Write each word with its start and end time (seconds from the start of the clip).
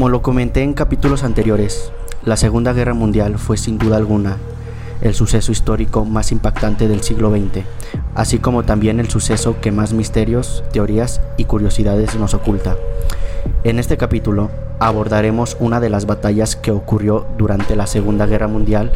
Como 0.00 0.08
lo 0.08 0.22
comenté 0.22 0.62
en 0.62 0.72
capítulos 0.72 1.24
anteriores, 1.24 1.92
la 2.24 2.38
Segunda 2.38 2.72
Guerra 2.72 2.94
Mundial 2.94 3.38
fue 3.38 3.58
sin 3.58 3.76
duda 3.76 3.98
alguna 3.98 4.38
el 5.02 5.12
suceso 5.12 5.52
histórico 5.52 6.06
más 6.06 6.32
impactante 6.32 6.88
del 6.88 7.02
siglo 7.02 7.30
XX, 7.30 7.66
así 8.14 8.38
como 8.38 8.62
también 8.62 8.98
el 8.98 9.10
suceso 9.10 9.60
que 9.60 9.72
más 9.72 9.92
misterios, 9.92 10.64
teorías 10.72 11.20
y 11.36 11.44
curiosidades 11.44 12.14
nos 12.14 12.32
oculta. 12.32 12.78
En 13.62 13.78
este 13.78 13.98
capítulo 13.98 14.50
abordaremos 14.78 15.58
una 15.60 15.80
de 15.80 15.90
las 15.90 16.06
batallas 16.06 16.56
que 16.56 16.70
ocurrió 16.70 17.26
durante 17.36 17.76
la 17.76 17.86
Segunda 17.86 18.24
Guerra 18.24 18.48
Mundial 18.48 18.92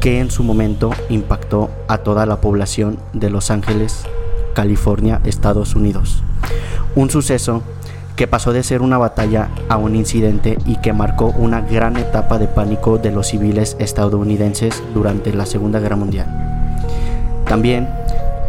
que 0.00 0.20
en 0.20 0.30
su 0.30 0.42
momento 0.42 0.90
impactó 1.10 1.68
a 1.86 1.98
toda 1.98 2.24
la 2.24 2.40
población 2.40 2.98
de 3.12 3.28
Los 3.28 3.50
Ángeles, 3.50 4.06
California, 4.54 5.20
Estados 5.26 5.74
Unidos. 5.74 6.22
Un 6.94 7.10
suceso 7.10 7.62
que 8.16 8.26
pasó 8.26 8.52
de 8.52 8.62
ser 8.62 8.80
una 8.80 8.96
batalla 8.96 9.50
a 9.68 9.76
un 9.76 9.94
incidente 9.94 10.58
y 10.64 10.76
que 10.76 10.94
marcó 10.94 11.34
una 11.36 11.60
gran 11.60 11.96
etapa 11.98 12.38
de 12.38 12.48
pánico 12.48 12.96
de 12.96 13.12
los 13.12 13.28
civiles 13.28 13.76
estadounidenses 13.78 14.82
durante 14.94 15.34
la 15.34 15.44
Segunda 15.44 15.80
Guerra 15.80 15.96
Mundial. 15.96 16.26
También 17.46 17.88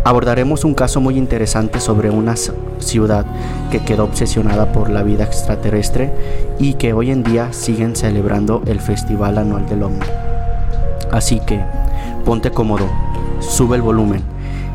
abordaremos 0.05 0.63
un 0.63 0.73
caso 0.73 1.01
muy 1.01 1.17
interesante 1.17 1.81
sobre 1.81 2.09
una 2.09 2.35
ciudad 2.79 3.25
que 3.69 3.79
quedó 3.79 4.05
obsesionada 4.05 4.71
por 4.71 4.89
la 4.89 5.03
vida 5.03 5.25
extraterrestre 5.25 6.13
y 6.59 6.75
que 6.75 6.93
hoy 6.93 7.11
en 7.11 7.23
día 7.23 7.51
siguen 7.51 7.97
celebrando 7.97 8.63
el 8.67 8.79
Festival 8.79 9.37
Anual 9.37 9.67
del 9.67 9.83
Hombre. 9.83 10.07
Así 11.11 11.41
que 11.41 11.61
ponte 12.23 12.51
cómodo, 12.51 12.87
sube 13.41 13.75
el 13.75 13.81
volumen 13.81 14.21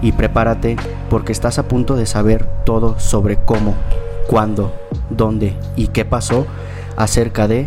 y 0.02 0.12
prepárate 0.12 0.76
porque 1.08 1.32
estás 1.32 1.58
a 1.58 1.62
punto 1.62 1.96
de 1.96 2.04
saber 2.04 2.46
todo 2.64 2.98
sobre 2.98 3.36
cómo 3.36 3.74
cuándo, 4.26 4.72
dónde 5.16 5.56
y 5.76 5.88
qué 5.88 6.04
pasó 6.04 6.46
acerca 6.96 7.48
de 7.48 7.66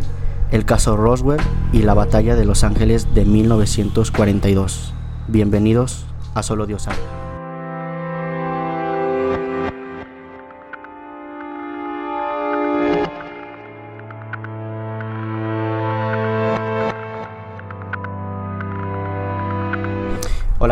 el 0.51 0.65
caso 0.65 0.95
Roswell 0.95 1.41
y 1.73 1.81
la 1.81 1.93
batalla 1.93 2.35
de 2.35 2.45
Los 2.45 2.63
Ángeles 2.63 3.13
de 3.13 3.25
1942. 3.25 4.93
Bienvenidos 5.27 6.05
a 6.33 6.43
Solo 6.43 6.65
Dios 6.65 6.83
sabe. 6.83 7.24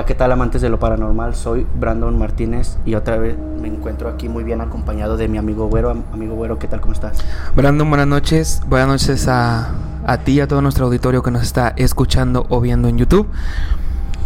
Hola, 0.03 0.07
¿qué 0.09 0.15
tal 0.15 0.33
amantes 0.33 0.61
de 0.61 0.67
lo 0.67 0.79
paranormal? 0.79 1.33
Soy 1.33 1.65
Brandon 1.79 2.19
Martínez 2.19 2.75
y 2.85 2.95
otra 2.95 3.15
vez 3.15 3.37
me 3.61 3.69
encuentro 3.69 4.09
aquí 4.09 4.27
muy 4.27 4.43
bien 4.43 4.59
acompañado 4.59 5.15
de 5.15 5.29
mi 5.29 5.37
amigo 5.37 5.69
Güero. 5.69 5.91
Amigo 6.11 6.35
Güero, 6.35 6.59
¿qué 6.59 6.67
tal? 6.67 6.81
¿Cómo 6.81 6.91
estás? 6.91 7.23
Brandon, 7.55 7.87
buenas 7.87 8.07
noches. 8.07 8.61
Buenas 8.67 8.89
noches 8.89 9.29
a, 9.29 9.71
a 10.05 10.17
ti 10.17 10.33
y 10.33 10.39
a 10.41 10.47
todo 10.49 10.61
nuestro 10.61 10.87
auditorio 10.87 11.23
que 11.23 11.31
nos 11.31 11.41
está 11.41 11.69
escuchando 11.77 12.45
o 12.49 12.59
viendo 12.59 12.89
en 12.89 12.97
YouTube. 12.97 13.29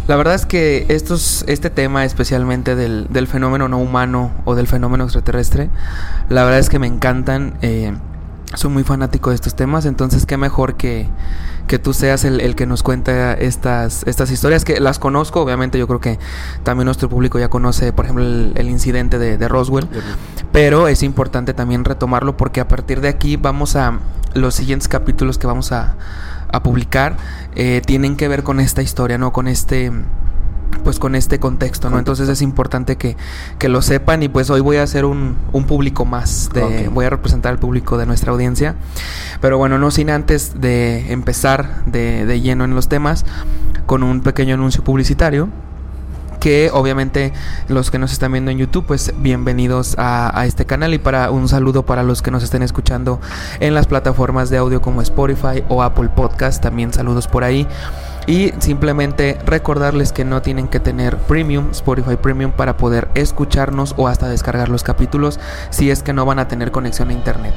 La 0.08 0.16
verdad 0.16 0.34
es 0.34 0.46
que 0.46 0.84
estos, 0.88 1.44
este 1.46 1.70
tema 1.70 2.04
especialmente 2.04 2.74
del, 2.74 3.06
del 3.10 3.28
fenómeno 3.28 3.68
no 3.68 3.78
humano 3.78 4.32
o 4.46 4.56
del 4.56 4.66
fenómeno 4.66 5.04
extraterrestre, 5.04 5.70
la 6.28 6.42
verdad 6.42 6.58
es 6.58 6.70
que 6.70 6.80
me 6.80 6.88
encantan. 6.88 7.54
Eh, 7.62 7.92
soy 8.54 8.70
muy 8.70 8.84
fanático 8.84 9.30
de 9.30 9.36
estos 9.36 9.54
temas, 9.54 9.84
entonces 9.84 10.26
qué 10.26 10.36
mejor 10.36 10.76
que, 10.76 11.06
que 11.66 11.78
tú 11.78 11.92
seas 11.92 12.24
el, 12.24 12.40
el, 12.40 12.54
que 12.54 12.66
nos 12.66 12.82
cuenta 12.82 13.34
estas, 13.34 14.02
estas 14.06 14.30
historias, 14.30 14.64
que 14.64 14.80
las 14.80 14.98
conozco, 14.98 15.40
obviamente 15.40 15.78
yo 15.78 15.86
creo 15.86 16.00
que 16.00 16.18
también 16.62 16.86
nuestro 16.86 17.08
público 17.08 17.38
ya 17.38 17.48
conoce, 17.48 17.92
por 17.92 18.06
ejemplo, 18.06 18.24
el, 18.24 18.52
el 18.56 18.70
incidente 18.70 19.18
de, 19.18 19.36
de 19.36 19.48
Roswell, 19.48 19.88
pero 20.52 20.88
es 20.88 21.02
importante 21.02 21.54
también 21.54 21.84
retomarlo 21.84 22.36
porque 22.36 22.60
a 22.60 22.68
partir 22.68 23.00
de 23.00 23.08
aquí 23.08 23.36
vamos 23.36 23.76
a 23.76 23.98
los 24.34 24.54
siguientes 24.54 24.88
capítulos 24.88 25.38
que 25.38 25.46
vamos 25.46 25.72
a, 25.72 25.96
a 26.50 26.62
publicar, 26.62 27.16
eh, 27.54 27.82
tienen 27.84 28.16
que 28.16 28.28
ver 28.28 28.42
con 28.42 28.60
esta 28.60 28.82
historia, 28.82 29.18
¿no? 29.18 29.32
Con 29.32 29.48
este 29.48 29.92
pues 30.84 30.98
con 30.98 31.14
este 31.14 31.38
contexto, 31.38 31.90
¿no? 31.90 31.98
Entonces 31.98 32.28
es 32.28 32.42
importante 32.42 32.96
que, 32.96 33.16
que, 33.58 33.68
lo 33.68 33.82
sepan 33.82 34.22
y 34.22 34.28
pues 34.28 34.50
hoy 34.50 34.60
voy 34.60 34.76
a 34.76 34.82
hacer 34.82 35.04
un, 35.04 35.36
un 35.52 35.64
público 35.64 36.04
más, 36.04 36.50
de, 36.52 36.62
okay. 36.62 36.88
voy 36.88 37.04
a 37.04 37.10
representar 37.10 37.52
al 37.52 37.58
público 37.58 37.98
de 37.98 38.06
nuestra 38.06 38.32
audiencia, 38.32 38.76
pero 39.40 39.58
bueno, 39.58 39.78
no 39.78 39.90
sin 39.90 40.10
antes 40.10 40.60
de 40.60 41.12
empezar 41.12 41.84
de, 41.86 42.24
de 42.26 42.40
lleno 42.40 42.64
en 42.64 42.74
los 42.74 42.88
temas, 42.88 43.24
con 43.86 44.02
un 44.02 44.20
pequeño 44.20 44.54
anuncio 44.54 44.84
publicitario 44.84 45.48
que 46.38 46.70
obviamente 46.72 47.32
los 47.68 47.90
que 47.90 47.98
nos 47.98 48.12
están 48.12 48.32
viendo 48.32 48.50
en 48.50 48.58
YouTube, 48.58 48.86
pues 48.86 49.12
bienvenidos 49.18 49.96
a, 49.98 50.38
a, 50.38 50.46
este 50.46 50.66
canal 50.66 50.94
y 50.94 50.98
para 50.98 51.30
un 51.30 51.48
saludo 51.48 51.84
para 51.84 52.02
los 52.02 52.22
que 52.22 52.30
nos 52.30 52.42
estén 52.42 52.62
escuchando 52.62 53.20
en 53.60 53.74
las 53.74 53.86
plataformas 53.86 54.50
de 54.50 54.58
audio 54.58 54.80
como 54.80 55.02
Spotify 55.02 55.64
o 55.68 55.82
Apple 55.82 56.10
Podcast, 56.14 56.62
también 56.62 56.92
saludos 56.92 57.26
por 57.26 57.44
ahí. 57.44 57.66
Y 58.28 58.52
simplemente 58.58 59.38
recordarles 59.46 60.12
que 60.12 60.26
no 60.26 60.42
tienen 60.42 60.68
que 60.68 60.80
tener 60.80 61.16
Premium, 61.16 61.70
Spotify 61.70 62.16
Premium, 62.16 62.52
para 62.52 62.76
poder 62.76 63.08
escucharnos 63.14 63.94
o 63.96 64.06
hasta 64.06 64.28
descargar 64.28 64.68
los 64.68 64.82
capítulos 64.82 65.40
si 65.70 65.90
es 65.90 66.02
que 66.02 66.12
no 66.12 66.26
van 66.26 66.38
a 66.38 66.46
tener 66.46 66.70
conexión 66.70 67.08
a 67.08 67.14
internet. 67.14 67.54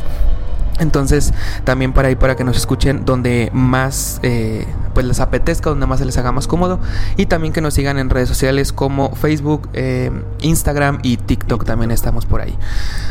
Entonces, 0.79 1.33
también 1.65 1.91
para 1.91 2.07
ahí, 2.07 2.15
para 2.15 2.37
que 2.37 2.45
nos 2.45 2.55
escuchen 2.55 3.03
donde 3.03 3.51
más 3.53 4.21
eh, 4.23 4.65
pues 4.93 5.05
les 5.05 5.19
apetezca, 5.19 5.69
donde 5.69 5.85
más 5.87 5.99
se 5.99 6.05
les 6.05 6.17
haga 6.17 6.31
más 6.31 6.47
cómodo. 6.47 6.79
Y 7.17 7.25
también 7.25 7.53
que 7.53 7.59
nos 7.59 7.73
sigan 7.73 7.97
en 7.99 8.09
redes 8.09 8.29
sociales 8.29 8.71
como 8.71 9.13
Facebook, 9.13 9.67
eh, 9.73 10.09
Instagram 10.39 10.99
y 11.03 11.17
TikTok. 11.17 11.65
También 11.65 11.91
estamos 11.91 12.25
por 12.25 12.39
ahí. 12.39 12.57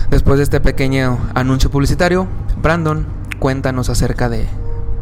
Después 0.08 0.38
de 0.38 0.44
este 0.44 0.60
pequeño 0.60 1.18
anuncio 1.34 1.70
publicitario, 1.70 2.26
Brandon, 2.62 3.06
cuéntanos 3.38 3.90
acerca 3.90 4.30
de, 4.30 4.46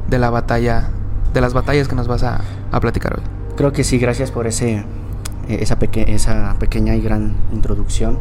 de 0.09 0.19
la 0.19 0.29
batalla, 0.31 0.91
de 1.33 1.41
las 1.41 1.55
batallas 1.55 1.89
que 1.89 1.95
nos 1.95 2.09
vas 2.09 2.23
a, 2.23 2.41
a 2.71 2.81
platicar 2.81 3.15
hoy. 3.17 3.23
Creo 3.57 3.73
que 3.73 3.85
sí, 3.85 3.99
gracias 3.99 4.31
por 4.31 4.47
ese, 4.47 4.85
esa, 5.49 5.79
peque 5.79 6.05
esa 6.09 6.57
pequeña 6.59 6.95
y 6.95 7.01
gran 7.01 7.35
introducción. 7.53 8.19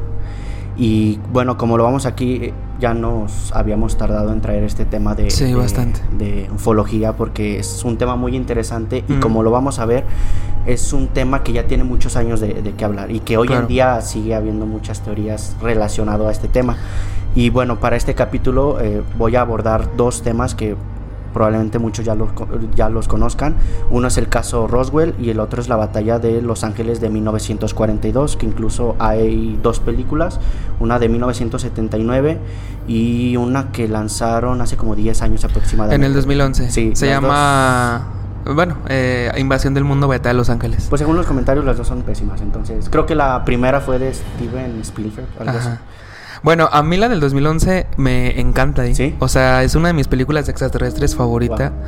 Y 0.77 1.19
bueno, 1.33 1.57
como 1.57 1.75
lo 1.75 1.83
vamos 1.83 2.05
aquí, 2.05 2.53
ya 2.79 2.93
nos 2.93 3.51
habíamos 3.53 3.97
tardado 3.97 4.31
en 4.31 4.41
traer 4.41 4.63
este 4.63 4.85
tema 4.85 5.15
de, 5.15 5.31
sí, 5.31 5.45
de, 5.45 5.55
bastante. 5.55 6.01
de, 6.17 6.49
ufología 6.53 7.13
porque 7.13 7.57
es 7.57 7.83
un 7.83 7.97
tema 7.97 8.15
muy 8.15 8.35
interesante 8.35 9.03
y 9.07 9.13
mm. 9.13 9.19
como 9.19 9.41
lo 9.41 9.49
vamos 9.49 9.79
a 9.79 9.85
ver, 9.85 10.03
es 10.67 10.93
un 10.93 11.07
tema 11.07 11.41
que 11.41 11.53
ya 11.53 11.65
tiene 11.65 11.83
muchos 11.83 12.15
años 12.15 12.39
de, 12.39 12.61
de 12.61 12.73
que 12.73 12.85
hablar 12.85 13.09
y 13.09 13.21
que 13.21 13.37
hoy 13.37 13.47
claro. 13.47 13.63
en 13.63 13.67
día 13.67 14.01
sigue 14.01 14.35
habiendo 14.35 14.67
muchas 14.67 15.01
teorías 15.01 15.55
relacionadas 15.61 16.27
a 16.27 16.31
este 16.31 16.47
tema. 16.47 16.77
Y 17.33 17.49
bueno, 17.49 17.79
para 17.79 17.95
este 17.95 18.13
capítulo 18.13 18.79
eh, 18.79 19.01
voy 19.17 19.35
a 19.35 19.41
abordar 19.41 19.95
dos 19.97 20.21
temas 20.21 20.53
que 20.53 20.75
probablemente 21.37 21.77
muchos 21.77 22.03
ya 22.03 22.15
los, 22.15 22.29
ya 22.75 22.89
los 22.89 23.07
conozcan. 23.07 23.55
Uno 23.91 24.07
es 24.07 24.17
el 24.17 24.27
caso 24.27 24.65
Roswell 24.65 25.13
y 25.19 25.29
el 25.29 25.39
otro 25.39 25.61
es 25.61 25.69
la 25.69 25.75
batalla 25.75 26.17
de 26.17 26.41
Los 26.41 26.63
Ángeles 26.63 26.99
de 26.99 27.11
1942, 27.11 28.37
que 28.37 28.47
incluso 28.47 28.95
hay 28.97 29.59
dos 29.61 29.79
películas, 29.79 30.39
una 30.79 30.97
de 30.97 31.09
1979 31.09 32.39
y 32.87 33.37
una 33.37 33.71
que 33.71 33.87
lanzaron 33.87 34.61
hace 34.61 34.77
como 34.77 34.95
10 34.95 35.21
años 35.21 35.45
aproximadamente. 35.45 36.03
En 36.03 36.09
el 36.09 36.15
2011. 36.15 36.71
Sí. 36.71 36.91
Se 36.95 37.05
llama... 37.05 38.07
Dos... 38.43 38.55
Bueno, 38.55 38.77
eh, 38.87 39.31
Invasión 39.37 39.75
del 39.75 39.83
Mundo 39.83 40.07
Beta 40.07 40.29
de 40.29 40.33
Los 40.33 40.49
Ángeles. 40.49 40.87
Pues 40.89 40.99
según 40.99 41.17
los 41.17 41.27
comentarios 41.27 41.65
las 41.65 41.77
dos 41.77 41.87
son 41.87 42.01
pésimas, 42.01 42.41
entonces 42.41 42.89
creo 42.89 43.05
que 43.05 43.13
la 43.13 43.45
primera 43.45 43.79
fue 43.81 43.99
de 43.99 44.11
Steven 44.11 44.79
Spielberg, 44.81 45.27
algo 45.37 45.51
Ajá. 45.51 45.59
así. 45.59 45.69
Bueno, 46.47 46.69
a 46.71 46.81
mí 46.81 46.95
la 46.95 47.09
del 47.09 47.19
2011 47.19 47.87
me 47.97 48.39
encanta. 48.39 48.85
¿eh? 48.85 48.95
¿Sí? 48.95 49.13
O 49.19 49.27
sea, 49.27 49.63
es 49.63 49.75
una 49.75 49.89
de 49.89 49.93
mis 49.93 50.07
películas 50.07 50.47
extraterrestres 50.47 51.13
favorita. 51.13 51.71
Wow. 51.71 51.79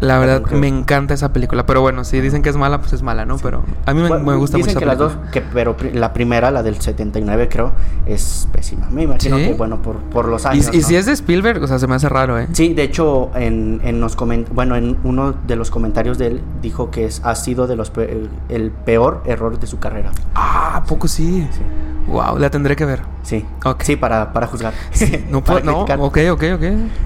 La 0.00 0.18
verdad, 0.18 0.42
okay. 0.44 0.58
me 0.58 0.68
encanta 0.68 1.14
esa 1.14 1.32
película. 1.32 1.64
Pero 1.64 1.80
bueno, 1.80 2.04
si 2.04 2.20
dicen 2.20 2.42
que 2.42 2.50
es 2.50 2.56
mala, 2.58 2.82
pues 2.82 2.92
es 2.92 3.00
mala, 3.00 3.24
¿no? 3.24 3.38
Sí. 3.38 3.44
Pero 3.44 3.64
a 3.86 3.94
mí 3.94 4.02
me, 4.02 4.08
bueno, 4.08 4.24
me 4.24 4.36
gusta 4.36 4.58
dicen 4.58 4.74
mucho. 4.74 4.80
que 4.80 4.84
las 4.84 4.98
dos, 4.98 5.16
que, 5.32 5.40
pero 5.40 5.74
la 5.94 6.12
primera, 6.12 6.50
la 6.50 6.62
del 6.62 6.78
79, 6.78 7.48
creo, 7.48 7.72
es 8.04 8.46
pésima. 8.52 8.90
Me 8.90 9.04
imagino 9.04 9.38
¿Sí? 9.38 9.44
que, 9.44 9.54
bueno, 9.54 9.80
por, 9.80 9.96
por 9.96 10.28
los 10.28 10.44
años. 10.44 10.68
Y, 10.70 10.76
y 10.76 10.80
¿no? 10.82 10.86
si 10.86 10.96
es 10.96 11.06
de 11.06 11.12
Spielberg, 11.12 11.62
o 11.62 11.66
sea, 11.66 11.78
se 11.78 11.86
me 11.86 11.94
hace 11.94 12.10
raro, 12.10 12.38
¿eh? 12.38 12.46
Sí, 12.52 12.74
de 12.74 12.82
hecho, 12.82 13.30
en, 13.34 13.80
en 13.84 14.02
los 14.02 14.16
coment 14.16 14.50
bueno, 14.52 14.76
en 14.76 14.98
uno 15.04 15.32
de 15.32 15.56
los 15.56 15.70
comentarios 15.70 16.18
de 16.18 16.26
él 16.26 16.42
dijo 16.60 16.90
que 16.90 17.06
es, 17.06 17.22
ha 17.24 17.34
sido 17.36 17.66
de 17.66 17.76
los 17.76 17.88
pe 17.88 18.28
el 18.50 18.70
peor 18.70 19.22
error 19.24 19.58
de 19.58 19.66
su 19.66 19.78
carrera. 19.78 20.10
Ah, 20.34 20.76
¿a 20.76 20.84
poco 20.84 21.08
sí? 21.08 21.48
Sí. 21.52 21.62
Wow, 22.06 22.38
la 22.38 22.50
tendré 22.50 22.76
que 22.76 22.84
ver. 22.84 23.00
Sí. 23.22 23.44
Okay. 23.64 23.86
Sí, 23.86 23.96
para, 23.96 24.32
para 24.32 24.46
juzgar. 24.46 24.72
Sí, 24.92 25.24
no 25.30 25.40
puedo, 25.44 25.60
no. 25.60 25.80
Ok, 25.80 26.18
ok, 26.30 26.44
ok. 26.54 26.64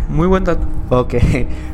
Muy 0.09 0.27
buen 0.27 0.45
dato. 0.45 0.67
Ok. 0.91 1.15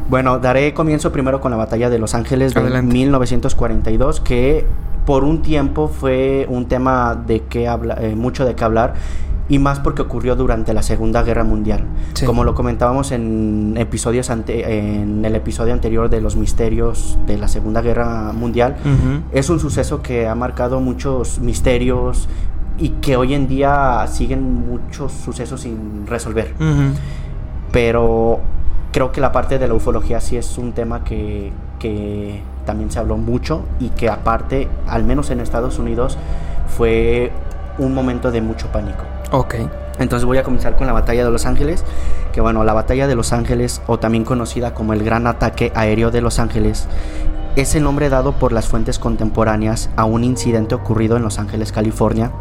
Bueno, 0.06 0.38
daré 0.38 0.74
comienzo 0.74 1.12
primero 1.12 1.40
con 1.40 1.50
la 1.50 1.56
batalla 1.56 1.88
de 1.88 1.98
Los 1.98 2.14
Ángeles 2.14 2.52
de 2.52 2.60
Adelante. 2.60 2.92
1942, 2.92 4.20
que 4.20 4.66
por 5.06 5.24
un 5.24 5.40
tiempo 5.40 5.88
fue 5.88 6.46
un 6.50 6.66
tema 6.66 7.14
de 7.26 7.40
que 7.40 7.68
habla, 7.68 7.96
eh, 7.98 8.14
mucho 8.14 8.44
de 8.44 8.54
qué 8.54 8.64
hablar 8.64 8.94
y 9.48 9.58
más 9.58 9.80
porque 9.80 10.02
ocurrió 10.02 10.36
durante 10.36 10.72
la 10.72 10.82
Segunda 10.82 11.22
Guerra 11.22 11.44
Mundial. 11.44 11.84
Sí. 12.14 12.24
Como 12.24 12.44
lo 12.44 12.54
comentábamos 12.54 13.12
en 13.12 13.74
episodios 13.78 14.30
ante, 14.30 14.78
en 14.78 15.24
el 15.24 15.34
episodio 15.34 15.72
anterior 15.72 16.08
de 16.08 16.20
los 16.20 16.36
misterios 16.36 17.18
de 17.26 17.36
la 17.38 17.48
Segunda 17.48 17.82
Guerra 17.82 18.32
Mundial, 18.32 18.76
uh 18.84 18.88
-huh. 18.88 19.22
es 19.32 19.50
un 19.50 19.60
suceso 19.60 20.02
que 20.02 20.26
ha 20.28 20.34
marcado 20.34 20.80
muchos 20.80 21.40
misterios 21.40 22.28
y 22.78 22.90
que 23.00 23.16
hoy 23.16 23.34
en 23.34 23.48
día 23.48 24.06
siguen 24.08 24.66
muchos 24.68 25.12
sucesos 25.12 25.60
sin 25.60 26.06
resolver. 26.06 26.54
Uh 26.58 26.62
-huh. 26.62 26.92
Pero 27.72 28.40
creo 28.92 29.12
que 29.12 29.20
la 29.20 29.32
parte 29.32 29.58
de 29.58 29.68
la 29.68 29.74
ufología 29.74 30.20
sí 30.20 30.36
es 30.36 30.58
un 30.58 30.72
tema 30.72 31.04
que, 31.04 31.52
que 31.78 32.42
también 32.64 32.90
se 32.90 32.98
habló 32.98 33.16
mucho 33.16 33.62
y 33.80 33.90
que 33.90 34.08
aparte, 34.08 34.68
al 34.86 35.04
menos 35.04 35.30
en 35.30 35.40
Estados 35.40 35.78
Unidos, 35.78 36.18
fue 36.76 37.30
un 37.78 37.94
momento 37.94 38.30
de 38.30 38.40
mucho 38.40 38.68
pánico. 38.68 39.04
Ok. 39.32 39.56
Entonces 39.98 40.24
voy 40.24 40.38
a 40.38 40.42
comenzar 40.42 40.76
con 40.76 40.86
la 40.86 40.92
batalla 40.92 41.24
de 41.24 41.30
Los 41.30 41.46
Ángeles, 41.46 41.84
que 42.32 42.40
bueno, 42.40 42.64
la 42.64 42.72
batalla 42.72 43.06
de 43.06 43.14
Los 43.14 43.32
Ángeles, 43.32 43.80
o 43.86 43.98
también 43.98 44.24
conocida 44.24 44.74
como 44.74 44.92
el 44.92 45.04
Gran 45.04 45.26
Ataque 45.26 45.72
Aéreo 45.74 46.10
de 46.10 46.20
Los 46.20 46.38
Ángeles, 46.38 46.88
es 47.56 47.76
el 47.76 47.84
nombre 47.84 48.08
dado 48.08 48.32
por 48.32 48.52
las 48.52 48.66
fuentes 48.66 48.98
contemporáneas 48.98 49.88
a 49.94 50.04
un 50.04 50.24
incidente 50.24 50.74
ocurrido 50.74 51.16
en 51.16 51.22
Los 51.22 51.38
Ángeles, 51.38 51.70
California, 51.70 52.32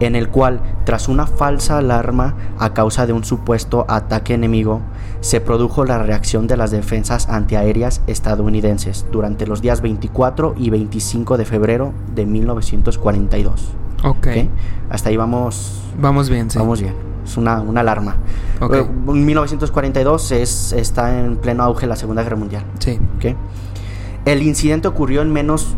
en 0.00 0.16
el 0.16 0.28
cual, 0.28 0.60
tras 0.84 1.06
una 1.06 1.28
falsa 1.28 1.78
alarma 1.78 2.34
a 2.58 2.74
causa 2.74 3.06
de 3.06 3.12
un 3.12 3.22
supuesto 3.22 3.86
ataque 3.88 4.34
enemigo, 4.34 4.80
se 5.20 5.40
produjo 5.40 5.84
la 5.84 5.98
reacción 5.98 6.48
de 6.48 6.56
las 6.56 6.72
defensas 6.72 7.28
antiaéreas 7.28 8.02
estadounidenses 8.08 9.06
durante 9.12 9.46
los 9.46 9.62
días 9.62 9.82
24 9.82 10.54
y 10.56 10.70
25 10.70 11.36
de 11.36 11.44
febrero 11.44 11.92
de 12.16 12.26
1942. 12.26 13.85
Ok. 14.04 14.26
¿ok? 14.26 14.48
Hasta 14.90 15.08
ahí 15.08 15.16
vamos, 15.16 15.82
Vamos 16.00 16.28
bien, 16.28 16.50
sí. 16.50 16.58
vamos 16.58 16.80
bien. 16.80 16.94
Es 17.24 17.36
una, 17.36 17.60
una 17.60 17.80
alarma. 17.80 18.16
Ok. 18.60 18.74
Eh, 18.74 18.86
En 19.08 19.24
1942 19.26 20.32
es, 20.32 20.72
está 20.72 21.18
en 21.18 21.36
pleno 21.36 21.62
auge 21.64 21.86
la 21.86 21.96
Segunda 21.96 22.22
Guerra 22.22 22.36
Mundial. 22.36 22.62
Sí. 22.78 22.98
¿ok? 23.16 23.34
El 24.26 24.42
incidente 24.42 24.88
ocurrió 24.88 25.22
en 25.22 25.32
menos 25.32 25.74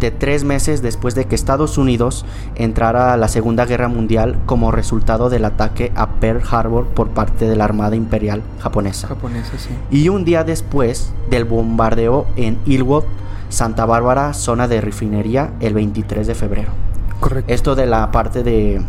de 0.00 0.12
tres 0.12 0.44
meses 0.44 0.80
después 0.80 1.16
de 1.16 1.24
que 1.24 1.34
Estados 1.34 1.76
Unidos 1.76 2.24
entrara 2.54 3.12
a 3.12 3.16
la 3.16 3.26
Segunda 3.26 3.64
Guerra 3.66 3.88
Mundial 3.88 4.38
como 4.46 4.70
resultado 4.70 5.28
del 5.28 5.44
ataque 5.44 5.90
a 5.96 6.06
Pearl 6.20 6.40
Harbor 6.48 6.86
por 6.86 7.08
parte 7.08 7.48
de 7.48 7.56
la 7.56 7.64
Armada 7.64 7.96
Imperial 7.96 8.42
japonesa. 8.60 9.08
Japonesa, 9.08 9.58
sí. 9.58 9.70
Y 9.90 10.08
un 10.08 10.24
día 10.24 10.44
después 10.44 11.12
del 11.30 11.44
bombardeo 11.44 12.26
en 12.36 12.58
Ilwood, 12.64 13.04
Santa 13.48 13.86
Bárbara, 13.86 14.34
zona 14.34 14.68
de 14.68 14.80
refinería, 14.80 15.50
el 15.58 15.74
23 15.74 16.26
de 16.28 16.34
febrero. 16.36 16.70
Correcto. 17.20 17.52
Esto 17.52 17.74
de 17.74 17.86
la 17.86 18.10
parte 18.10 18.42
de 18.42 18.80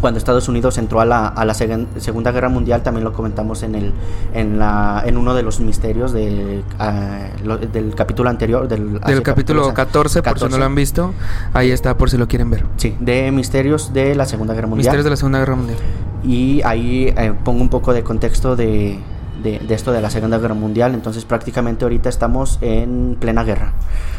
cuando 0.00 0.18
Estados 0.18 0.48
Unidos 0.50 0.76
entró 0.76 1.00
a 1.00 1.06
la, 1.06 1.28
a 1.28 1.44
la 1.46 1.54
segun- 1.54 1.86
Segunda 1.96 2.30
Guerra 2.30 2.50
Mundial, 2.50 2.82
también 2.82 3.04
lo 3.04 3.14
comentamos 3.14 3.62
en, 3.62 3.74
el, 3.74 3.94
en, 4.34 4.58
la, 4.58 5.02
en 5.06 5.16
uno 5.16 5.32
de 5.34 5.42
los 5.42 5.60
misterios 5.60 6.12
de, 6.12 6.62
ah, 6.78 7.28
lo- 7.42 7.56
del 7.56 7.94
capítulo 7.94 8.28
anterior. 8.28 8.68
Del, 8.68 8.92
Del 8.92 9.00
capítulo 9.00 9.22
capítulos 9.22 9.68
a- 9.70 9.74
14, 9.74 10.22
por 10.22 10.38
si 10.38 10.44
no 10.48 10.58
lo 10.58 10.64
han 10.66 10.74
visto, 10.74 11.14
ahí 11.54 11.70
está 11.70 11.96
por 11.96 12.10
si 12.10 12.18
lo 12.18 12.28
quieren 12.28 12.50
ver. 12.50 12.66
Sí, 12.76 12.94
de 13.00 13.30
misterios 13.32 13.94
de 13.94 14.14
la 14.14 14.26
Segunda 14.26 14.52
Guerra 14.52 14.66
Mundial. 14.66 14.84
Misterios 14.84 15.04
de 15.04 15.10
la 15.10 15.16
Segunda 15.16 15.38
Guerra 15.38 15.56
Mundial. 15.56 15.78
Y 16.22 16.60
ahí 16.64 17.14
eh, 17.16 17.32
pongo 17.42 17.62
un 17.62 17.70
poco 17.70 17.94
de 17.94 18.02
contexto 18.02 18.56
de, 18.56 18.98
de- 19.42 19.58
de 19.60 19.74
esto 19.74 19.90
de 19.92 20.02
la 20.02 20.10
Segunda 20.10 20.36
Guerra 20.36 20.54
Mundial. 20.54 20.92
Entonces 20.92 21.24
prácticamente 21.24 21.86
ahorita 21.86 22.10
estamos 22.10 22.58
en 22.60 23.16
plena 23.18 23.42
guerra. 23.42 23.72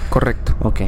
Correcto. 0.10 0.56
Ok. 0.64 0.82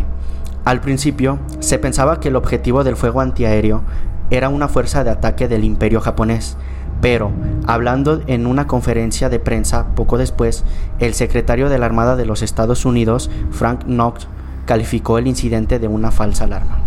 Al 0.67 0.81
principio 0.81 1.39
se 1.61 1.79
pensaba 1.79 2.19
que 2.19 2.27
el 2.27 2.35
objetivo 2.35 2.83
del 2.83 2.97
fuego 2.97 3.21
antiaéreo 3.21 3.83
era 4.29 4.49
una 4.49 4.67
fuerza 4.67 5.05
de 5.05 5.09
ataque 5.11 5.47
del 5.47 5.63
imperio 5.63 6.01
japonés, 6.01 6.57
pero 6.99 7.31
hablando 7.65 8.21
en 8.27 8.45
una 8.45 8.67
conferencia 8.67 9.29
de 9.29 9.39
prensa 9.39 9.87
poco 9.95 10.17
después, 10.17 10.65
el 10.99 11.13
secretario 11.13 11.69
de 11.69 11.77
la 11.79 11.85
Armada 11.85 12.17
de 12.17 12.25
los 12.25 12.41
Estados 12.41 12.83
Unidos, 12.83 13.29
Frank 13.51 13.85
Knox, 13.85 14.27
calificó 14.65 15.17
el 15.17 15.27
incidente 15.27 15.79
de 15.79 15.87
una 15.87 16.11
falsa 16.11 16.43
alarma. 16.43 16.79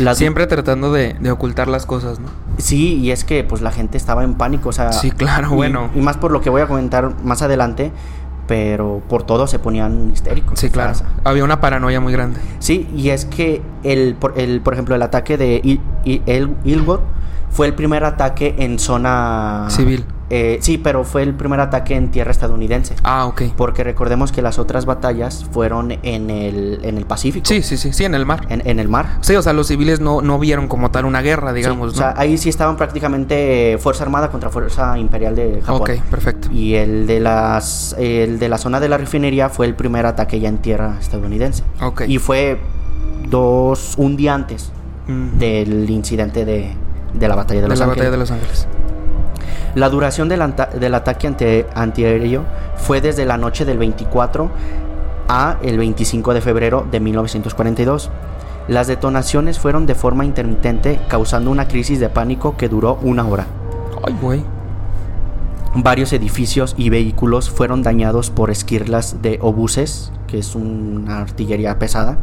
La- 0.00 0.14
Siempre 0.16 0.46
tratando 0.48 0.92
de, 0.92 1.14
de 1.20 1.30
ocultar 1.30 1.68
las 1.68 1.86
cosas, 1.86 2.18
¿no? 2.18 2.28
Sí, 2.58 2.94
y 2.96 3.10
es 3.12 3.22
que 3.22 3.44
pues 3.44 3.60
la 3.62 3.70
gente 3.70 3.98
estaba 3.98 4.24
en 4.24 4.34
pánico, 4.34 4.70
o 4.70 4.72
sea... 4.72 4.92
Sí, 4.92 5.10
claro, 5.12 5.50
y- 5.52 5.56
bueno. 5.56 5.90
Y 5.94 6.00
más 6.00 6.16
por 6.16 6.32
lo 6.32 6.40
que 6.40 6.50
voy 6.50 6.62
a 6.62 6.66
comentar 6.66 7.14
más 7.22 7.42
adelante, 7.42 7.92
pero 8.50 9.00
por 9.08 9.22
todo 9.22 9.46
se 9.46 9.60
ponían 9.60 10.10
histéricos. 10.12 10.58
Sí, 10.58 10.70
claro. 10.70 10.98
Había 11.22 11.44
una 11.44 11.60
paranoia 11.60 12.00
muy 12.00 12.12
grande. 12.12 12.40
Sí, 12.58 12.88
y 12.96 13.10
es 13.10 13.24
que 13.24 13.62
el, 13.84 14.16
por, 14.16 14.36
el, 14.36 14.60
por 14.60 14.74
ejemplo, 14.74 14.96
el 14.96 15.02
ataque 15.02 15.36
de 15.36 15.60
Il, 15.62 15.80
Il- 16.04 16.56
Ilwood 16.64 16.98
fue 17.52 17.68
el 17.68 17.74
primer 17.74 18.02
ataque 18.02 18.56
en 18.58 18.80
zona 18.80 19.66
Civil. 19.68 20.04
Eh, 20.30 20.58
sí, 20.62 20.78
pero 20.78 21.04
fue 21.04 21.22
el 21.24 21.34
primer 21.34 21.60
ataque 21.60 21.94
en 21.96 22.10
tierra 22.10 22.30
estadounidense. 22.30 22.94
Ah, 23.02 23.26
ok. 23.26 23.42
Porque 23.56 23.82
recordemos 23.84 24.30
que 24.32 24.42
las 24.42 24.58
otras 24.58 24.86
batallas 24.86 25.44
fueron 25.52 25.92
en 26.02 26.30
el, 26.30 26.78
en 26.84 26.96
el 26.96 27.04
Pacífico. 27.04 27.46
Sí, 27.46 27.62
sí, 27.62 27.76
sí, 27.76 27.92
sí, 27.92 28.04
en 28.04 28.14
el 28.14 28.24
mar. 28.26 28.46
En, 28.48 28.62
en 28.64 28.78
el 28.78 28.88
mar. 28.88 29.18
Sí, 29.22 29.34
o 29.36 29.42
sea, 29.42 29.52
los 29.52 29.66
civiles 29.66 30.00
no, 30.00 30.22
no 30.22 30.38
vieron 30.38 30.68
como 30.68 30.90
tal 30.90 31.04
una 31.04 31.20
guerra, 31.20 31.52
digamos, 31.52 31.92
Sí, 31.92 31.98
O 31.98 31.98
sea, 31.98 32.14
¿no? 32.14 32.20
ahí 32.20 32.38
sí 32.38 32.48
estaban 32.48 32.76
prácticamente 32.76 33.76
Fuerza 33.80 34.04
Armada 34.04 34.30
contra 34.30 34.50
Fuerza 34.50 34.96
Imperial 34.98 35.34
de 35.34 35.60
Japón. 35.62 35.82
Ok, 35.82 35.90
perfecto. 36.10 36.48
Y 36.52 36.74
el 36.76 37.06
de 37.06 37.20
las 37.20 37.94
el 37.98 38.38
de 38.38 38.48
la 38.48 38.58
zona 38.58 38.78
de 38.80 38.88
la 38.88 38.98
refinería 38.98 39.48
fue 39.48 39.66
el 39.66 39.74
primer 39.74 40.06
ataque 40.06 40.38
ya 40.40 40.48
en 40.48 40.58
tierra 40.58 40.96
estadounidense. 41.00 41.64
Ok. 41.82 42.02
Y 42.06 42.18
fue 42.18 42.58
dos 43.28 43.94
un 43.96 44.16
día 44.16 44.34
antes 44.34 44.70
Mm. 45.08 45.38
del 45.38 45.90
incidente 45.90 46.44
de, 46.44 46.72
de 47.14 47.28
la 47.28 47.34
batalla 47.34 47.60
de 47.60 47.62
De 47.64 47.68
Los 47.70 47.78
la 47.80 47.86
Ángeles. 47.86 47.98
batalla 47.98 48.10
de 48.12 48.16
Los 48.18 48.30
Ángeles. 48.30 48.68
La 49.74 49.88
duración 49.88 50.28
del, 50.28 50.42
anta- 50.42 50.66
del 50.70 50.94
ataque 50.94 51.26
ante- 51.26 51.66
antiaéreo 51.74 52.44
fue 52.76 53.00
desde 53.00 53.24
la 53.24 53.36
noche 53.36 53.64
del 53.64 53.78
24 53.78 54.50
a 55.28 55.58
el 55.62 55.78
25 55.78 56.34
de 56.34 56.40
febrero 56.40 56.86
de 56.90 56.98
1942. 57.00 58.10
Las 58.68 58.86
detonaciones 58.88 59.58
fueron 59.58 59.86
de 59.86 59.94
forma 59.94 60.24
intermitente, 60.24 61.00
causando 61.08 61.50
una 61.50 61.68
crisis 61.68 62.00
de 62.00 62.08
pánico 62.08 62.56
que 62.56 62.68
duró 62.68 62.98
una 63.02 63.26
hora. 63.26 63.46
Ay, 64.04 64.16
güey. 64.20 64.44
Varios 65.74 66.12
edificios 66.12 66.74
y 66.76 66.90
vehículos 66.90 67.48
fueron 67.48 67.82
dañados 67.84 68.30
por 68.30 68.50
esquirlas 68.50 69.22
de 69.22 69.38
obuses, 69.40 70.10
que 70.26 70.38
es 70.40 70.56
una 70.56 71.20
artillería 71.20 71.78
pesada. 71.78 72.18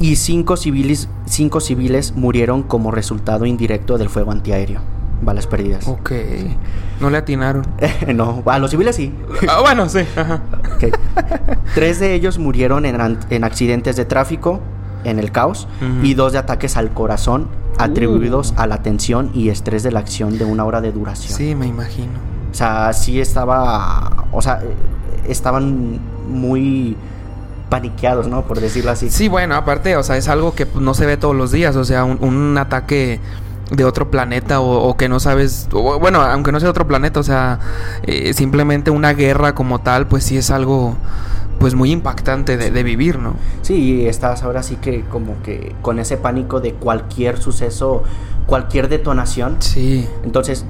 Y 0.00 0.16
cinco 0.16 0.56
civiles, 0.56 1.08
cinco 1.24 1.60
civiles 1.60 2.14
murieron 2.16 2.64
como 2.64 2.90
resultado 2.90 3.46
indirecto 3.46 3.96
del 3.96 4.08
fuego 4.08 4.32
antiaéreo. 4.32 4.80
Balas 5.22 5.46
perdidas. 5.46 5.86
Ok. 5.88 6.12
No 7.00 7.10
le 7.10 7.18
atinaron. 7.18 7.66
no, 8.14 8.42
a 8.46 8.58
los 8.58 8.70
civiles 8.70 8.96
sí. 8.96 9.12
ah, 9.48 9.60
bueno, 9.60 9.88
sí. 9.88 10.00
Ajá. 10.16 10.42
Tres 11.74 12.00
de 12.00 12.14
ellos 12.14 12.38
murieron 12.38 12.84
en, 12.86 13.18
en 13.30 13.44
accidentes 13.44 13.96
de 13.96 14.04
tráfico, 14.04 14.60
en 15.04 15.18
el 15.18 15.32
caos, 15.32 15.68
y 16.02 16.14
dos 16.14 16.32
de 16.32 16.38
ataques 16.38 16.76
al 16.76 16.90
corazón 16.90 17.48
atribuidos 17.78 18.54
a 18.56 18.66
la 18.66 18.82
tensión 18.82 19.30
y 19.34 19.48
estrés 19.48 19.82
de 19.82 19.90
la 19.90 20.00
acción 20.00 20.38
de 20.38 20.44
una 20.44 20.64
hora 20.64 20.80
de 20.80 20.92
duración. 20.92 21.36
Sí, 21.36 21.54
me 21.54 21.66
imagino. 21.66 22.12
O 22.50 22.54
sea, 22.54 22.92
sí 22.92 23.20
estaba. 23.20 24.26
O 24.32 24.40
sea, 24.40 24.60
estaban 25.26 25.98
muy 26.28 26.96
paniqueados, 27.68 28.28
¿no? 28.28 28.42
Por 28.42 28.60
decirlo 28.60 28.92
así. 28.92 29.10
Sí, 29.10 29.28
bueno, 29.28 29.56
aparte, 29.56 29.96
o 29.96 30.02
sea, 30.02 30.16
es 30.16 30.28
algo 30.28 30.54
que 30.54 30.66
no 30.78 30.94
se 30.94 31.06
ve 31.06 31.16
todos 31.16 31.34
los 31.34 31.50
días. 31.50 31.74
O 31.76 31.84
sea, 31.84 32.04
un, 32.04 32.22
un 32.22 32.56
ataque 32.58 33.18
de 33.70 33.84
otro 33.84 34.10
planeta 34.10 34.60
o, 34.60 34.88
o 34.88 34.96
que 34.96 35.08
no 35.08 35.20
sabes, 35.20 35.68
o, 35.72 35.98
bueno, 35.98 36.20
aunque 36.22 36.52
no 36.52 36.60
sea 36.60 36.70
otro 36.70 36.86
planeta, 36.86 37.20
o 37.20 37.22
sea, 37.22 37.58
eh, 38.02 38.32
simplemente 38.34 38.90
una 38.90 39.14
guerra 39.14 39.54
como 39.54 39.80
tal, 39.80 40.06
pues 40.06 40.24
sí 40.24 40.36
es 40.36 40.50
algo, 40.50 40.96
pues 41.58 41.74
muy 41.74 41.90
impactante 41.90 42.56
de, 42.56 42.70
de 42.70 42.82
vivir, 42.82 43.18
¿no? 43.18 43.34
Sí, 43.62 44.06
estás 44.06 44.42
ahora 44.42 44.62
sí 44.62 44.76
que 44.76 45.02
como 45.04 45.40
que 45.42 45.74
con 45.82 45.98
ese 45.98 46.16
pánico 46.16 46.60
de 46.60 46.74
cualquier 46.74 47.38
suceso, 47.38 48.02
cualquier 48.46 48.88
detonación. 48.88 49.56
Sí, 49.60 50.08
Entonces, 50.24 50.64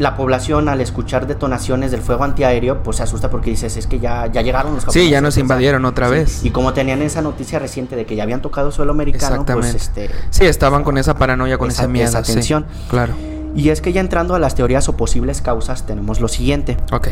la 0.00 0.16
población 0.16 0.68
al 0.68 0.80
escuchar 0.80 1.26
detonaciones 1.26 1.90
del 1.90 2.00
fuego 2.00 2.24
antiaéreo, 2.24 2.82
pues 2.82 2.96
se 2.96 3.02
asusta 3.02 3.30
porque 3.30 3.50
dices, 3.50 3.76
es 3.76 3.86
que 3.86 4.00
ya, 4.00 4.26
ya 4.26 4.40
llegaron 4.42 4.74
los 4.74 4.84
Sí, 4.88 5.10
ya 5.10 5.20
nos 5.20 5.36
invadieron 5.36 5.84
otra 5.84 6.06
sí. 6.08 6.12
vez. 6.14 6.44
Y 6.44 6.50
como 6.50 6.72
tenían 6.72 7.02
esa 7.02 7.20
noticia 7.22 7.58
reciente 7.58 7.96
de 7.96 8.06
que 8.06 8.16
ya 8.16 8.22
habían 8.22 8.40
tocado 8.42 8.72
suelo 8.72 8.92
americano, 8.92 9.44
pues 9.44 9.74
este... 9.74 10.10
sí, 10.30 10.46
estaban 10.46 10.84
con 10.84 10.96
esa 10.98 11.14
paranoia, 11.14 11.58
con 11.58 11.68
Esa- 11.68 11.82
ese 11.82 11.92
miedo. 11.92 12.08
esa 12.08 12.24
sí, 12.24 12.32
tensión. 12.32 12.66
claro. 12.88 13.12
Y 13.54 13.68
es 13.68 13.80
que 13.80 13.92
ya 13.92 14.00
entrando 14.00 14.34
a 14.34 14.38
las 14.38 14.54
teorías 14.54 14.88
o 14.88 14.96
posibles 14.96 15.42
causas, 15.42 15.84
tenemos 15.84 16.20
lo 16.20 16.28
siguiente. 16.28 16.76
Ok. 16.92 17.08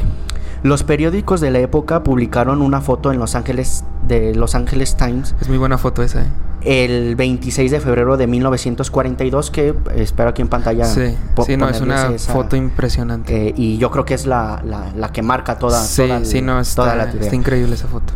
Los 0.63 0.83
periódicos 0.83 1.41
de 1.41 1.51
la 1.51 1.61
época 1.61 2.03
publicaron 2.03 2.63
una 2.63 2.81
foto 2.81 3.13
en 3.13 3.19
Los 3.19 3.35
Ángeles 3.35 3.85
de 4.07 4.35
Los 4.35 4.55
Angeles 4.55 4.97
Times 4.97 5.35
Es 5.41 5.49
muy 5.49 5.59
buena 5.59 5.79
foto 5.79 6.03
esa, 6.03 6.23
¿eh? 6.23 6.27
el 6.63 7.15
26 7.15 7.71
de 7.71 7.79
febrero 7.81 8.17
de 8.17 8.27
1942 8.27 9.51
que 9.53 9.69
eh, 9.69 9.75
espero 9.97 10.31
aquí 10.31 10.43
en 10.43 10.49
pantalla 10.49 10.85
Sí, 10.87 11.15
sí, 11.47 11.57
no, 11.57 11.69
es 11.69 11.81
una 11.81 12.09
esa, 12.09 12.33
foto 12.33 12.57
impresionante. 12.57 13.49
eh, 13.51 13.55
y 13.57 13.79
yo 13.79 13.91
creo 13.93 14.05
que 14.05 14.15
es 14.15 14.27
la, 14.27 14.61
la- 14.65 14.91
la 14.97 15.13
que 15.13 15.23
marca 15.23 15.59
toda, 15.59 15.81
sí, 15.81 16.03
toda, 16.03 16.17
el- 16.19 16.27
sí, 16.27 16.41
no, 16.43 16.53
toda 16.53 16.61
está, 16.63 16.95
la 16.97 17.05
teoría. 17.05 17.21
está 17.23 17.37
increíble 17.37 17.75
esa 17.75 17.87
foto. 17.87 18.13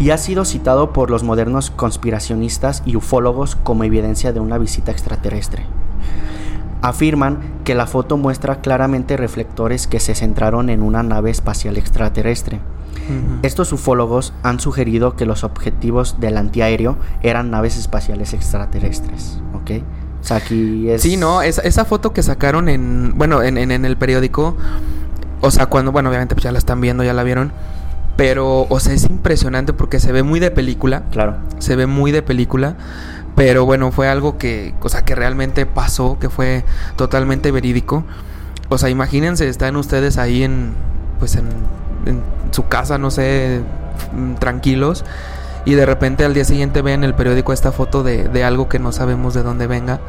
y 0.00 0.10
ha 0.10 0.18
sido 0.18 0.44
citado 0.44 0.92
por 0.92 1.10
los 1.10 1.22
modernos 1.22 1.70
conspiracionistas 1.70 2.82
y 2.86 2.96
ufólogos 2.96 3.54
como 3.54 3.84
evidencia 3.84 4.32
de 4.32 4.40
una 4.40 4.58
visita 4.58 4.90
extraterrestre. 4.90 5.66
Afirman 6.82 7.38
que 7.64 7.74
la 7.74 7.86
foto 7.86 8.16
muestra 8.16 8.60
claramente 8.60 9.16
reflectores 9.16 9.86
que 9.86 10.00
se 10.00 10.14
centraron 10.14 10.70
en 10.70 10.82
una 10.82 11.02
nave 11.02 11.30
espacial 11.30 11.76
extraterrestre. 11.76 12.56
Ujú. 12.56 13.40
Estos 13.42 13.72
ufólogos 13.72 14.32
han 14.42 14.60
sugerido 14.60 15.16
que 15.16 15.26
los 15.26 15.44
objetivos 15.44 16.20
del 16.20 16.36
antiaéreo 16.36 16.96
eran 17.22 17.50
naves 17.50 17.76
espaciales 17.76 18.34
extraterrestres, 18.34 19.40
¿ok? 19.54 19.82
O 20.20 20.24
sea, 20.24 20.36
aquí 20.38 20.88
es... 20.88 21.02
Sí, 21.02 21.16
no, 21.16 21.42
esa, 21.42 21.62
esa 21.62 21.84
foto 21.84 22.12
que 22.12 22.22
sacaron 22.22 22.68
en, 22.68 23.12
bueno, 23.16 23.42
en, 23.42 23.58
en, 23.58 23.70
en 23.70 23.84
el 23.84 23.96
periódico, 23.96 24.56
o 25.40 25.50
sea, 25.50 25.66
cuando, 25.66 25.92
bueno, 25.92 26.08
obviamente 26.10 26.34
pues 26.34 26.44
ya 26.44 26.52
la 26.52 26.58
están 26.58 26.80
viendo, 26.80 27.02
ya 27.04 27.14
la 27.14 27.22
vieron. 27.22 27.52
Pero, 28.16 28.66
o 28.68 28.80
sea, 28.80 28.92
es 28.92 29.04
impresionante 29.04 29.72
porque 29.72 29.98
se 29.98 30.12
ve 30.12 30.22
muy 30.22 30.40
de 30.40 30.50
película. 30.50 31.04
Claro. 31.10 31.36
Se 31.58 31.74
ve 31.74 31.86
muy 31.86 32.12
de 32.12 32.20
película. 32.20 32.76
Pero 33.36 33.64
bueno, 33.64 33.92
fue 33.92 34.08
algo 34.08 34.38
que, 34.38 34.74
o 34.80 34.88
sea, 34.88 35.04
que 35.04 35.14
realmente 35.14 35.66
pasó, 35.66 36.18
que 36.18 36.28
fue 36.28 36.64
totalmente 36.96 37.50
verídico. 37.50 38.04
O 38.68 38.78
sea, 38.78 38.90
imagínense, 38.90 39.48
están 39.48 39.76
ustedes 39.76 40.18
ahí 40.18 40.42
en, 40.42 40.74
pues 41.18 41.36
en, 41.36 41.48
su 42.50 42.66
casa, 42.66 42.98
no 42.98 43.10
sé, 43.10 43.62
mm, 44.12 44.34
tranquilos. 44.34 45.04
Y 45.64 45.74
de 45.74 45.86
repente 45.86 46.24
al 46.24 46.34
día 46.34 46.44
siguiente 46.44 46.82
ven 46.82 46.94
en 46.94 47.04
el 47.04 47.14
periódico 47.14 47.52
esta 47.52 47.70
foto 47.70 48.02
de, 48.02 48.28
de 48.28 48.44
algo 48.44 48.68
que 48.68 48.78
no 48.78 48.92
sabemos 48.92 49.34
de 49.34 49.42
dónde 49.42 49.66
venga 49.66 50.00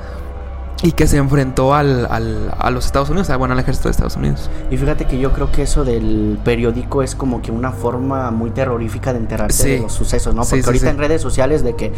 y 0.83 0.93
que 0.93 1.05
se 1.05 1.17
enfrentó 1.17 1.75
al, 1.75 2.07
al, 2.09 2.51
a 2.57 2.71
los 2.71 2.85
Estados 2.87 3.09
Unidos, 3.11 3.27
bueno, 3.37 3.53
al 3.53 3.59
ejército 3.59 3.87
de 3.87 3.91
Estados 3.91 4.15
Unidos. 4.15 4.49
Y 4.71 4.77
fíjate 4.77 5.05
que 5.05 5.19
yo 5.19 5.31
creo 5.31 5.51
que 5.51 5.61
eso 5.61 5.83
del 5.85 6.39
periódico 6.43 7.03
es 7.03 7.13
como 7.13 7.41
que 7.43 7.51
una 7.51 7.71
forma 7.71 8.31
muy 8.31 8.49
terrorífica 8.49 9.13
de 9.13 9.19
enterarse 9.19 9.63
Sí. 9.63 9.69
de 9.69 9.79
los 9.81 9.93
sucesos, 9.93 10.33
¿no? 10.33 10.41
Porque 10.41 10.61
sí, 10.63 10.65
ahorita 10.67 10.89
en 10.89 10.97
redes 10.97 11.21
sociales 11.21 11.63
de 11.63 11.75
que, 11.75 11.91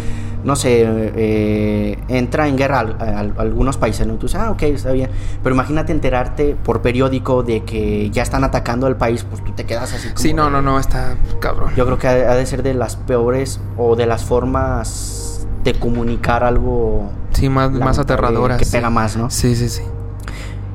no 0.44 0.58
sé, 0.58 0.84
eh, 0.86 1.98
entra 2.10 2.48
en 2.50 2.58
guerra 2.58 2.80
al- 2.80 2.98
al- 3.00 3.34
algunos 3.38 3.78
países, 3.78 4.06
¿no? 4.06 4.16
Y 4.16 4.18
tú 4.18 4.26
dices, 4.28 4.42
ah, 4.42 4.52
ok, 4.52 4.64
está 4.64 4.92
bien. 4.92 5.10
Pero 5.42 5.56
imagínate 5.56 5.94
enterarte 5.94 6.56
por 6.62 6.82
periódico 6.82 7.42
de 7.44 7.64
que 7.64 8.10
ya 8.10 8.22
están 8.24 8.44
atacando 8.44 8.86
al 8.88 8.98
país, 8.98 9.24
pues 9.30 9.42
tú 9.46 9.54
te 9.54 9.66
quedas 9.66 9.94
así 9.94 10.10
como... 10.10 10.20
Sí, 10.20 10.34
no, 10.34 10.46
de- 10.46 10.52
no, 10.52 10.62
no, 10.62 10.78
está 10.80 11.16
cabrón. 11.40 11.72
Yo 11.78 11.86
creo 11.86 11.98
que 11.98 12.08
ha, 12.08 12.32
ha 12.32 12.36
de 12.36 12.46
ser 12.46 12.64
de 12.64 12.74
las 12.74 12.98
peores 12.98 13.62
o 13.78 13.96
de 13.96 14.06
las 14.08 14.26
formas 14.26 15.43
de 15.64 15.74
comunicar 15.74 16.44
algo... 16.44 17.10
Sí, 17.32 17.50
más, 17.50 17.72
más 17.72 18.00
aterradoras. 18.00 18.58
Que 18.58 18.66
sí. 18.66 18.72
pega 18.72 18.90
más, 18.90 19.18
¿no? 19.18 19.30
Sí, 19.30 19.56
sí, 19.56 19.70
sí. 19.70 19.82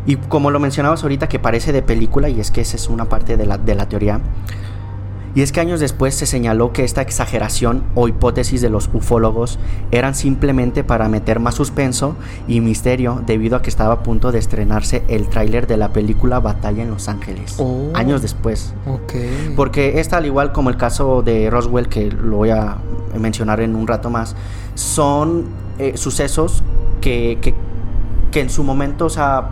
Y 0.07 0.16
como 0.16 0.50
lo 0.50 0.59
mencionabas 0.59 1.02
ahorita, 1.02 1.28
que 1.28 1.38
parece 1.38 1.73
de 1.73 1.83
película, 1.83 2.28
y 2.28 2.40
es 2.40 2.50
que 2.50 2.62
esa 2.62 2.76
es 2.76 2.88
una 2.88 3.07
parte 3.07 3.37
de 3.37 3.47
la, 3.47 3.59
de 3.59 3.75
la 3.75 3.88
teoría. 3.88 4.21
Y 5.35 5.42
es 5.42 5.52
que 5.52 5.61
años 5.61 5.78
después 5.78 6.14
se 6.14 6.26
señaló 6.26 6.73
que 6.73 6.83
esta 6.83 7.02
exageración 7.02 7.85
o 7.95 8.09
hipótesis 8.09 8.61
de 8.61 8.71
los 8.71 8.90
ufólogos 8.92 9.59
eran 9.90 10.14
simplemente 10.14 10.83
para 10.83 11.09
meter 11.09 11.38
más 11.38 11.54
suspenso 11.54 12.16
y 12.49 12.61
misterio 12.61 13.23
debido 13.26 13.57
a 13.57 13.62
que 13.62 13.71
estaba 13.71 13.95
a 13.95 14.02
punto 14.02 14.33
de 14.33 14.38
estrenarse 14.38 15.04
el 15.09 15.28
tráiler 15.28 15.66
de 15.66 15.76
la 15.76 15.92
película 15.92 16.40
Batalla 16.40 16.83
en 16.83 16.90
Los 16.90 17.09
Ángeles. 17.09 17.57
Oh. 17.59 17.90
Años 17.95 18.23
después. 18.23 18.75
Ok. 18.87 19.12
Porque 19.54 20.00
esta, 20.00 20.16
al 20.16 20.26
igual 20.26 20.52
como 20.52 20.71
el 20.71 20.76
caso 20.76 21.23
de 21.23 21.50
Roswell, 21.50 21.88
que 21.88 22.11
lo 22.11 22.38
voy 22.38 22.50
a 22.50 22.78
mencionar 23.16 23.61
en 23.61 23.76
un 23.76 23.87
rato 23.87 24.11
más, 24.11 24.35
son 24.78 25.47
eh, 25.78 25.97
sucesos 25.97 26.62
que, 27.00 27.38
que, 27.42 27.52
que 28.30 28.40
en 28.40 28.49
su 28.49 28.62
momento, 28.62 29.06
o 29.06 29.11
sea, 29.11 29.50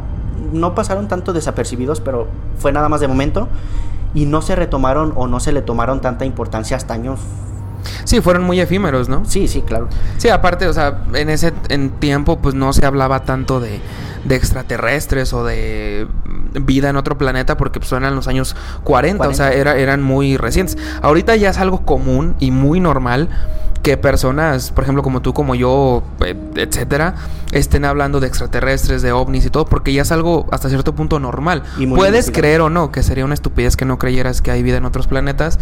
no 0.53 0.75
pasaron 0.75 1.09
tanto 1.09 1.33
desapercibidos, 1.33 2.01
pero 2.01 2.29
fue 2.59 2.71
nada 2.73 2.89
más 2.89 3.01
de 3.01 3.09
momento. 3.09 3.49
Y 4.15 4.25
no 4.25 4.41
se 4.41 4.55
retomaron 4.55 5.13
o 5.17 5.27
no 5.27 5.41
se 5.41 5.53
le 5.53 5.63
tomaron 5.63 6.01
tanta 6.01 6.25
importancia 6.25 6.77
hasta 6.77 6.95
años. 6.95 7.21
Sí, 8.05 8.21
fueron 8.21 8.45
muy 8.45 8.61
efímeros, 8.61 9.09
¿no? 9.09 9.25
Sí, 9.25 9.49
sí, 9.49 9.63
claro. 9.63 9.89
Sí, 10.17 10.29
aparte, 10.29 10.69
o 10.69 10.73
sea, 10.73 11.03
en 11.13 11.29
ese 11.29 11.53
en 11.69 11.91
tiempo 11.91 12.39
pues 12.39 12.55
no 12.55 12.73
se 12.73 12.87
hablaba 12.87 13.25
tanto 13.25 13.61
de, 13.61 13.81
de 14.25 14.37
extraterrestres 14.37 15.33
o 15.33 15.45
de 15.45 16.07
vida 16.61 16.91
en 16.91 16.97
otro 16.97 17.19
planeta 17.19 17.57
porque 17.57 17.81
pues 17.81 17.93
eran 17.93 18.15
los 18.15 18.29
años 18.29 18.57
40, 18.85 19.29
o 19.29 19.35
sea, 19.35 19.47
40. 19.47 19.61
era, 19.61 19.77
eran 19.77 20.03
muy 20.03 20.37
recientes. 20.37 20.79
Ahorita 21.03 21.37
ya 21.37 21.51
es 21.51 21.59
algo 21.59 21.85
común 21.85 22.35
y 22.39 22.51
muy 22.51 22.81
normal 22.81 23.29
que 23.87 23.97
personas, 23.97 24.73
por 24.73 24.83
ejemplo, 24.83 25.05
como 25.05 25.23
tú, 25.23 25.33
como 25.33 25.55
yo, 25.55 26.03
eh, 26.25 26.35
etcétera, 26.57 27.15
estén 27.53 27.85
hablando 27.85 28.19
de 28.19 28.27
extraterrestres, 28.27 29.01
de 29.01 29.13
ovnis 29.13 29.47
y 29.47 29.51
todo, 29.51 29.65
porque 29.67 29.93
ya 29.93 30.03
es 30.03 30.11
algo 30.11 30.47
hasta 30.51 30.69
cierto 30.69 30.97
punto 30.97 31.21
normal. 31.21 31.63
Y 31.79 31.87
Puedes 31.87 32.33
creer 32.33 32.63
o 32.63 32.69
no, 32.69 32.91
que 32.91 33.05
sería 33.05 33.25
una 33.25 33.35
estupidez 33.35 33.77
que 33.77 33.85
no 33.85 33.97
creyeras 33.97 34.43
que 34.43 34.51
hay 34.51 34.65
vida 34.65 34.79
en 34.79 34.87
otros 34.87 35.07
planetas, 35.07 35.61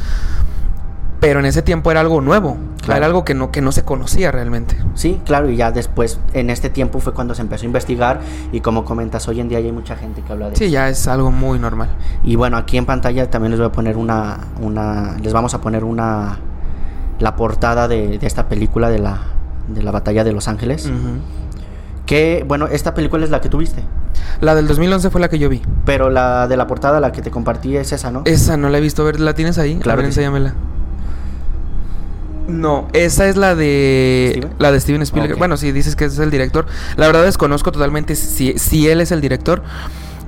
pero 1.26 1.40
en 1.40 1.46
ese 1.46 1.62
tiempo 1.62 1.90
era 1.90 2.00
algo 2.00 2.20
nuevo, 2.20 2.56
Claro. 2.82 2.98
era 2.98 3.06
algo 3.06 3.24
que 3.24 3.34
no, 3.34 3.50
que 3.50 3.60
no 3.62 3.72
se 3.72 3.82
conocía 3.82 4.30
realmente. 4.30 4.76
Sí, 4.94 5.20
claro, 5.24 5.48
y 5.48 5.56
ya 5.56 5.72
después, 5.72 6.20
en 6.34 6.50
este 6.50 6.68
tiempo 6.70 7.00
fue 7.00 7.12
cuando 7.14 7.34
se 7.34 7.40
empezó 7.42 7.62
a 7.62 7.66
investigar. 7.66 8.20
Y 8.52 8.60
como 8.60 8.84
comentas, 8.84 9.26
hoy 9.28 9.40
en 9.40 9.48
día 9.48 9.58
ya 9.60 9.66
hay 9.66 9.72
mucha 9.72 9.96
gente 9.96 10.20
que 10.22 10.32
habla 10.32 10.50
de 10.50 10.56
Sí, 10.56 10.64
eso. 10.64 10.72
ya 10.72 10.88
es 10.88 11.08
algo 11.08 11.30
muy 11.30 11.58
normal. 11.58 11.88
Y 12.22 12.36
bueno, 12.36 12.56
aquí 12.58 12.76
en 12.76 12.84
pantalla 12.86 13.30
también 13.30 13.52
les 13.52 13.58
voy 13.60 13.68
a 13.68 13.72
poner 13.72 13.96
una, 13.96 14.38
una 14.60 15.16
les 15.22 15.32
vamos 15.32 15.54
a 15.54 15.60
poner 15.60 15.82
una, 15.84 16.38
la 17.20 17.36
portada 17.36 17.88
de, 17.88 18.18
de 18.18 18.26
esta 18.26 18.48
película 18.48 18.90
de 18.90 18.98
la, 18.98 19.18
de 19.68 19.82
la 19.82 19.90
batalla 19.90 20.24
de 20.24 20.32
Los 20.32 20.46
Ángeles. 20.48 20.90
Que, 22.06 22.44
bueno, 22.46 22.66
esta 22.66 22.92
película 22.92 23.24
es 23.24 23.30
la 23.30 23.40
que 23.40 23.48
tuviste. 23.48 23.82
La 24.42 24.54
del 24.54 24.66
2011 24.68 25.08
fue 25.08 25.20
la 25.22 25.28
que 25.30 25.38
yo 25.38 25.48
vi. 25.48 25.62
Pero 25.86 26.10
la 26.10 26.46
de 26.48 26.56
la 26.58 26.66
portada, 26.66 27.00
la 27.00 27.12
que 27.12 27.22
te 27.22 27.30
compartí 27.30 27.76
es 27.78 27.92
esa, 27.92 28.10
¿no? 28.10 28.22
Esa 28.26 28.58
no 28.58 28.68
la 28.68 28.76
he 28.76 28.80
visto. 28.82 29.00
A 29.02 29.06
ver, 29.06 29.20
¿la 29.20 29.32
tienes 29.34 29.56
ahí? 29.56 29.76
Claro 29.76 30.00
A 30.00 30.02
ver, 30.02 30.12
sí. 30.12 30.20
No, 32.46 32.88
esa 32.92 33.28
es 33.28 33.36
la 33.36 33.54
de 33.54 34.34
¿Steven? 34.36 34.54
la 34.58 34.72
de 34.72 34.80
Steven 34.80 35.02
Spielberg. 35.02 35.38
Bueno, 35.38 35.56
si 35.56 35.72
dices 35.72 35.96
que 35.96 36.04
es 36.04 36.18
el 36.18 36.30
director. 36.30 36.66
La 36.96 37.06
verdad 37.06 37.24
desconozco 37.24 37.72
totalmente 37.72 38.14
si, 38.16 38.58
si 38.58 38.88
él 38.88 39.00
es 39.00 39.12
el 39.12 39.20
director. 39.20 39.62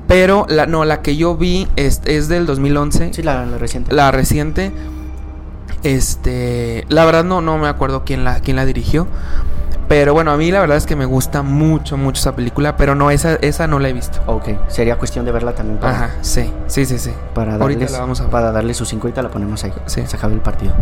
Pero 0.08 0.46
la, 0.48 0.66
no, 0.66 0.84
la 0.84 1.02
que 1.02 1.16
yo 1.16 1.36
vi 1.36 1.68
es, 1.76 2.00
es 2.04 2.28
del 2.28 2.46
2011. 2.46 3.12
Sí, 3.12 3.22
la, 3.22 3.44
la 3.44 3.58
reciente. 3.58 3.94
La 3.94 4.10
reciente. 4.12 4.72
Este. 5.82 6.84
La 6.88 7.04
verdad 7.04 7.24
no, 7.24 7.40
no 7.40 7.58
me 7.58 7.68
acuerdo 7.68 8.04
quién 8.04 8.24
la, 8.24 8.40
quién 8.40 8.56
la 8.56 8.64
dirigió. 8.64 9.06
Pero 9.88 10.14
bueno, 10.14 10.32
a 10.32 10.36
mí 10.36 10.50
la 10.50 10.60
verdad 10.60 10.76
es 10.76 10.86
que 10.86 10.96
me 10.96 11.04
gusta 11.04 11.42
mucho, 11.42 11.96
mucho 11.96 12.20
esa 12.20 12.34
película. 12.34 12.76
Pero 12.76 12.94
no, 12.94 13.10
esa, 13.10 13.34
esa 13.36 13.66
no 13.66 13.78
la 13.78 13.88
he 13.88 13.92
visto. 13.92 14.20
Ok, 14.26 14.48
sería 14.68 14.98
cuestión 14.98 15.24
de 15.24 15.32
verla 15.32 15.54
también 15.54 15.78
para, 15.78 15.92
Ajá, 15.92 16.10
sí, 16.22 16.50
sí, 16.66 16.84
sí, 16.86 16.98
sí. 16.98 17.12
para, 17.34 17.54
Ahorita 17.54 17.80
darles, 17.80 17.92
la 17.92 18.00
vamos 18.00 18.20
a 18.20 18.24
ver. 18.24 18.32
para 18.32 18.52
darle 18.52 18.74
sus 18.74 18.88
5 18.88 19.08
y 19.08 19.12
la 19.12 19.28
ponemos 19.30 19.62
ahí. 19.64 19.72
Sí. 19.86 20.02
Se 20.06 20.16
acabe 20.16 20.34
el 20.34 20.40
partido. 20.40 20.74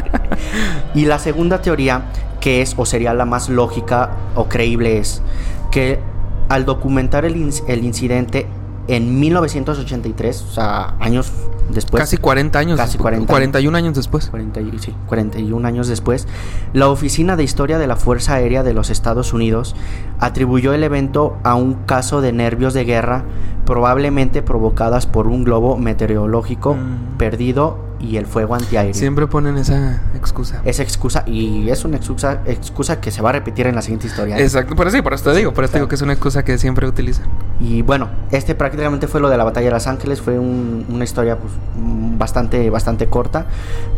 y 0.94 1.06
la 1.06 1.18
segunda 1.18 1.62
teoría, 1.62 2.02
que 2.40 2.62
es 2.62 2.74
o 2.76 2.84
sería 2.84 3.14
la 3.14 3.24
más 3.24 3.48
lógica 3.48 4.10
o 4.34 4.48
creíble, 4.48 4.98
es 4.98 5.22
que 5.70 6.00
al 6.48 6.64
documentar 6.64 7.24
el, 7.24 7.52
el 7.68 7.84
incidente 7.84 8.46
en 8.88 9.20
1983, 9.20 10.42
o 10.42 10.52
sea, 10.52 10.94
años 11.00 11.30
después. 11.72 12.00
casi 12.02 12.16
40 12.16 12.58
años. 12.58 12.76
casi 12.78 12.98
despu- 12.98 13.02
40 13.02 13.26
41 13.26 13.76
años 13.78 13.94
después. 13.94 14.26
40 14.30 14.60
y- 14.60 14.78
sí, 14.78 14.94
41 15.06 15.66
años 15.68 15.86
después, 15.88 16.26
la 16.72 16.88
Oficina 16.88 17.36
de 17.36 17.44
Historia 17.44 17.78
de 17.78 17.86
la 17.86 17.96
Fuerza 17.96 18.34
Aérea 18.34 18.62
de 18.62 18.74
los 18.74 18.90
Estados 18.90 19.32
Unidos 19.32 19.76
atribuyó 20.18 20.72
el 20.72 20.82
evento 20.82 21.36
a 21.44 21.54
un 21.54 21.74
caso 21.74 22.20
de 22.20 22.32
nervios 22.32 22.74
de 22.74 22.84
guerra 22.84 23.24
probablemente 23.66 24.42
provocadas 24.42 25.06
por 25.06 25.26
un 25.28 25.44
globo 25.44 25.76
meteorológico 25.76 26.74
Mm. 26.74 27.16
perdido 27.18 27.78
y 28.00 28.16
el 28.16 28.26
fuego 28.26 28.54
antiaéreo. 28.54 28.94
Siempre 28.94 29.26
ponen 29.26 29.56
esa 29.58 30.02
excusa. 30.14 30.62
Esa 30.64 30.82
excusa, 30.82 31.22
y 31.26 31.68
es 31.68 31.84
una 31.84 31.96
excusa, 31.98 32.40
excusa 32.46 33.00
que 33.00 33.10
se 33.10 33.20
va 33.22 33.30
a 33.30 33.32
repetir 33.32 33.66
en 33.66 33.74
la 33.74 33.82
siguiente 33.82 34.06
historia. 34.06 34.38
¿eh? 34.38 34.42
Exacto, 34.42 34.74
por 34.74 34.86
eso 34.86 34.96
sí, 34.96 35.02
por 35.02 35.12
eso 35.14 35.30
te 35.30 35.36
digo, 35.36 35.52
por 35.52 35.64
eso 35.64 35.72
te 35.72 35.78
digo 35.78 35.88
que 35.88 35.94
es 35.96 36.02
una 36.02 36.12
excusa 36.14 36.42
que 36.44 36.56
siempre 36.58 36.86
utilizan. 36.86 37.26
Y 37.60 37.82
bueno, 37.82 38.08
este 38.30 38.54
prácticamente 38.54 39.06
fue 39.06 39.20
lo 39.20 39.28
de 39.28 39.36
la 39.36 39.44
batalla 39.44 39.66
de 39.66 39.72
Los 39.72 39.86
Ángeles, 39.86 40.20
fue 40.20 40.38
un- 40.38 40.86
una 40.88 41.04
historia 41.04 41.36
pues, 41.36 41.52
bastante, 41.76 42.70
bastante 42.70 43.06
corta, 43.06 43.46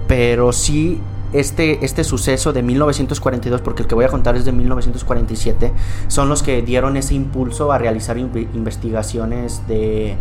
pero 0.08 0.52
sí 0.52 1.00
este, 1.32 1.82
este 1.84 2.04
suceso 2.04 2.52
de 2.52 2.62
1942, 2.62 3.62
porque 3.62 3.82
el 3.82 3.88
que 3.88 3.94
voy 3.94 4.04
a 4.04 4.08
contar 4.08 4.36
es 4.36 4.44
de 4.44 4.52
1947, 4.52 5.72
son 6.08 6.28
los 6.28 6.42
que 6.42 6.60
dieron 6.60 6.96
ese 6.98 7.14
impulso 7.14 7.72
a 7.72 7.78
realizar 7.78 8.18
inve- 8.18 8.48
investigaciones 8.52 9.62
de, 9.66 10.16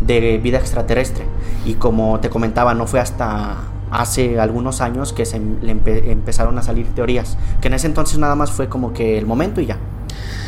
de 0.00 0.38
vida 0.38 0.58
extraterrestre. 0.58 1.24
Y 1.64 1.74
como 1.74 2.20
te 2.20 2.30
comentaba, 2.30 2.74
no 2.74 2.86
fue 2.86 3.00
hasta 3.00 3.56
hace 3.90 4.40
algunos 4.40 4.80
años 4.80 5.12
que 5.12 5.24
se 5.24 5.36
empezaron 5.36 6.58
a 6.58 6.62
salir 6.62 6.86
teorías, 6.94 7.38
que 7.60 7.68
en 7.68 7.74
ese 7.74 7.86
entonces 7.86 8.18
nada 8.18 8.34
más 8.34 8.50
fue 8.50 8.68
como 8.68 8.92
que 8.92 9.18
el 9.18 9.26
momento 9.26 9.60
y 9.60 9.66
ya. 9.66 9.78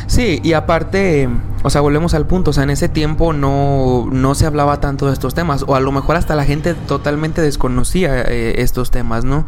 Sí, 0.07 0.39
y 0.43 0.53
aparte, 0.53 1.29
o 1.61 1.69
sea, 1.69 1.81
volvemos 1.81 2.15
al 2.15 2.25
punto, 2.25 2.49
o 2.49 2.53
sea, 2.53 2.63
en 2.63 2.71
ese 2.71 2.89
tiempo 2.89 3.31
no, 3.31 4.07
no 4.11 4.33
se 4.33 4.47
hablaba 4.47 4.79
tanto 4.79 5.05
de 5.05 5.13
estos 5.13 5.35
temas, 5.35 5.63
o 5.67 5.75
a 5.75 5.79
lo 5.79 5.91
mejor 5.91 6.15
hasta 6.15 6.35
la 6.35 6.45
gente 6.45 6.73
totalmente 6.73 7.41
desconocía 7.41 8.23
eh, 8.23 8.55
estos 8.57 8.89
temas, 8.89 9.23
¿no? 9.23 9.45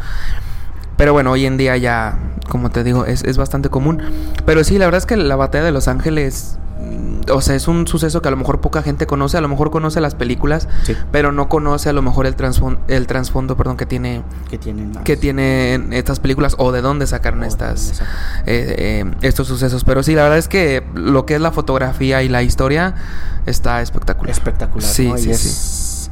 Pero 1.02 1.14
bueno, 1.14 1.32
hoy 1.32 1.48
en 1.48 1.58
día 1.58 1.76
ya, 1.78 2.16
como 2.48 2.70
te 2.70 2.84
digo, 2.84 3.08
es, 3.08 3.24
es 3.24 3.36
bastante 3.36 3.70
común. 3.70 4.04
Pero 4.46 4.64
sí, 4.64 4.78
la 4.78 4.86
verdad 4.86 5.00
es 5.00 5.08
que 5.08 5.18
la 5.18 5.36
batalla 5.36 5.64
de 5.64 5.72
Los 5.72 5.88
Ángeles, 5.88 6.60
mm, 6.80 7.32
o 7.32 7.42
sea, 7.42 7.56
es 7.56 7.68
un 7.68 7.88
suceso 7.88 8.22
que 8.22 8.28
a 8.28 8.32
lo 8.32 8.38
mejor 8.38 8.62
poca 8.62 8.84
gente 8.84 9.08
conoce, 9.08 9.36
a 9.36 9.42
lo 9.42 9.48
mejor 9.48 9.72
conoce 9.72 10.00
las 10.00 10.14
películas, 10.14 10.68
Sí. 10.84 10.96
pero 11.12 11.32
no 11.32 11.50
conoce 11.50 11.90
a 11.90 11.94
lo 11.94 12.04
mejor 12.04 12.28
el 12.28 12.36
trasfondo, 12.36 12.80
el 12.88 13.08
trasfondo, 13.08 13.58
perdón, 13.58 13.78
que 13.78 13.88
tiene 13.88 14.22
Que 14.48 14.60
tienen 14.60 14.92
que 15.04 15.18
tienen 15.18 15.92
estas 15.92 16.20
películas 16.20 16.54
o 16.60 16.72
de 16.72 16.82
dónde 16.84 17.08
sacaron 17.08 17.40
O 17.40 17.44
de 17.46 17.50
dónde 17.50 17.66
estas 17.74 18.02
eh, 18.46 18.76
eh, 18.78 19.12
estos 19.24 19.48
sucesos 19.48 19.84
pero 19.84 20.04
sí 20.04 20.14
la 20.14 20.22
verdad 20.22 20.38
es 20.38 20.48
que 20.48 20.84
lo 20.94 21.26
que 21.26 21.34
es 21.34 21.42
la 21.42 21.52
fotografía 21.52 22.22
y 22.22 22.30
la 22.30 22.44
historia 22.44 22.94
está 23.48 23.82
espectacular 23.82 24.30
espectacular. 24.30 24.88
Sí, 24.88 25.08
¿no? 25.08 25.18
Y 25.18 25.22
sí, 25.22 25.34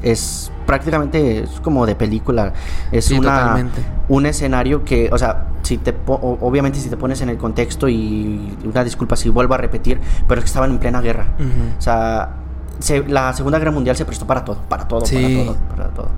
es, 0.01 0.09
es 0.11 0.51
prácticamente 0.65 1.43
es 1.43 1.49
como 1.61 1.85
de 1.85 1.95
película. 1.95 2.53
Es 2.91 3.05
Sí, 3.05 3.17
una, 3.17 3.39
totalmente. 3.39 3.81
un 4.07 4.25
escenario 4.25 4.83
que, 4.83 5.09
o 5.11 5.17
sea, 5.17 5.47
si 5.63 5.77
te 5.77 5.93
obviamente 6.07 6.79
si 6.79 6.89
te 6.89 6.97
pones 6.97 7.21
en 7.21 7.29
el 7.29 7.37
contexto 7.37 7.87
y 7.89 8.57
una 8.63 8.83
disculpa 8.83 9.15
si 9.15 9.29
vuelvo 9.29 9.53
a 9.53 9.57
repetir, 9.57 9.99
pero 10.27 10.39
es 10.39 10.45
que 10.45 10.47
estaban 10.49 10.71
en 10.71 10.77
plena 10.79 11.01
guerra. 11.01 11.27
O 11.77 11.81
sea, 11.81 12.29
se- 12.79 13.07
la 13.07 13.33
Segunda 13.33 13.59
Guerra 13.59 13.71
Mundial 13.71 13.95
se 13.95 14.05
prestó 14.05 14.25
para 14.25 14.45
todo, 14.45 14.57
para 14.69 14.87
todo, 14.87 15.05
Sí. 15.05 15.15
para 15.15 15.43
todo, 15.45 15.57
para 15.75 15.89
todo. 15.89 16.09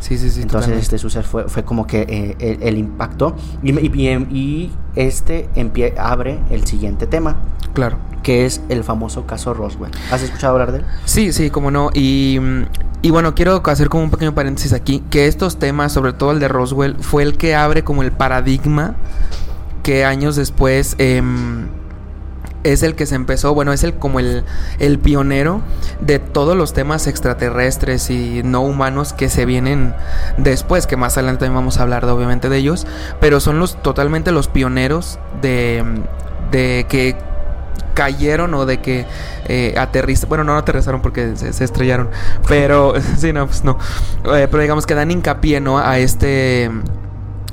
Sí, 0.00 0.16
sí, 0.16 0.30
sí. 0.30 0.42
Entonces 0.42 0.48
totalmente. 0.68 0.82
este 0.84 0.98
suceso 0.98 1.28
fue, 1.28 1.44
fue 1.48 1.64
como 1.64 1.86
que 1.86 2.02
eh, 2.08 2.36
el, 2.38 2.62
el 2.62 2.78
impacto 2.78 3.34
y, 3.64 3.72
y- 3.76 4.12
y 4.30 4.72
este 4.94 5.48
empie- 5.56 5.94
abre 5.98 6.38
el 6.50 6.64
siguiente 6.66 7.08
tema, 7.08 7.36
Claro. 7.74 7.96
que 8.22 8.46
es 8.46 8.62
el 8.68 8.84
famoso 8.84 9.26
caso 9.26 9.54
Roswell. 9.54 9.90
¿Has 10.12 10.22
escuchado 10.22 10.52
hablar 10.52 10.70
de 10.70 10.78
él? 10.78 10.84
Sí, 11.04 11.32
sí, 11.32 11.50
como 11.50 11.72
no. 11.72 11.90
Y, 11.94 12.38
mm, 12.40 12.62
y 13.00 13.10
bueno, 13.10 13.34
quiero 13.34 13.62
hacer 13.64 13.88
como 13.88 14.04
un 14.04 14.10
pequeño 14.10 14.34
paréntesis 14.34 14.72
aquí, 14.72 15.04
que 15.10 15.26
estos 15.26 15.58
temas, 15.58 15.92
sobre 15.92 16.12
todo 16.12 16.32
el 16.32 16.40
de 16.40 16.48
Roswell, 16.48 16.96
fue 17.00 17.22
el 17.22 17.36
que 17.36 17.54
abre 17.54 17.84
como 17.84 18.02
el 18.02 18.10
paradigma 18.10 18.96
que 19.82 20.04
años 20.04 20.36
después 20.36 20.96
em, 20.98 21.68
es 22.64 22.82
el 22.82 22.94
que 22.96 23.06
se 23.06 23.14
empezó, 23.14 23.54
bueno, 23.54 23.72
es 23.72 23.84
el 23.84 23.94
como 23.94 24.18
el, 24.18 24.44
el 24.80 24.98
pionero 24.98 25.62
de 26.00 26.18
todos 26.18 26.56
los 26.56 26.72
temas 26.72 27.06
extraterrestres 27.06 28.10
y 28.10 28.42
no 28.42 28.62
humanos 28.62 29.12
que 29.12 29.28
se 29.28 29.44
vienen 29.46 29.94
después, 30.36 30.86
que 30.86 30.96
más 30.96 31.16
adelante 31.16 31.44
también 31.44 31.54
vamos 31.60 31.78
a 31.78 31.82
hablar 31.82 32.04
de, 32.04 32.12
obviamente 32.12 32.48
de 32.48 32.56
ellos, 32.56 32.86
pero 33.20 33.38
son 33.38 33.60
los 33.60 33.80
totalmente 33.80 34.32
los 34.32 34.48
pioneros 34.48 35.20
de, 35.40 35.84
de 36.50 36.86
que 36.88 37.16
cayeron 37.98 38.54
o 38.54 38.64
de 38.64 38.78
que 38.80 39.06
eh, 39.48 39.74
bueno, 40.28 40.44
no 40.44 40.56
aterrizaron 40.56 41.02
porque 41.02 41.34
se, 41.34 41.52
se 41.52 41.64
estrellaron, 41.64 42.08
pero 42.46 42.94
sí, 43.18 43.32
no, 43.32 43.46
pues 43.46 43.64
no, 43.64 43.76
Eh, 44.36 44.46
pero 44.48 44.62
digamos 44.62 44.86
que 44.86 44.94
dan 44.94 45.10
hincapié, 45.10 45.60
¿no? 45.60 45.78
A 45.78 45.98
este, 45.98 46.70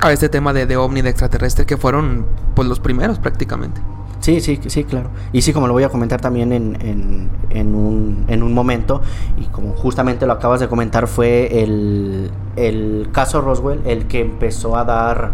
a 0.01 0.11
este 0.13 0.29
tema 0.29 0.53
de, 0.53 0.67
de 0.67 0.77
ovni, 0.77 1.01
de 1.01 1.09
extraterrestre, 1.09 1.65
que 1.65 1.77
fueron 1.77 2.27
pues 2.53 2.67
los 2.67 2.79
primeros 2.79 3.17
prácticamente. 3.17 3.81
Sí, 4.19 4.39
sí, 4.39 4.59
sí, 4.67 4.83
claro. 4.83 5.09
Y 5.33 5.41
sí, 5.41 5.51
como 5.51 5.65
lo 5.67 5.73
voy 5.73 5.83
a 5.83 5.89
comentar 5.89 6.21
también 6.21 6.51
en, 6.53 6.77
en- 6.81 7.29
en 7.49 7.73
un, 7.75 8.25
en 8.27 8.43
un 8.43 8.53
momento, 8.53 9.01
y 9.37 9.45
como 9.45 9.73
justamente 9.73 10.25
lo 10.27 10.33
acabas 10.33 10.59
de 10.59 10.67
comentar, 10.67 11.07
fue 11.07 11.63
el, 11.63 12.29
el 12.55 13.09
caso 13.11 13.41
Roswell 13.41 13.81
el 13.85 14.05
que 14.07 14.21
empezó 14.21 14.77
a 14.77 14.83
dar 14.83 15.33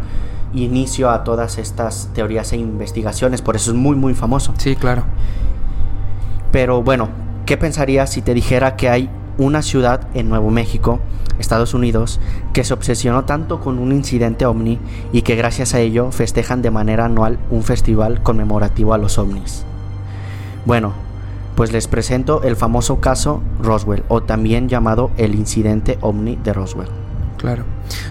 inicio 0.54 1.10
a 1.10 1.24
todas 1.24 1.58
estas 1.58 2.10
teorías 2.14 2.52
e 2.54 2.58
investigaciones, 2.58 3.42
por 3.42 3.56
eso 3.56 3.72
es 3.72 3.78
muy, 3.78 3.96
muy 3.96 4.14
famoso. 4.14 4.54
Sí, 4.58 4.76
claro. 4.76 5.04
Pero 6.52 6.82
bueno, 6.84 7.10
¿qué 7.46 7.58
pensarías 7.58 8.12
si 8.12 8.22
te 8.22 8.34
dijera 8.34 8.76
que 8.76 8.90
hay 8.90 9.10
una 9.38 9.62
ciudad 9.62 10.08
en 10.14 10.30
Nuevo 10.30 10.52
México, 10.52 11.00
Estados 11.40 11.74
Unidos, 11.74 12.20
que 12.54 12.64
se 12.64 12.74
obsesionó 12.74 13.26
tanto 13.26 13.62
con 13.62 13.80
un 13.80 13.92
incidente 13.92 14.46
ovni 14.46 14.78
y 15.12 15.22
que 15.22 15.36
gracias 15.36 15.74
a 15.74 15.80
ello 15.80 16.12
festejan 16.12 16.62
de 16.62 16.72
manera 16.72 17.06
anual 17.06 17.40
un 17.50 17.64
festival 17.64 18.22
conmemorativo 18.22 18.94
a 18.94 18.98
los 18.98 19.18
ovnis? 19.18 19.64
Bueno, 20.66 20.94
pues 21.56 21.72
les 21.72 21.88
presento 21.88 22.44
el 22.44 22.56
famoso 22.56 23.00
caso 23.00 23.42
Roswell, 23.62 24.04
o 24.08 24.22
también 24.22 24.70
llamado 24.70 25.12
el 25.18 25.36
incidente 25.36 25.98
ovni 26.02 26.36
de 26.36 26.54
Roswell. 26.54 26.90
Claro. 27.38 27.64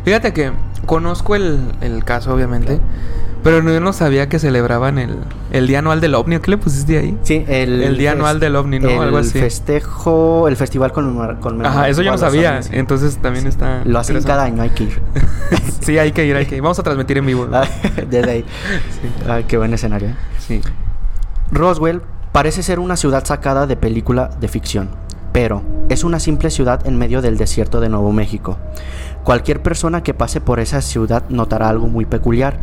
Fíjate 0.05 0.33
que 0.33 0.53
conozco 0.87 1.35
el, 1.35 1.59
el 1.81 2.05
caso, 2.05 2.35
obviamente, 2.35 2.81
pero 3.43 3.63
no, 3.63 3.73
yo 3.73 3.81
no 3.81 3.93
sabía 3.93 4.29
que 4.29 4.39
celebraban 4.39 4.99
el, 4.99 5.17
el 5.51 5.67
Día 5.67 5.79
Anual 5.79 6.01
del 6.01 6.15
OVNI. 6.15 6.37
¿o 6.37 6.43
¿Qué 6.43 6.51
le 6.51 6.59
pusiste 6.59 6.99
ahí? 6.99 7.17
Sí, 7.23 7.45
el, 7.49 7.83
El 7.83 7.97
Día 7.97 8.13
Anual 8.13 8.39
del 8.41 8.55
OVNI, 8.57 8.81
¿no? 8.81 8.89
El 8.91 9.01
Algo 9.01 9.17
así. 9.19 9.39
festejo, 9.39 10.47
el 10.49 10.57
festival 10.57 10.93
conmemora- 10.93 11.39
conmemorativo. 11.41 11.81
Ajá, 11.81 11.89
eso 11.89 12.03
yo 12.03 12.11
no 12.13 12.19
sabía. 12.19 12.61
Entonces 12.71 13.17
también 13.19 13.47
está. 13.47 13.83
Lo 13.85 13.99
hacen 13.99 14.23
cada 14.23 14.45
año, 14.45 14.63
hay 14.63 14.71
que 14.71 14.85
ir. 14.85 15.01
sí, 15.81 15.97
hay 15.99 16.13
que 16.13 16.27
ir, 16.27 16.37
hay 16.37 16.45
que 16.47 16.57
ir. 16.57 16.63
Vamos 16.63 16.79
a 16.79 16.83
transmitir 16.83 17.17
en 17.19 17.27
vivo. 17.27 17.49
Ah, 17.53 17.65
Desde 18.11 18.31
ahí. 18.31 18.45
Sí. 19.01 19.09
Ah, 19.29 19.41
qué 19.49 19.57
buen 19.57 19.73
escenario. 19.73 20.09
¿eh? 20.09 20.15
Sí. 20.39 20.61
Roswell 21.51 22.03
parece 22.33 22.63
ser 22.63 22.79
una 22.79 22.97
ciudad 22.97 23.25
sacada 23.25 23.67
de 23.67 23.77
película 23.77 24.31
de 24.41 24.49
ficción, 24.49 24.91
pero 25.33 25.63
es 25.89 26.05
una 26.05 26.21
simple 26.21 26.51
ciudad 26.51 26.87
en 26.87 26.99
medio 26.99 27.23
del 27.23 27.37
desierto 27.37 27.81
de 27.81 27.89
Nuevo 27.89 28.13
México. 28.13 28.57
Cualquier 29.25 29.63
persona 29.63 30.03
que 30.03 30.15
pase 30.15 30.41
por 30.41 30.61
esa 30.61 30.81
ciudad 30.81 31.25
notará 31.29 31.69
algo 31.69 31.89
muy 31.89 32.05
peculiar, 32.05 32.59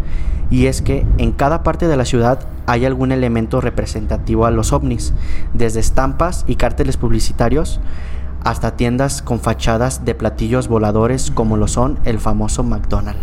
y 0.49 0.67
es 0.67 0.81
que 0.81 1.05
en 1.17 1.31
cada 1.31 1.63
parte 1.63 1.87
de 1.87 1.97
la 1.97 2.05
ciudad 2.05 2.39
hay 2.65 2.85
algún 2.85 3.11
elemento 3.11 3.61
representativo 3.61 4.45
a 4.45 4.51
los 4.51 4.73
ovnis, 4.73 5.13
desde 5.53 5.79
estampas 5.79 6.45
y 6.47 6.55
cárteles 6.55 6.97
publicitarios 6.97 7.79
hasta 8.43 8.75
tiendas 8.75 9.21
con 9.21 9.39
fachadas 9.39 10.05
de 10.05 10.15
platillos 10.15 10.67
voladores 10.67 11.31
como 11.31 11.57
lo 11.57 11.67
son 11.67 11.99
el 12.05 12.19
famoso 12.19 12.63
McDonald's. 12.63 13.19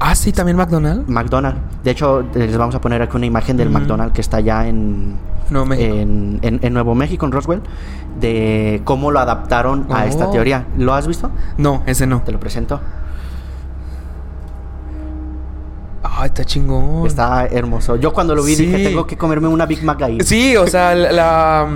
Ah, 0.00 0.14
sí, 0.14 0.32
también 0.32 0.56
McDonald's. 0.56 1.08
McDonald's. 1.08 1.60
De 1.82 1.90
hecho, 1.92 2.24
les 2.34 2.56
vamos 2.58 2.74
a 2.74 2.80
poner 2.80 3.00
aquí 3.02 3.16
una 3.16 3.26
imagen 3.26 3.56
del 3.56 3.68
Ujú. 3.68 3.78
McDonald's 3.78 4.12
que 4.14 4.20
está 4.20 4.38
allá 4.38 4.66
en, 4.66 5.16
No, 5.50 5.64
México. 5.64 5.94
en, 5.94 6.38
en- 6.42 6.60
en 6.62 6.72
Nuevo 6.74 6.94
México, 6.94 7.24
en 7.26 7.32
Roswell, 7.32 7.62
de 8.20 8.82
cómo 8.84 9.10
lo 9.10 9.20
adaptaron 9.20 9.86
a 9.90 10.06
esta 10.06 10.28
Oh. 10.28 10.30
teoría. 10.30 10.66
¿Lo 10.76 10.94
has 10.94 11.06
visto? 11.06 11.30
No, 11.58 11.82
ese 11.86 12.06
no. 12.06 12.22
Te 12.22 12.32
lo 12.32 12.40
presento. 12.40 12.80
Ay, 16.02 16.26
está 16.26 16.44
chingón. 16.44 17.06
Está 17.06 17.46
hermoso. 17.46 17.96
Yo 17.96 18.12
cuando 18.12 18.34
lo 18.34 18.42
vi 18.44 18.54
Sí. 18.54 18.66
dije, 18.66 18.84
tengo 18.84 19.06
que 19.06 19.16
comerme 19.16 19.48
una 19.48 19.66
Big 19.66 19.82
Mac 19.82 20.00
ahí. 20.02 20.18
Sí, 20.20 20.56
o 20.56 20.66
sea, 20.66 20.94
la. 20.94 21.66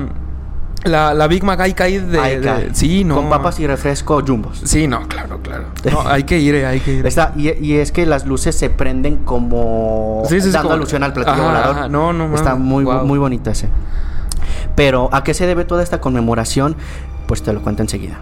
La, 0.85 1.12
la 1.12 1.27
Big 1.27 1.43
Mac 1.43 1.61
ahí 1.61 1.75
cae 1.75 2.01
de. 2.01 2.71
Sí, 2.73 3.03
no. 3.05 3.17
Con 3.17 3.29
papas 3.29 3.59
y 3.59 3.67
refresco 3.67 4.23
jumbos. 4.27 4.61
Sí, 4.64 4.87
no, 4.87 5.09
claro, 5.09 5.41
claro. 5.43 5.64
No, 5.91 6.03
hay 6.09 6.23
que 6.23 6.38
ir, 6.38 6.55
eh, 6.55 6.67
hay 6.67 6.79
que 6.81 6.93
ir. 6.95 7.07
Está, 7.07 7.33
y, 7.37 7.51
y 7.64 7.79
es 7.79 7.91
que 7.91 8.07
las 8.07 8.27
luces 8.27 8.55
se 8.57 8.71
prenden 8.71 9.17
como 9.25 10.23
Sí, 10.29 10.41
sí, 10.41 10.51
dando 10.51 10.69
como- 10.69 10.75
alusión 10.75 11.03
al 11.03 11.12
platillo 11.12 11.35
Ajá, 11.43 11.47
volador. 11.47 11.77
ajá. 11.77 11.88
No, 11.88 12.12
no, 12.12 12.33
Está 12.35 12.55
muy, 12.55 12.85
Wow. 12.85 13.05
muy 13.05 13.19
bonito 13.19 13.51
ese. 13.51 13.69
Pero, 14.77 15.09
¿a 15.12 15.25
qué 15.25 15.35
se 15.35 15.47
debe 15.47 15.64
toda 15.64 15.83
esta 15.83 16.01
conmemoración? 16.01 16.77
Pues 17.27 17.43
te 17.43 17.53
lo 17.53 17.61
cuento 17.62 17.83
enseguida. 17.83 18.19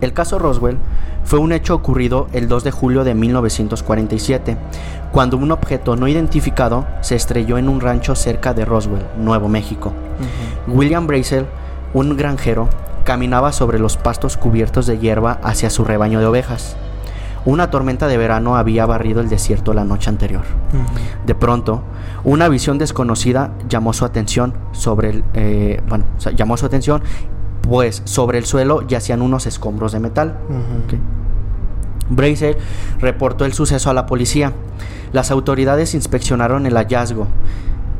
El 0.00 0.14
caso 0.14 0.38
Roswell 0.38 0.78
fue 1.24 1.38
un 1.38 1.52
hecho 1.52 1.74
ocurrido 1.74 2.28
el 2.32 2.48
2 2.48 2.64
de 2.64 2.70
julio 2.70 3.04
de 3.04 3.14
1947, 3.14 4.56
cuando 5.12 5.36
un 5.36 5.52
objeto 5.52 5.94
no 5.94 6.08
identificado 6.08 6.86
se 7.02 7.14
estrelló 7.14 7.58
en 7.58 7.68
un 7.68 7.80
rancho 7.80 8.14
cerca 8.14 8.54
de 8.54 8.64
Roswell, 8.64 9.04
Nuevo 9.18 9.46
México. 9.48 9.92
William 10.66 11.06
Brazel, 11.06 11.46
un 11.92 12.16
granjero, 12.16 12.68
caminaba 13.04 13.52
sobre 13.52 13.78
los 13.78 13.96
pastos 13.96 14.36
cubiertos 14.36 14.86
de 14.86 14.98
hierba 14.98 15.38
hacia 15.42 15.70
su 15.70 15.84
rebaño 15.84 16.18
de 16.18 16.26
ovejas. 16.26 16.76
Una 17.44 17.70
tormenta 17.70 18.06
de 18.06 18.16
verano 18.16 18.56
había 18.56 18.86
barrido 18.86 19.20
el 19.20 19.28
desierto 19.28 19.74
la 19.74 19.84
noche 19.84 20.08
anterior. 20.08 20.44
De 21.26 21.34
pronto, 21.34 21.82
una 22.24 22.48
visión 22.48 22.78
desconocida 22.78 23.50
llamó 23.68 23.92
su 23.92 24.04
atención 24.04 24.54
sobre 24.70 25.10
el, 25.10 25.24
eh, 25.34 25.82
bueno, 25.88 26.04
llamó 26.36 26.56
su 26.56 26.66
atención, 26.66 27.02
pues 27.60 28.02
sobre 28.04 28.38
el 28.38 28.46
suelo 28.46 28.86
yacían 28.86 29.20
unos 29.20 29.46
escombros 29.46 29.92
de 29.92 30.00
metal. 30.00 30.38
Brazel 32.16 32.56
reportó 33.00 33.44
el 33.44 33.52
suceso 33.52 33.90
a 33.90 33.94
la 33.94 34.06
policía. 34.06 34.52
Las 35.12 35.30
autoridades 35.30 35.94
inspeccionaron 35.94 36.66
el 36.66 36.74
hallazgo. 36.74 37.28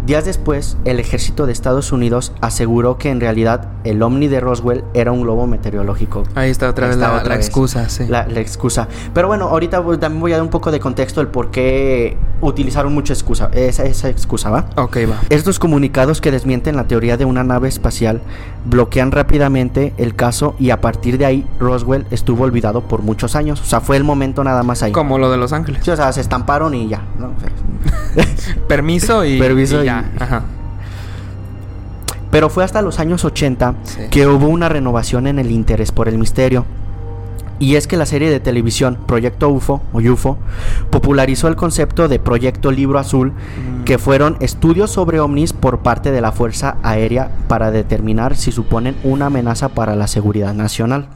Días 0.06 0.24
después, 0.24 0.76
el 0.84 0.98
ejército 0.98 1.46
de 1.46 1.52
Estados 1.52 1.92
Unidos 1.92 2.32
aseguró 2.40 2.98
que 2.98 3.08
en 3.10 3.20
realidad 3.20 3.68
el 3.84 4.02
ovni 4.02 4.26
de 4.26 4.40
Roswell 4.40 4.82
era 4.94 5.12
un 5.12 5.22
globo 5.22 5.46
meteorológico. 5.46 6.24
Ahí 6.34 6.50
está 6.50 6.68
otra 6.68 6.88
vez 6.88 6.96
la, 6.96 7.12
otra 7.14 7.28
la 7.30 7.36
vez. 7.36 7.46
excusa, 7.46 7.88
sí. 7.88 8.06
La, 8.08 8.26
la 8.26 8.40
excusa. 8.40 8.88
Pero 9.14 9.28
bueno, 9.28 9.44
ahorita 9.48 9.78
voy- 9.78 9.98
también 9.98 10.20
voy 10.20 10.32
a 10.32 10.36
dar 10.36 10.42
un 10.42 10.50
poco 10.50 10.72
de 10.72 10.80
contexto 10.80 11.20
del 11.20 11.28
por 11.28 11.52
qué 11.52 12.16
utilizaron 12.40 12.92
mucha 12.92 13.12
excusa, 13.12 13.48
esa, 13.54 13.84
esa 13.84 14.08
excusa, 14.08 14.50
¿va? 14.50 14.66
Ok, 14.76 14.96
va. 15.08 15.20
Estos 15.30 15.60
comunicados 15.60 16.20
que 16.20 16.32
desmienten 16.32 16.74
la 16.74 16.88
teoría 16.88 17.16
de 17.16 17.24
una 17.24 17.44
nave 17.44 17.68
espacial 17.68 18.20
bloquean 18.64 19.12
rápidamente 19.12 19.92
el 19.98 20.16
caso 20.16 20.56
y 20.58 20.70
a 20.70 20.80
partir 20.80 21.16
de 21.18 21.26
ahí 21.26 21.46
Roswell 21.60 22.06
estuvo 22.10 22.42
olvidado 22.42 22.80
por 22.82 23.02
muchos 23.02 23.36
años. 23.36 23.60
O 23.60 23.64
sea, 23.64 23.80
fue 23.80 23.96
el 23.98 24.02
momento 24.04 24.42
nada 24.42 24.64
más 24.64 24.82
ahí. 24.82 24.90
Como 24.90 25.18
lo 25.18 25.30
de 25.30 25.36
Los 25.36 25.52
Ángeles. 25.52 25.84
Sí, 25.84 25.92
o 25.92 25.96
sea, 25.96 26.12
se 26.12 26.20
estamparon 26.20 26.74
y 26.74 26.88
ya. 26.88 27.02
¿no? 27.20 27.26
O 27.28 27.34
sea, 27.40 28.26
Permiso 28.68 29.24
y, 29.24 29.38
Permiso 29.38 29.82
y 29.84 29.88
ya. 30.00 30.10
y- 30.18 30.22
Ajá. 30.22 30.42
Pero 32.30 32.48
fue 32.48 32.64
hasta 32.64 32.80
los 32.80 32.98
años 32.98 33.24
80 33.24 33.74
Sí. 33.84 34.00
que 34.10 34.26
hubo 34.26 34.46
una 34.48 34.68
renovación 34.68 35.26
en 35.26 35.38
el 35.38 35.50
interés 35.50 35.92
por 35.92 36.08
el 36.08 36.16
misterio. 36.18 36.64
Y 37.62 37.76
es 37.76 37.86
que 37.86 37.96
la 37.96 38.06
serie 38.06 38.28
de 38.28 38.40
televisión 38.40 38.98
Proyecto 39.06 39.48
UFO 39.48 39.82
o 39.92 39.98
UFO 39.98 40.36
popularizó 40.90 41.46
el 41.46 41.54
concepto 41.54 42.08
de 42.08 42.18
Proyecto 42.18 42.72
Libro 42.72 42.98
Azul, 42.98 43.32
Mm. 43.32 43.84
que 43.84 43.98
fueron 43.98 44.36
estudios 44.40 44.90
sobre 44.90 45.20
ovnis 45.20 45.52
por 45.52 45.78
parte 45.78 46.10
de 46.10 46.20
la 46.20 46.32
Fuerza 46.32 46.76
Aérea 46.82 47.30
para 47.46 47.70
determinar 47.70 48.34
si 48.34 48.50
suponen 48.50 48.96
una 49.04 49.26
amenaza 49.26 49.68
para 49.68 49.94
la 49.94 50.08
seguridad 50.08 50.54
nacional. 50.54 51.06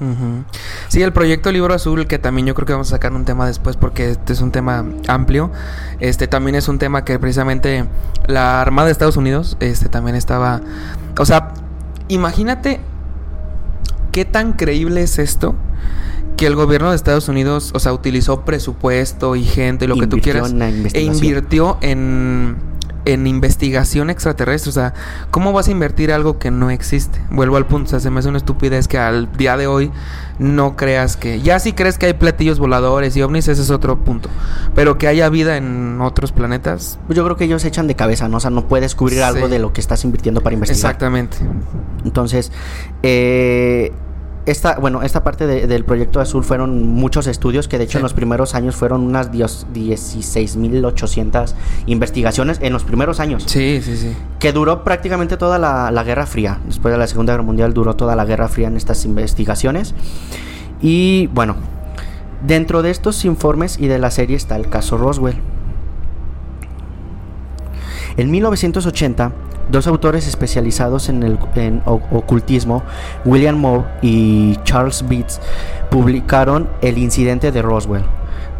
Sí, 0.86 1.02
el 1.02 1.12
proyecto 1.12 1.50
Libro 1.50 1.74
Azul, 1.74 2.06
que 2.06 2.20
también 2.20 2.46
yo 2.46 2.54
creo 2.54 2.66
que 2.66 2.74
vamos 2.74 2.92
a 2.92 2.96
sacar 2.96 3.12
un 3.12 3.24
tema 3.24 3.44
después 3.48 3.76
porque 3.76 4.10
este 4.10 4.32
es 4.32 4.40
un 4.40 4.52
tema 4.52 4.84
amplio. 5.08 5.50
Este 5.98 6.28
también 6.28 6.54
es 6.54 6.68
un 6.68 6.78
tema 6.78 7.04
que 7.04 7.18
precisamente 7.18 7.86
la 8.28 8.60
Armada 8.60 8.86
de 8.86 8.92
Estados 8.92 9.16
Unidos 9.16 9.56
este 9.58 9.88
también 9.88 10.14
estaba, 10.14 10.60
o 11.18 11.24
sea, 11.24 11.54
imagínate 12.06 12.78
qué 14.12 14.24
tan 14.24 14.52
creíble 14.52 15.02
es 15.02 15.18
esto 15.18 15.56
que 16.36 16.46
el 16.46 16.54
gobierno 16.54 16.90
de 16.90 16.96
Estados 16.96 17.28
Unidos, 17.28 17.70
o 17.74 17.80
sea, 17.80 17.92
utilizó 17.92 18.44
presupuesto 18.44 19.36
y 19.36 19.44
gente 19.44 19.86
y 19.86 19.88
lo 19.88 19.96
que 19.96 20.06
tú 20.06 20.18
quieras 20.18 20.50
en 20.50 20.88
e 20.92 21.00
invirtió 21.02 21.78
en 21.80 22.56
en 23.06 23.26
investigación 23.26 24.10
extraterrestre. 24.10 24.68
O 24.68 24.72
sea, 24.72 24.92
¿cómo 25.30 25.52
vas 25.52 25.68
a 25.68 25.70
invertir 25.70 26.12
algo 26.12 26.38
que 26.38 26.50
no 26.50 26.70
existe? 26.70 27.20
Vuelvo 27.30 27.56
al 27.56 27.66
punto, 27.66 27.86
o 27.86 27.90
sea, 27.90 28.00
se 28.00 28.10
me 28.10 28.18
hace 28.18 28.28
una 28.28 28.38
estupidez 28.38 28.88
que 28.88 28.98
al 28.98 29.32
día 29.36 29.56
de 29.56 29.66
hoy 29.66 29.90
no 30.38 30.76
creas 30.76 31.16
que... 31.16 31.40
Ya 31.40 31.58
si 31.58 31.72
crees 31.72 31.96
que 31.96 32.06
hay 32.06 32.14
platillos 32.14 32.58
voladores 32.58 33.16
y 33.16 33.22
ovnis, 33.22 33.48
ese 33.48 33.62
es 33.62 33.70
otro 33.70 34.04
punto. 34.04 34.28
Pero 34.74 34.98
que 34.98 35.06
haya 35.06 35.28
vida 35.30 35.56
en 35.56 36.00
otros 36.00 36.32
planetas... 36.32 36.98
Yo 37.08 37.24
creo 37.24 37.36
que 37.36 37.44
ellos 37.44 37.62
se 37.62 37.68
echan 37.68 37.86
de 37.86 37.94
cabeza, 37.94 38.28
¿no? 38.28 38.38
O 38.38 38.40
sea, 38.40 38.50
no 38.50 38.66
puedes 38.66 38.94
cubrir 38.94 39.22
algo 39.22 39.48
de 39.48 39.60
lo 39.60 39.72
que 39.72 39.80
estás 39.80 40.04
invirtiendo 40.04 40.42
para 40.42 40.54
investigar. 40.54 40.90
Exactamente. 40.90 41.38
Entonces, 42.04 42.50
eh, 43.02 43.92
esta, 44.46 44.78
bueno, 44.78 45.02
esta 45.02 45.22
parte 45.24 45.46
de- 45.46 45.66
del 45.66 45.84
proyecto 45.84 46.20
azul 46.20 46.44
fueron 46.44 46.86
muchos 46.94 47.26
estudios 47.26 47.66
que 47.68 47.78
de 47.78 47.84
hecho 47.84 47.92
Sí. 47.92 47.98
en 47.98 48.02
los 48.04 48.14
primeros 48.14 48.54
años 48.54 48.76
fueron 48.76 49.02
unas 49.02 49.30
dios- 49.32 49.66
16.800 49.74 51.54
investigaciones 51.86 52.58
en 52.62 52.72
los 52.72 52.84
primeros 52.84 53.18
años. 53.20 53.44
Sí, 53.46 53.80
sí, 53.82 53.96
sí. 53.96 54.16
Que 54.38 54.52
duró 54.52 54.84
prácticamente 54.84 55.36
toda 55.36 55.58
la, 55.58 55.90
la 55.90 56.04
Guerra 56.04 56.26
Fría. 56.26 56.58
Después 56.66 56.92
de 56.92 56.98
la 56.98 57.06
Segunda 57.06 57.32
Guerra 57.32 57.42
Mundial 57.42 57.74
duró 57.74 57.96
toda 57.96 58.14
la 58.16 58.24
Guerra 58.24 58.48
Fría 58.48 58.68
en 58.68 58.76
estas 58.76 59.04
investigaciones. 59.04 59.94
Y 60.80 61.26
bueno, 61.28 61.56
dentro 62.46 62.82
de 62.82 62.90
estos 62.90 63.24
informes 63.24 63.78
y 63.80 63.88
de 63.88 63.98
la 63.98 64.10
serie 64.10 64.36
está 64.36 64.56
el 64.56 64.68
caso 64.68 64.96
Roswell. 64.96 65.36
En 68.16 68.30
1980, 68.30 69.32
dos 69.68 69.86
autores 69.86 70.26
especializados 70.28 71.08
en 71.08 71.22
el 71.22 71.38
en 71.54 71.82
ocultismo, 71.86 72.82
William 73.24 73.56
Moore 73.56 73.84
y 74.02 74.56
Charles 74.64 75.04
Beats, 75.08 75.40
publicaron 75.90 76.68
el 76.82 76.98
incidente 76.98 77.52
de 77.52 77.62
Roswell, 77.62 78.04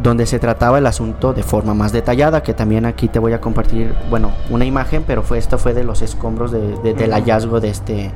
donde 0.03 0.27
se 0.27 0.39
trataba 0.39 0.79
el 0.79 0.87
asunto 0.87 1.33
de 1.33 1.43
forma 1.43 1.75
más 1.75 1.93
detallada, 1.93 2.43
que 2.43 2.55
también 2.55 2.87
aquí 2.87 3.09
te 3.09 3.19
voy 3.19 3.33
a 3.33 3.41
compartir, 3.41 3.95
bueno, 4.11 4.31
una 4.51 4.65
imagen, 4.65 5.05
pero 5.07 5.23
fue 5.23 5.39
esto 5.39 5.59
fue 5.59 5.75
de 5.75 5.85
los 5.85 6.03
escombros 6.03 6.51
de- 6.53 6.77
de- 6.83 6.95
del 6.95 7.13
hallazgo 7.13 7.61
de 7.61 7.69
este 7.71 8.11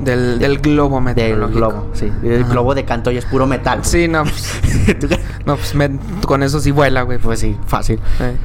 Del, 0.00 0.38
del 0.38 0.58
globo 0.58 0.96
del 0.96 1.04
meteorológico. 1.04 1.58
globo, 1.58 1.86
sí, 1.92 2.10
el 2.24 2.44
globo 2.44 2.74
de 2.74 2.84
canto 2.84 3.10
y 3.10 3.18
es 3.18 3.24
puro 3.24 3.46
metal. 3.46 3.80
Sí, 3.84 4.08
no, 4.08 4.22
pues, 4.24 4.60
no, 5.46 5.56
pues 5.56 5.74
me- 5.74 5.98
con 6.26 6.42
eso 6.42 6.58
sí 6.60 6.70
vuela, 6.72 7.02
güey. 7.02 7.18
pues 7.18 7.38
sí, 7.40 7.56
fácil. 7.66 8.00
Eh, 8.20 8.36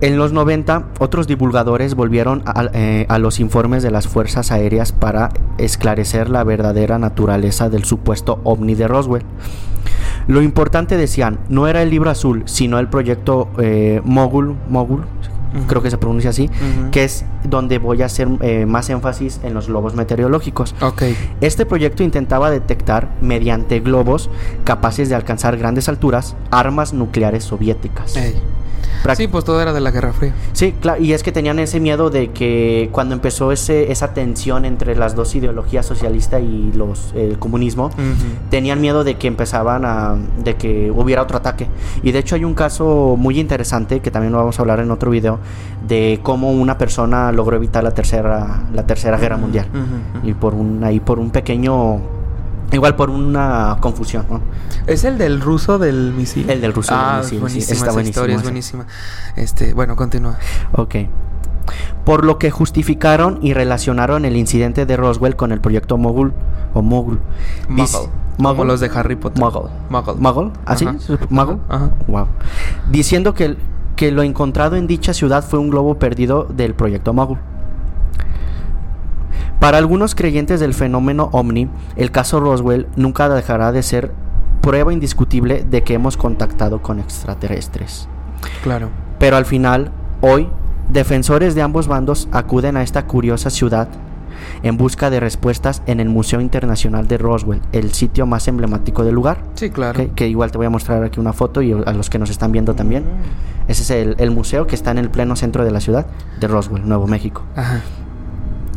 En 0.00 0.16
los 0.16 0.32
90, 0.32 0.90
otros 1.00 1.26
divulgadores 1.26 1.94
volvieron 1.94 2.42
a, 2.46 2.66
eh, 2.72 3.06
a 3.08 3.18
los 3.18 3.40
informes 3.40 3.82
de 3.82 3.90
las 3.90 4.06
fuerzas 4.06 4.52
aéreas 4.52 4.92
para 4.92 5.30
esclarecer 5.58 6.30
la 6.30 6.44
verdadera 6.44 6.98
naturaleza 6.98 7.68
del 7.68 7.84
supuesto 7.84 8.40
ovni 8.44 8.74
de 8.74 8.86
Roswell. 8.86 9.24
Lo 10.28 10.42
importante, 10.42 10.96
decían, 10.96 11.40
no 11.48 11.66
era 11.66 11.82
el 11.82 11.90
libro 11.90 12.10
azul, 12.10 12.42
sino 12.46 12.78
el 12.78 12.88
proyecto 12.88 13.48
eh, 13.58 14.00
Mogul, 14.04 14.56
Mogul, 14.68 15.04
creo 15.66 15.82
que 15.82 15.90
se 15.90 15.98
pronuncia 15.98 16.30
así, 16.30 16.50
que 16.92 17.04
es 17.04 17.24
donde 17.44 17.78
voy 17.78 18.02
a 18.02 18.06
hacer 18.06 18.28
eh, 18.42 18.66
más 18.66 18.90
énfasis 18.90 19.40
en 19.42 19.54
los 19.54 19.68
globos 19.68 19.94
meteorológicos. 19.94 20.74
Este 21.40 21.66
proyecto 21.66 22.02
intentaba 22.02 22.50
detectar, 22.50 23.08
mediante 23.20 23.80
globos 23.80 24.30
capaces 24.64 25.08
de 25.08 25.14
alcanzar 25.14 25.56
grandes 25.56 25.88
alturas, 25.88 26.36
armas 26.50 26.92
nucleares 26.92 27.44
soviéticas. 27.44 28.16
Sí, 29.16 29.28
pues 29.28 29.44
todo 29.44 29.60
era 29.60 29.72
de 29.72 29.80
la 29.80 29.90
Guerra 29.90 30.12
Fría. 30.12 30.34
Sí, 30.52 30.74
claro, 30.80 31.02
y 31.02 31.12
es 31.12 31.22
que 31.22 31.32
tenían 31.32 31.58
ese 31.58 31.80
miedo 31.80 32.10
de 32.10 32.30
que 32.30 32.88
cuando 32.92 33.14
empezó 33.14 33.52
ese, 33.52 33.90
esa 33.90 34.12
tensión 34.14 34.64
entre 34.64 34.96
las 34.96 35.14
dos 35.14 35.34
ideologías 35.34 35.86
socialista 35.86 36.40
y 36.40 36.72
los 36.72 37.12
el 37.14 37.38
comunismo, 37.38 37.90
tenían 38.50 38.80
miedo 38.80 39.04
de 39.04 39.16
que 39.16 39.28
empezaban 39.28 39.84
a 39.84 40.16
de 40.42 40.56
que 40.56 40.90
hubiera 40.90 41.22
otro 41.22 41.38
ataque. 41.38 41.66
Y 42.02 42.12
de 42.12 42.18
hecho 42.18 42.34
hay 42.34 42.44
un 42.44 42.54
caso 42.54 43.16
muy 43.18 43.38
interesante 43.38 44.00
que 44.00 44.10
también 44.10 44.32
lo 44.32 44.38
vamos 44.38 44.58
a 44.58 44.62
hablar 44.62 44.80
en 44.80 44.90
otro 44.90 45.10
video 45.10 45.38
de 45.86 46.20
cómo 46.22 46.50
una 46.50 46.78
persona 46.78 47.32
logró 47.32 47.56
evitar 47.56 47.82
la 47.82 47.92
tercera 47.92 48.64
la 48.72 48.86
tercera 48.86 49.16
guerra 49.16 49.36
mundial 49.36 49.66
y 50.22 50.34
por 50.34 50.54
un 50.54 50.84
ahí 50.84 51.00
por 51.00 51.18
un 51.18 51.30
pequeño 51.30 52.17
igual 52.72 52.96
por 52.96 53.10
una 53.10 53.78
confusión, 53.80 54.26
¿no? 54.30 54.40
¿Es 54.86 55.04
el 55.04 55.18
del 55.18 55.40
ruso 55.40 55.78
del 55.78 56.12
misil? 56.12 56.48
El 56.50 56.60
del 56.60 56.72
ruso 56.72 56.94
del 56.94 57.02
ah, 57.02 57.18
misil, 57.18 57.30
sí, 57.30 57.38
buenísima 57.38 57.72
está 57.72 57.74
esa 57.74 57.92
buenísimo 57.92 58.10
historia, 58.10 58.36
es 58.36 58.42
buenísima. 58.42 58.86
Este, 59.36 59.74
bueno, 59.74 59.96
continúa. 59.96 60.38
Ok. 60.72 60.96
Por 62.04 62.24
lo 62.24 62.38
que 62.38 62.50
justificaron 62.50 63.38
y 63.42 63.52
relacionaron 63.52 64.24
el 64.24 64.36
incidente 64.36 64.86
de 64.86 64.96
Roswell 64.96 65.36
con 65.36 65.52
el 65.52 65.60
proyecto 65.60 65.98
Mogul 65.98 66.32
o 66.72 66.82
Mogul. 66.82 67.20
Muggle. 67.68 68.08
Como 68.38 68.64
los 68.64 68.80
de 68.80 68.90
Harry 68.94 69.16
Potter. 69.16 69.42
Muggle. 69.42 69.70
Muggle, 69.90 70.52
¿así? 70.64 70.86
Ajá. 70.86 71.58
Ajá. 71.68 71.90
Wow. 72.06 72.26
Diciendo 72.90 73.34
que, 73.34 73.56
que 73.96 74.12
lo 74.12 74.22
encontrado 74.22 74.76
en 74.76 74.86
dicha 74.86 75.12
ciudad 75.12 75.44
fue 75.44 75.58
un 75.58 75.70
globo 75.70 75.98
perdido 75.98 76.44
del 76.44 76.74
proyecto 76.74 77.12
Mogul. 77.12 77.38
Para 79.60 79.78
algunos 79.78 80.14
creyentes 80.14 80.60
del 80.60 80.72
fenómeno 80.72 81.30
ovni, 81.32 81.68
el 81.96 82.10
caso 82.10 82.38
Roswell 82.38 82.86
nunca 82.96 83.28
dejará 83.28 83.72
de 83.72 83.82
ser 83.82 84.12
prueba 84.60 84.92
indiscutible 84.92 85.64
de 85.68 85.82
que 85.82 85.94
hemos 85.94 86.16
contactado 86.16 86.80
con 86.80 87.00
extraterrestres. 87.00 88.08
Claro. 88.62 88.90
Pero 89.18 89.36
al 89.36 89.46
final, 89.46 89.90
hoy, 90.20 90.48
defensores 90.90 91.54
de 91.56 91.62
ambos 91.62 91.88
bandos 91.88 92.28
acuden 92.30 92.76
a 92.76 92.82
esta 92.82 93.06
curiosa 93.06 93.50
ciudad 93.50 93.88
en 94.62 94.76
busca 94.76 95.10
de 95.10 95.18
respuestas 95.18 95.82
en 95.86 95.98
el 95.98 96.08
Museo 96.08 96.40
Internacional 96.40 97.08
de 97.08 97.18
Roswell, 97.18 97.60
el 97.72 97.92
sitio 97.92 98.26
más 98.26 98.46
emblemático 98.46 99.04
del 99.04 99.14
lugar. 99.14 99.38
Sí, 99.54 99.70
claro. 99.70 99.96
Que, 99.96 100.10
que 100.10 100.28
igual 100.28 100.52
te 100.52 100.58
voy 100.58 100.66
a 100.66 100.70
mostrar 100.70 101.02
aquí 101.02 101.18
una 101.18 101.32
foto 101.32 101.62
y 101.62 101.72
a 101.72 101.92
los 101.92 102.08
que 102.08 102.20
nos 102.20 102.30
están 102.30 102.52
viendo 102.52 102.74
también. 102.74 103.04
Ese 103.66 103.82
es 103.82 103.90
el, 103.90 104.14
el 104.18 104.30
museo 104.30 104.68
que 104.68 104.76
está 104.76 104.92
en 104.92 104.98
el 104.98 105.10
pleno 105.10 105.34
centro 105.34 105.64
de 105.64 105.72
la 105.72 105.80
ciudad 105.80 106.06
de 106.38 106.46
Roswell, 106.46 106.88
Nuevo 106.88 107.08
México. 107.08 107.42
Ajá. 107.56 107.80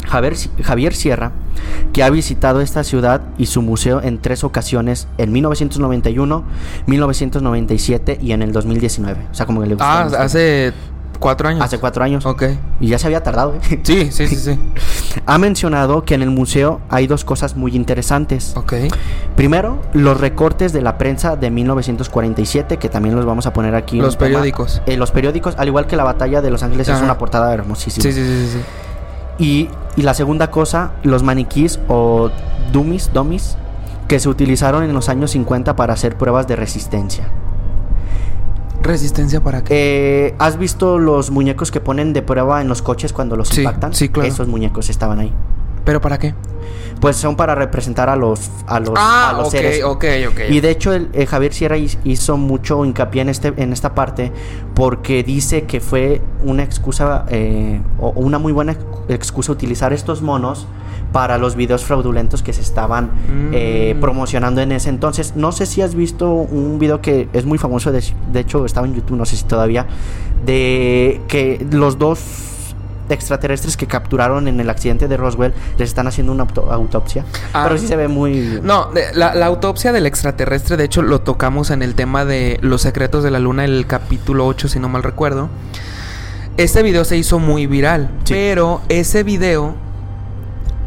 Javier, 0.08 0.36
Javier 0.64 0.94
Sierra, 0.96 1.32
que 1.94 2.04
ha 2.04 2.10
visitado 2.10 2.62
esta 2.62 2.84
ciudad 2.84 3.22
y 3.38 3.46
su 3.46 3.62
museo 3.62 4.02
en 4.02 4.20
tres 4.20 4.44
ocasiones, 4.44 5.08
en 5.18 5.32
1991, 5.32 6.44
1997 6.88 8.20
y 8.22 8.32
en 8.32 8.42
el 8.42 8.52
2019. 8.52 9.28
O 9.32 9.34
sea, 9.34 9.46
como 9.46 9.62
que 9.62 9.68
le 9.68 9.76
Ah, 9.80 10.04
gusta. 10.06 10.24
hace 10.24 10.74
cuatro 11.20 11.48
años. 11.50 11.64
Hace 11.64 11.78
cuatro 11.78 12.04
años. 12.04 12.26
Ok. 12.26 12.44
Y 12.80 12.88
ya 12.88 12.98
se 12.98 13.06
había 13.08 13.22
tardado. 13.24 13.56
¿eh? 13.56 13.80
Sí, 13.84 14.12
sí, 14.12 14.28
sí, 14.28 14.36
sí. 14.36 14.60
ha 15.26 15.38
mencionado 15.38 16.04
que 16.04 16.16
en 16.16 16.24
el 16.24 16.32
museo 16.32 16.82
hay 16.90 17.06
dos 17.08 17.24
cosas 17.24 17.56
muy 17.56 17.76
interesantes. 17.76 18.54
Ok. 18.56 18.74
Primero, 19.36 19.82
los 19.94 20.20
recortes 20.20 20.74
de 20.74 20.82
la 20.82 20.98
prensa 20.98 21.36
de 21.36 21.52
1947, 21.52 22.78
que 22.78 22.90
también 22.90 23.16
los 23.16 23.26
vamos 23.26 23.46
a 23.46 23.54
poner 23.54 23.76
aquí. 23.76 23.98
Los 24.02 24.18
periódicos. 24.18 24.82
Eh, 24.88 24.98
los 24.98 25.12
periódicos, 25.12 25.56
al 25.58 25.68
igual 25.68 25.86
que 25.88 25.96
la 25.96 26.04
batalla 26.04 26.42
de 26.42 26.50
Los 26.50 26.64
Ángeles, 26.64 26.88
es 26.88 27.02
una 27.02 27.18
portada 27.18 27.54
hermosísima. 27.54 28.02
Sí, 28.04 28.12
sí, 28.12 28.26
sí, 28.26 28.46
sí, 28.48 28.58
sí. 28.58 28.60
Y, 29.38 29.70
y 29.96 30.02
la 30.04 30.14
segunda 30.14 30.52
cosa, 30.52 30.92
los 31.04 31.24
maniquís 31.24 31.80
o 31.88 32.30
dummies, 32.72 33.12
dummies, 33.14 33.58
que 34.08 34.20
se 34.20 34.30
utilizaron 34.30 34.84
en 34.84 34.94
los 34.94 35.10
años 35.10 35.32
50 35.32 35.76
para 35.76 35.94
hacer 35.94 36.18
pruebas 36.18 36.48
de 36.48 36.56
resistencia. 36.56 37.30
¿Resistencia 38.82 39.42
para 39.42 39.64
qué? 39.64 40.28
Eh, 40.28 40.36
¿Has 40.40 40.58
visto 40.58 40.98
los 40.98 41.30
muñecos 41.30 41.70
que 41.72 41.80
ponen 41.80 42.14
de 42.14 42.22
prueba 42.24 42.62
en 42.62 42.68
los 42.68 42.82
coches 42.82 43.14
cuando 43.14 43.36
los 43.36 43.50
Sí, 43.50 43.62
impactan? 43.62 43.94
sí, 43.94 44.10
claro. 44.10 44.28
Esos 44.28 44.48
muñecos 44.48 44.90
estaban 44.90 45.20
ahí. 45.20 45.32
¿Pero 45.86 46.00
para 46.02 46.18
qué? 46.20 46.34
Pues 47.00 47.16
son 47.16 47.36
para 47.36 47.56
representar 47.56 48.10
a 48.10 48.16
los 48.16 48.52
a 48.68 48.80
los, 48.80 48.92
a 48.96 49.34
los 49.36 49.48
ok, 49.48 49.52
seres. 49.52 49.84
ok, 49.84 50.06
ok. 50.30 50.40
Y 50.52 50.60
de 50.60 50.70
hecho 50.70 50.94
el, 50.94 51.10
Javier 51.28 51.52
Sierra 51.54 51.78
hi- 51.78 51.98
hizo 52.04 52.38
mucho 52.38 52.86
hincapié 52.86 53.24
en 53.24 53.30
este 53.30 53.54
en 53.58 53.74
esta 53.74 53.96
parte 53.96 54.32
porque 54.76 55.24
dice 55.24 55.64
que 55.64 55.80
fue 55.80 56.22
una 56.44 56.62
excusa 56.64 57.26
eh, 57.30 57.82
o 58.00 58.10
una 58.12 58.38
muy 58.38 58.52
buena 58.54 58.74
ex- 58.74 58.86
excusa 59.10 59.52
utilizar 59.52 59.94
estos 59.94 60.22
monos 60.22 60.68
para 61.12 61.40
los 61.40 61.56
videos 61.56 61.84
fraudulentos 61.84 62.44
que 62.44 62.54
se 62.54 62.62
estaban 62.62 63.10
eh, 63.52 63.94
Mm. 63.96 64.00
promocionando 64.00 64.62
en 64.62 64.72
ese 64.72 64.90
entonces. 64.90 65.36
No 65.36 65.52
sé 65.52 65.66
si 65.66 65.82
has 65.82 65.96
visto 65.96 66.32
un 66.32 66.78
video 66.78 67.02
que 67.02 67.28
es 67.34 67.46
muy 67.46 67.58
famoso, 67.58 67.92
de, 67.92 68.04
de 68.32 68.40
hecho 68.42 68.64
estaba 68.66 68.86
en 68.86 68.94
YouTube, 68.94 69.18
no 69.18 69.26
sé 69.26 69.36
si 69.38 69.44
todavía, 69.46 69.88
de 70.46 71.20
que 71.28 71.66
los 71.72 71.98
dos 71.98 72.20
extraterrestres 73.12 73.78
que 73.78 73.86
capturaron 73.88 74.48
en 74.48 74.60
el 74.60 74.70
accidente 74.70 75.08
de 75.08 75.18
Roswell 75.18 75.54
les 75.78 75.90
están 75.90 76.08
haciendo 76.08 76.32
una 76.32 76.44
auto- 76.44 76.72
autopsia. 76.72 77.26
Ah. 77.54 77.64
Pero 77.68 77.78
sí 77.80 77.88
se 77.88 77.96
ve 77.96 78.08
muy... 78.08 78.60
No, 78.64 78.90
la, 79.14 79.36
la 79.36 79.46
autopsia 79.46 79.92
del 79.92 80.06
extraterrestre, 80.06 80.78
de 80.78 80.86
hecho, 80.86 81.02
lo 81.02 81.22
tocamos 81.22 81.70
en 81.72 81.82
el 81.82 81.96
tema 81.96 82.26
de 82.26 82.58
los 82.62 82.82
secretos 82.82 83.24
de 83.24 83.32
la 83.32 83.40
luna, 83.40 83.66
el 83.66 83.86
capítulo 83.88 84.46
8, 84.48 84.68
si 84.68 84.80
no 84.80 84.90
mal 84.90 85.04
recuerdo. 85.04 85.50
Este 86.58 86.84
video 86.84 87.06
se 87.06 87.18
hizo 87.18 87.40
muy 87.40 87.66
viral, 87.68 88.10
Sí. 88.26 88.34
pero 88.34 88.82
ese 88.90 89.24
video, 89.24 89.74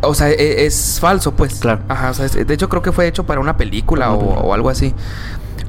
o 0.03 0.15
sea, 0.15 0.31
e- 0.31 0.67
es, 0.67 0.99
falso, 1.01 1.33
pues. 1.33 1.55
Claro. 1.61 1.81
Ajá, 1.89 2.11
o 2.11 2.15
sea, 2.15 2.27
es- 2.27 2.47
de 2.47 2.55
hecho 2.55 2.69
creo 2.69 2.83
que 2.83 2.93
fue 2.93 3.07
hecho 3.07 3.25
para 3.25 3.41
una 3.41 3.53
o, 3.53 3.57
película. 3.57 4.13
o 4.13 4.53
algo 4.55 4.69
así. 4.69 4.95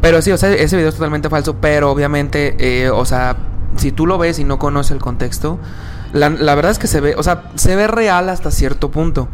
Pero 0.01 0.21
sí, 0.21 0.31
o 0.31 0.37
sea, 0.37 0.51
ese 0.51 0.75
video 0.75 0.89
es 0.89 0.95
totalmente 0.95 1.29
falso, 1.29 1.55
pero 1.55 1.89
obviamente, 1.89 2.55
eh, 2.59 2.89
o 2.89 3.05
sea, 3.05 3.37
si 3.77 3.91
tú 3.91 4.05
lo 4.05 4.17
ves 4.17 4.37
y 4.39 4.43
no 4.43 4.59
conoces 4.59 4.91
el 4.91 4.99
contexto, 4.99 5.57
la, 6.15 6.29
la 6.29 6.55
verdad 6.55 6.71
es 6.71 6.79
que 6.79 6.87
se 6.87 7.01
ve, 7.01 7.15
o 7.15 7.23
sea, 7.23 7.43
se 7.55 7.75
ve 7.75 7.87
real 7.87 8.29
hasta 8.29 8.49
cierto 8.49 8.89
punto. 8.89 9.27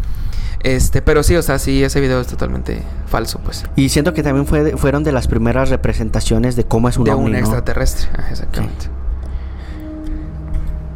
Este, 0.64 1.02
pero 1.02 1.24
sí, 1.24 1.36
o 1.36 1.42
sea, 1.42 1.58
sí, 1.60 1.84
ese 1.84 2.00
video 2.02 2.22
es 2.22 2.28
totalmente 2.28 2.84
falso, 3.08 3.40
pues. 3.40 3.66
Y 3.76 3.90
siento 3.90 4.14
que 4.14 4.24
también 4.24 4.46
fue, 4.46 4.78
fueron 4.78 5.04
de 5.04 5.12
las 5.12 5.28
primeras 5.28 5.70
representaciones 5.70 6.56
de 6.56 6.66
cómo 6.66 6.90
es 6.90 6.98
un 6.98 7.06
de 7.06 7.12
ovni, 7.12 7.32
un 7.32 7.36
extraterrestre. 7.36 8.10
Exactamente. 8.30 8.88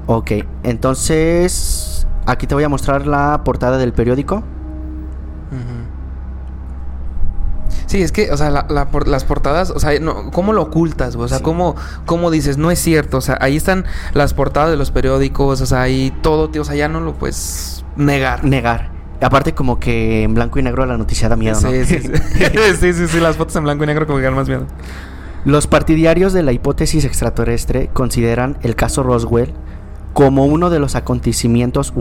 Ok, 0.08 0.32
entonces 0.63 2.06
aquí 2.26 2.45
te 2.45 2.54
voy 2.54 2.63
a 2.63 2.69
mostrar 2.69 3.08
la 3.08 3.43
portada 3.43 3.78
del 3.78 3.93
periódico. 3.93 4.43
Sí, 7.96 8.02
es 8.02 8.12
que, 8.12 8.30
o 8.30 8.36
sea, 8.36 8.50
las 8.50 9.24
portadas, 9.24 9.70
o 9.70 9.80
sea, 9.80 9.92
¿cómo 10.34 10.52
lo 10.52 10.64
ocultas? 10.64 11.16
O 11.16 11.30
sea, 11.30 11.40
¿cómo, 11.40 11.78
¿cómo, 12.06 12.30
dices? 12.30 12.58
No 12.58 12.70
es 12.70 12.78
cierto, 12.78 13.20
o 13.20 13.22
sea, 13.22 13.38
ahí 13.40 13.56
están 13.56 13.86
las 14.14 14.34
portadas 14.34 14.70
de 14.70 14.76
los 14.76 14.92
periódicos, 14.92 15.62
o 15.62 15.66
sea, 15.66 15.84
ahí 15.84 16.14
todo, 16.22 16.50
tío, 16.50 16.64
o 16.64 16.66
sea, 16.66 16.76
ya 16.76 16.90
no 16.90 17.00
lo 17.00 17.14
puedes 17.14 17.86
negar. 17.96 18.44
Negar. 18.44 18.92
Aparte 19.22 19.54
como 19.54 19.80
que 19.80 20.24
en 20.24 20.34
blanco 20.34 20.60
y 20.60 20.64
negro 20.64 20.86
la 20.86 20.98
noticia 20.98 21.30
da 21.30 21.38
miedo, 21.38 21.58
¿no? 21.62 21.72
Sí, 21.72 21.86
sí, 21.86 22.02
sí. 22.02 22.12
sí, 22.94 23.08
sí, 23.08 23.20
las 23.22 23.38
fotos 23.38 23.56
en 23.56 23.64
blanco 23.64 23.86
y 23.86 23.88
negro 23.88 24.06
como 24.06 24.20
que 24.20 24.26
dan 24.26 24.36
más 24.36 24.50
miedo. 24.50 24.66
Los 25.46 25.68
partidarios 25.68 26.34
de 26.34 26.44
la 26.44 26.52
hipótesis 26.52 27.06
extraterrestre 27.06 27.90
consideran 27.94 28.58
el 28.62 28.76
caso 28.76 29.04
Roswell 29.04 29.54
como 30.15 30.45
uno 30.45 30.69
de 30.69 30.80
los 30.80 30.95
acontecimientos 30.95 31.91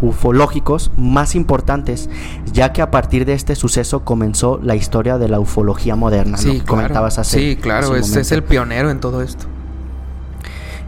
ufológicos 0.00 0.90
más 0.96 1.34
importantes, 1.34 2.08
ya 2.50 2.72
que 2.72 2.80
a 2.80 2.90
partir 2.90 3.26
de 3.26 3.34
este 3.34 3.54
suceso 3.56 4.04
comenzó 4.04 4.58
la 4.62 4.74
historia 4.74 5.18
de 5.18 5.28
la 5.28 5.38
ufología 5.38 5.96
moderna. 5.96 6.38
Sí, 6.38 6.62
comentabas 6.66 7.18
así. 7.18 7.38
Sí, 7.38 7.56
claro, 7.56 7.94
es, 7.94 8.16
es 8.16 8.32
el 8.32 8.42
pionero 8.42 8.88
en 8.88 9.00
todo 9.00 9.20
esto. 9.20 9.44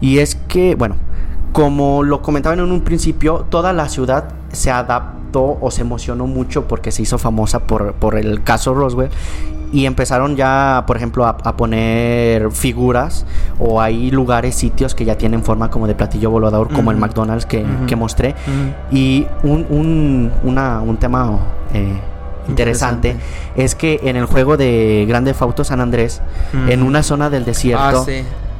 Y 0.01 0.17
es 0.17 0.33
que, 0.47 0.73
bueno, 0.73 0.95
como 1.51 2.01
lo 2.01 2.23
comentaban 2.23 2.57
en 2.57 2.71
un 2.71 2.81
principio, 2.81 3.45
toda 3.51 3.71
la 3.71 3.87
ciudad 3.87 4.29
se 4.51 4.71
adaptó 4.71 5.59
o 5.61 5.69
se 5.69 5.81
emocionó 5.81 6.25
mucho 6.25 6.67
porque 6.67 6.91
se 6.91 7.03
hizo 7.03 7.19
famosa 7.19 7.67
por, 7.67 7.93
por 7.93 8.17
el 8.17 8.41
caso 8.41 8.73
Roswell 8.73 9.11
y 9.71 9.85
empezaron 9.85 10.35
ya, 10.35 10.83
por 10.87 10.97
ejemplo, 10.97 11.25
a, 11.25 11.37
poner 11.57 12.51
figuras 12.51 13.25
o 13.59 13.81
hay 13.81 14.11
lugares, 14.11 14.55
sitios 14.55 14.95
que 14.95 15.05
ya 15.05 15.17
tienen 15.17 15.43
forma 15.43 15.69
como 15.69 15.87
de 15.87 15.95
platillo 15.95 16.29
volador, 16.31 16.69
como 16.73 16.91
el 16.91 16.97
McDonald's 16.97 17.45
que, 17.45 17.95
mostré. 17.95 18.35
Y 18.91 19.25
un, 19.43 19.65
un, 19.69 20.31
una, 20.43 20.81
un 20.81 20.97
tema 20.97 21.39
eh, 21.73 21.99
interesante, 22.47 23.15
es 23.55 23.75
que 23.75 23.99
en 24.03 24.15
el 24.15 24.25
juego 24.25 24.57
de 24.57 25.05
Grande 25.07 25.33
Fauto 25.33 25.63
San 25.63 25.81
Andrés, 25.81 26.21
en 26.67 26.83
una 26.83 27.03
zona 27.03 27.29
del 27.29 27.45
desierto, 27.45 28.05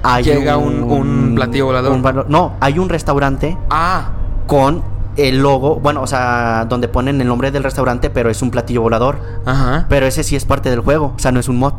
ah, 0.03 0.15
hay 0.15 0.23
llega 0.23 0.57
un, 0.57 0.83
un, 0.83 1.35
platillo 1.35 1.65
volador. 1.65 2.29
no, 2.29 2.53
hay 2.59 2.79
un 2.79 2.89
restaurante 2.89 3.57
ah. 3.69 4.11
con 4.47 4.98
el 5.17 5.39
logo, 5.39 5.79
bueno, 5.79 6.01
o 6.01 6.07
sea, 6.07 6.65
donde 6.69 6.87
ponen 6.87 7.19
el 7.21 7.27
nombre 7.27 7.51
del 7.51 7.63
restaurante, 7.63 8.09
pero 8.09 8.29
es 8.29 8.41
un 8.41 8.51
platillo 8.51 8.81
volador. 8.81 9.19
Ajá. 9.45 9.85
Pero 9.89 10.05
ese 10.05 10.23
sí 10.23 10.35
es 10.35 10.45
parte 10.45 10.69
del 10.69 10.81
juego, 10.81 11.13
o 11.15 11.19
sea, 11.19 11.31
no 11.31 11.39
es 11.39 11.49
un 11.49 11.57
mod. 11.57 11.73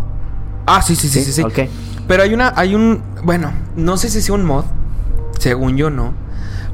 Ah, 0.67 0.83
sí, 0.83 0.97
sí, 0.97 1.09
sí, 1.09 1.23
sí, 1.23 1.33
sí. 1.33 1.43
Ok. 1.43 1.61
Pero 2.07 2.23
hay 2.23 2.35
una, 2.35 2.53
hay 2.57 2.75
un, 2.75 3.03
bueno, 3.23 3.53
no 3.77 3.97
sé 3.97 4.09
si 4.09 4.21
sea 4.21 4.35
un 4.35 4.45
mod, 4.45 4.65
según 5.39 5.77
yo 5.77 5.91
no. 5.91 6.13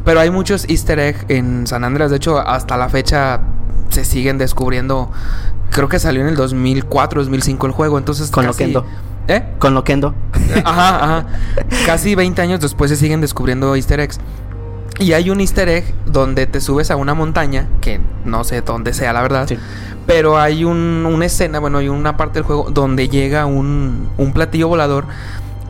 Pero 0.07 0.21
hay 0.21 0.31
muchos 0.31 0.69
easter 0.69 0.99
egg 1.01 1.27
en 1.29 1.67
San 1.67 1.83
Andrés. 1.83 2.11
De 2.11 2.17
hecho, 2.17 2.39
hasta 2.39 2.77
la 2.77 2.89
fecha 2.89 3.41
se 3.89 4.05
siguen 4.05 4.39
descubriendo. 4.39 5.11
Creo 5.71 5.89
que 5.89 5.99
salió 5.99 6.21
en 6.21 6.29
el 6.29 6.37
2004, 6.37 7.23
2005 7.23 7.67
el 7.67 7.73
juego. 7.73 7.99
Entonces, 7.99 8.31
con 8.31 8.47
Loquendo. 8.47 8.87
¿Eh? 9.27 9.43
Con 9.59 9.75
Loquendo. 9.75 10.15
Ajá, 10.65 11.05
ajá. 11.05 11.27
casi 11.87 12.15
20 12.15 12.41
años 12.41 12.61
después 12.61 12.89
se 12.91 12.97
siguen 12.97 13.21
descubriendo 13.21 13.75
easter 13.75 13.99
eggs. 13.99 14.21
Y 14.99 15.13
hay 15.13 15.29
un 15.31 15.41
easter 15.41 15.69
egg 15.69 15.85
donde 16.07 16.47
te 16.47 16.61
subes 16.61 16.91
a 16.91 16.97
una 16.97 17.15
montaña, 17.15 17.69
que 17.81 18.01
no 18.25 18.45
sé 18.45 18.63
dónde 18.63 18.95
sea 18.95 19.13
la 19.13 19.21
verdad, 19.21 19.47
pero 20.07 20.39
hay 20.39 20.65
un, 20.65 21.05
una 21.07 21.27
escena, 21.27 21.59
bueno, 21.59 21.79
hay 21.79 21.89
una 21.89 22.17
parte 22.17 22.35
del 22.39 22.45
juego 22.45 22.71
donde 22.71 23.09
llega 23.09 23.45
un, 23.45 24.09
un 24.17 24.33
platillo 24.33 24.69
volador 24.69 25.05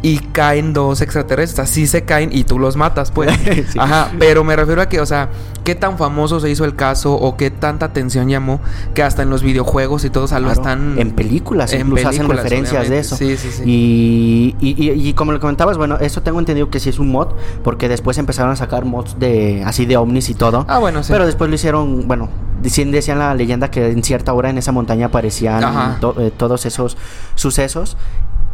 y 0.02 0.18
caen 0.18 0.72
dos 0.72 1.00
extraterrestres. 1.00 1.70
Así 1.70 1.86
se 1.86 2.04
caen 2.04 2.30
y 2.32 2.44
tú 2.44 2.58
los 2.58 2.76
matas, 2.76 3.10
pues. 3.10 3.30
Ajá, 3.78 4.10
pero 4.18 4.44
me 4.44 4.56
refiero 4.56 4.82
a 4.82 4.88
que, 4.88 5.00
o 5.00 5.06
sea, 5.06 5.30
qué 5.64 5.74
tan 5.74 5.98
famoso 5.98 6.40
se 6.40 6.50
hizo 6.50 6.64
el 6.64 6.76
caso 6.76 7.14
o 7.14 7.36
qué 7.36 7.50
tanta 7.50 7.86
atención 7.86 8.28
llamó 8.28 8.60
que 8.94 9.02
hasta 9.02 9.22
en 9.22 9.30
los 9.30 9.42
videojuegos 9.42 10.04
y 10.04 10.10
todo, 10.10 10.24
o 10.24 10.28
sea, 10.28 10.40
lo 10.40 10.50
están. 10.50 10.98
En 10.98 11.12
películas, 11.12 11.72
en 11.72 11.82
incluso 11.82 12.08
hacen 12.08 12.28
referencias 12.28 12.88
de 12.88 12.98
eso. 12.98 13.16
Sí, 13.16 13.36
sí, 13.36 13.50
sí. 13.50 13.62
Y, 13.66 14.56
y, 14.60 14.90
y, 14.90 15.12
como 15.14 15.32
le 15.32 15.40
comentabas, 15.40 15.76
bueno, 15.76 15.98
eso 16.00 16.22
tengo 16.22 16.38
entendido 16.38 16.70
que 16.70 16.80
sí 16.80 16.88
es 16.88 16.98
un 16.98 17.10
mod, 17.10 17.28
porque 17.64 17.88
después 17.88 18.18
empezaron 18.18 18.52
a 18.52 18.56
sacar 18.56 18.84
mods 18.84 19.18
de 19.18 19.62
así 19.64 19.86
de 19.86 19.96
ovnis 19.96 20.28
y 20.30 20.34
todo. 20.34 20.64
Ah, 20.68 20.78
bueno, 20.78 21.02
sí. 21.02 21.12
Pero 21.12 21.26
después 21.26 21.50
lo 21.50 21.56
hicieron, 21.56 22.06
bueno, 22.06 22.28
decían, 22.62 22.90
decían 22.90 23.18
la 23.18 23.34
leyenda 23.34 23.70
que 23.70 23.88
en 23.88 24.02
cierta 24.02 24.32
hora 24.32 24.50
en 24.50 24.58
esa 24.58 24.72
montaña 24.72 25.06
aparecían 25.06 25.98
eh, 26.18 26.32
todos 26.36 26.66
esos 26.66 26.96
sucesos 27.34 27.96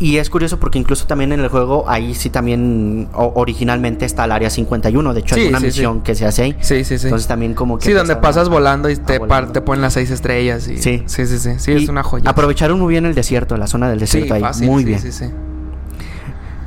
y 0.03 0.17
es 0.17 0.31
curioso 0.31 0.59
porque 0.59 0.81
incluso 0.81 1.07
también 1.07 1.31
en 1.31 1.39
el 1.39 1.49
juego, 1.49 1.85
ahí 1.87 2.17
sí 2.17 2.29
también 2.29 3.09
originalmente 3.13 4.05
está 4.05 4.25
el 4.25 4.33
área 4.33 4.51
51. 4.51 5.15
De 5.15 5.21
hecho, 5.21 5.37
hay 5.37 5.47
una 5.47 5.61
misión 5.61 6.01
que 6.01 6.17
se 6.17 6.27
hace 6.27 6.43
ahí. 6.43 6.57
Sí, 6.61 6.83
sí, 6.83 6.99
sí. 6.99 7.07
Entonces 7.07 7.29
también 7.29 7.55
como 7.55 7.79
que... 7.79 7.85
Sí, 7.85 7.93
donde 7.93 8.17
pasas 8.17 8.49
volando 8.49 8.91
y 8.91 8.97
te, 8.97 9.21
te 9.21 9.61
ponen 9.61 9.81
las 9.81 9.93
seis 9.93 10.11
estrellas. 10.11 10.67
Y... 10.67 10.79
Sí. 10.79 11.05
Sí, 11.07 11.27
sí, 11.27 11.39
sí. 11.39 11.51
Sí, 11.59 11.71
es 11.71 11.89
una 11.89 12.03
joya. 12.03 12.29
Aprovecharon 12.29 12.81
muy 12.81 12.91
bien 12.91 13.07
el 13.07 13.15
desierto, 13.15 13.57
la 13.57 13.69
zona 13.69 13.89
del 13.89 14.01
desierto 14.01 14.35
ahí. 14.35 14.43
muy 14.63 14.85
bien. 14.85 14.99
Sí, 14.99 15.13
sí, 15.13 15.27
sí. 15.27 15.33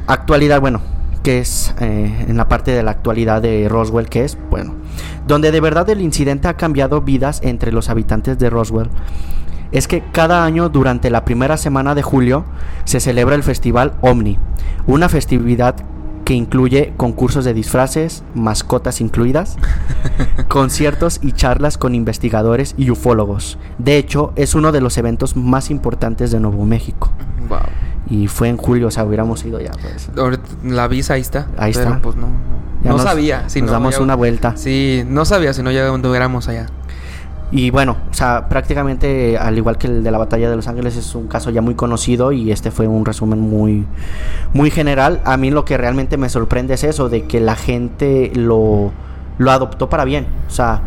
Actualidad, 0.08 0.62
bueno, 0.62 0.80
que 1.21 1.39
es 1.39 1.76
eh, 1.82 2.26
en 2.30 2.38
la 2.38 2.48
parte 2.48 2.71
de 2.71 2.84
la 2.84 2.91
actualidad 2.91 3.41
de 3.41 3.67
Roswell, 3.67 4.08
que 4.08 4.24
es, 4.24 4.38
bueno, 4.50 4.76
donde 5.28 5.52
de 5.52 5.60
verdad 5.60 5.89
el 5.89 6.00
incidente 6.00 6.48
ha 6.48 6.54
cambiado 6.54 7.02
vidas 7.02 7.41
entre 7.43 7.74
los 7.74 7.89
habitantes 7.89 8.39
de 8.39 8.50
Roswell 8.50 8.89
es 9.76 9.90
que 9.90 10.02
cada 10.14 10.46
año 10.46 10.70
durante 10.70 11.10
la 11.10 11.26
primera 11.26 11.58
semana 11.58 11.96
de 11.96 12.02
julio 12.02 12.46
se 12.86 13.02
celebra 13.02 13.36
el 13.36 13.44
Festival 13.44 13.94
Omni, 14.00 14.40
una 14.88 15.10
festividad 15.10 15.76
que 16.24 16.34
incluye 16.34 16.94
concursos 16.96 17.44
de 17.44 17.54
disfraces, 17.54 18.24
mascotas 18.34 19.02
incluidas, 19.02 19.58
conciertos 20.48 21.20
y 21.22 21.34
charlas 21.34 21.78
con 21.78 21.94
investigadores 21.94 22.74
y 22.78 22.90
ufólogos. 22.90 23.60
De 23.78 23.98
hecho, 23.98 24.32
es 24.38 24.56
uno 24.56 24.72
de 24.72 24.80
los 24.80 24.98
eventos 24.98 25.36
más 25.36 25.70
importantes 25.70 26.32
de 26.32 26.40
Nuevo 26.40 26.66
México. 26.66 27.12
Y 28.10 28.28
fue 28.28 28.48
en 28.48 28.56
julio, 28.56 28.88
o 28.88 28.92
sea, 28.92 29.04
hubiéramos 29.04 29.44
ido 29.44 29.60
ya. 29.60 29.72
Pues. 29.74 30.10
La 30.64 30.88
visa 30.88 31.16
ahí 31.16 31.22
está. 31.22 31.48
Ahí 31.58 31.72
está. 31.72 32.02
Pues 32.02 32.16
no, 32.16 32.30
no. 32.84 32.98
sabía. 32.98 33.50
Si 33.50 33.62
nos 33.62 33.72
damos 33.72 34.00
una 34.00 34.16
vuelta. 34.16 34.56
Sí, 34.56 35.04
no 35.08 35.26
sabía 35.26 35.54
si 35.54 35.64
no 35.64 35.72
ya 35.72 35.92
hubiéramos 35.92 36.48
allá. 36.48 36.68
Y 37.51 37.69
bueno, 37.69 37.97
o 38.10 38.13
sea, 38.13 38.49
prácticamente 38.49 39.38
al 39.38 39.58
igual 39.58 39.77
que 39.77 39.88
el 39.88 40.03
de 40.03 40.12
la 40.12 40.17
batalla 40.17 40.49
de 40.49 40.55
Los 40.55 40.67
Ángeles 40.67 40.97
es 40.97 41.13
un 41.15 41.27
caso 41.27 41.51
ya 41.51 41.62
muy 41.62 41.75
conocido 41.75 42.31
y 42.31 42.51
este 42.51 42.71
fue 42.71 42.88
un 42.88 43.05
resumen 43.05 43.39
muy, 43.39 43.86
muy 44.53 44.71
general. 44.71 45.21
A 45.25 45.38
mí 45.38 45.51
lo 45.51 45.63
que 45.63 45.77
realmente 45.77 46.17
me 46.17 46.29
sorprende 46.29 46.73
es 46.73 46.84
eso, 46.84 47.08
de 47.08 47.25
que 47.25 47.39
la 47.39 47.55
gente 47.55 48.31
lo, 48.36 48.91
lo 49.38 49.51
adoptó 49.51 49.89
para 49.89 50.05
bien. 50.05 50.25
O 50.47 50.51
sea, 50.51 50.81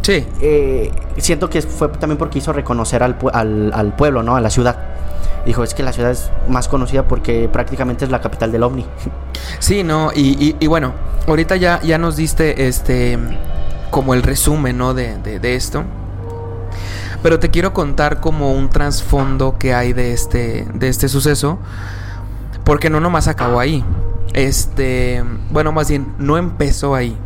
sí. 0.00 0.24
Eh, 0.40 0.90
siento 1.18 1.50
que 1.50 1.60
fue 1.60 1.88
también 1.88 2.18
porque 2.18 2.38
hizo 2.38 2.52
reconocer 2.52 3.02
al, 3.02 3.16
al, 3.72 3.94
pueblo, 3.94 4.22
¿no? 4.22 4.36
A 4.36 4.40
la 4.40 4.50
ciudad. 4.50 4.78
Dijo, 5.44 5.62
es 5.64 5.74
que 5.74 5.82
la 5.82 5.92
ciudad 5.92 6.10
es 6.10 6.30
más 6.48 6.68
conocida 6.68 7.06
porque 7.06 7.48
prácticamente 7.48 8.04
es 8.04 8.10
la 8.10 8.20
capital 8.20 8.52
del 8.52 8.62
ovni. 8.62 8.84
Sí, 9.58 9.82
no, 9.82 10.10
y, 10.14 10.54
y 10.58 10.66
bueno, 10.68 10.94
ahorita 11.26 11.56
ya, 11.56 11.80
ya 11.82 11.98
nos 11.98 12.16
diste 12.16 12.68
este 12.68 13.18
como 13.90 14.14
el 14.14 14.22
resumen 14.22 14.78
¿no? 14.78 14.94
de, 14.94 15.18
de, 15.18 15.54
esto. 15.54 15.84
Pero 17.22 17.38
te 17.38 17.50
quiero 17.50 17.72
contar 17.74 18.20
como 18.20 18.52
un 18.54 18.70
trasfondo 18.70 19.58
que 19.58 19.74
hay 19.74 19.92
de 19.92 20.12
este, 20.12 20.66
de 20.72 20.88
este 20.88 21.08
suceso. 21.08 21.58
Porque 22.64 22.90
no 22.90 23.00
nomás 23.00 23.28
acabó 23.28 23.60
ahí. 23.60 23.84
Este, 24.32 25.24
bueno, 25.50 25.72
más 25.72 25.88
bien, 25.88 26.14
no 26.18 26.38
empezó 26.38 26.94
ahí. 26.94 27.16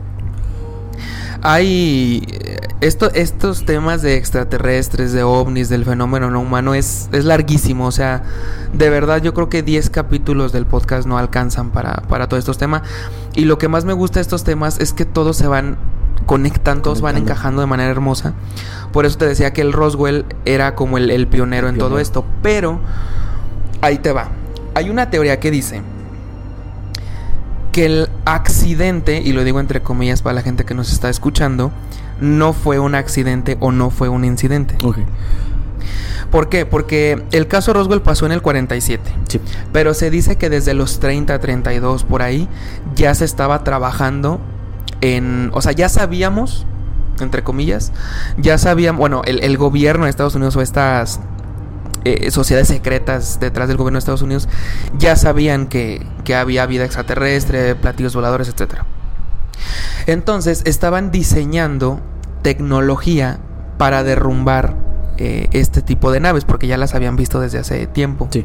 Hay 1.43 2.27
eh, 2.33 2.57
esto, 2.81 3.11
estos 3.13 3.67
temas 3.67 4.01
de 4.01 4.17
extraterrestres, 4.17 5.13
de 5.13 5.23
ovnis, 5.23 5.69
del 5.69 5.85
fenómeno 5.85 6.31
no 6.31 6.41
humano 6.41 6.75
es, 6.75 7.11
es 7.13 7.27
larguísimo. 7.27 7.87
O 7.87 7.93
sea, 7.93 8.23
de 8.73 8.89
verdad 8.89 9.23
yo 9.23 9.35
creo 9.35 9.51
que 9.51 9.63
10 9.63 9.91
capítulos 9.91 10.53
del 10.53 10.65
podcast 10.65 11.07
no 11.07 11.19
alcanzan 11.19 11.71
para, 11.71 11.97
para 12.09 12.29
todos 12.29 12.41
estos 12.41 12.57
temas. 12.57 12.83
Y 13.35 13.45
lo 13.45 13.59
que 13.59 13.69
más 13.69 13.85
me 13.85 13.93
gusta 13.93 14.15
de 14.15 14.23
estos 14.23 14.45
temas 14.45 14.81
es 14.81 14.93
que 14.95 15.05
todos 15.05 15.37
se 15.37 15.47
van 15.47 15.77
conectan, 16.27 16.83
todos 16.83 17.01
van 17.01 17.17
encajando 17.17 17.61
de 17.61 17.67
manera 17.67 17.91
hermosa. 17.91 18.35
Por 18.93 19.07
eso 19.07 19.19
te 19.19 19.27
decía 19.27 19.53
que 19.53 19.61
el 19.61 19.73
Roswell 19.73 20.25
era 20.45 20.75
como 20.75 20.99
el, 20.99 21.27
pionero 21.27 21.69
en 21.69 21.79
todo 21.79 21.99
esto. 21.99 22.25
Pero 22.43 22.81
ahí 23.81 23.99
te 23.99 24.13
va. 24.13 24.29
Hay 24.75 24.91
una 24.91 25.11
teoría 25.11 25.41
que 25.41 25.51
dice 25.51 25.83
que 27.73 27.87
el 27.87 28.09
accidente, 28.25 29.21
y 29.21 29.33
lo 29.33 29.43
digo 29.43 29.59
entre 29.59 29.83
comillas 29.83 30.23
para 30.23 30.35
la 30.35 30.43
gente 30.43 30.65
que 30.65 30.75
nos 30.75 30.93
está 30.93 31.09
escuchando, 31.09 31.73
no 32.21 32.53
fue 32.53 32.79
un 32.79 32.95
accidente 32.95 33.57
o 33.61 33.73
no 33.73 33.91
fue 33.91 34.09
un 34.09 34.25
incidente. 34.25 34.77
¿Por 36.31 36.49
qué? 36.49 36.67
Porque 36.67 37.23
el 37.33 37.47
caso 37.47 37.73
Roswell 37.73 38.03
pasó 38.03 38.27
en 38.27 38.33
el 38.33 38.43
47. 38.43 39.11
Pero 39.73 39.95
se 39.95 40.11
dice 40.11 40.37
que 40.37 40.51
desde 40.51 40.75
los 40.75 41.01
30, 41.01 41.39
32 41.39 42.05
por 42.05 42.23
ahí 42.23 42.49
ya 42.95 43.15
se 43.15 43.25
estaba 43.25 43.65
trabajando 43.65 44.41
o 45.53 45.63
sea, 45.63 45.73
ya 45.73 45.89
sabíamos, 45.89 46.67
entre 47.21 47.43
comillas, 47.43 47.93
ya 48.39 48.59
sabíamos, 48.59 48.99
bueno, 48.99 49.23
el, 49.25 49.57
gobierno 49.57 50.05
de 50.05 50.11
Estados 50.11 50.35
Unidos 50.35 50.57
o 50.57 50.63
estas 50.63 51.21
eh, 52.05 52.31
sociedades 52.31 52.69
secretas 52.69 53.39
detrás 53.41 53.69
del 53.69 53.77
gobierno 53.77 53.97
de 53.97 54.01
Estados 54.01 54.23
Unidos 54.23 54.49
ya 54.99 55.17
sabían 55.17 55.67
que, 55.67 56.07
había 56.35 56.67
vida 56.67 56.85
extraterrestre, 56.85 57.75
platillos 57.75 58.15
voladores, 58.15 58.49
etc. 58.49 58.83
Entonces 60.07 60.63
estaban 60.65 61.11
diseñando 61.11 62.01
tecnología 62.43 63.39
para 63.79 64.05
derrumbar 64.05 64.84
eh, 65.19 65.49
este 65.53 65.83
tipo 65.83 66.11
de 66.13 66.21
naves, 66.21 66.45
porque 66.45 66.67
ya 66.67 66.77
las 66.77 66.95
habían 66.95 67.17
visto 67.17 67.41
desde 67.41 67.59
hace 67.59 67.87
tiempo. 67.87 68.29
Sí. 68.31 68.45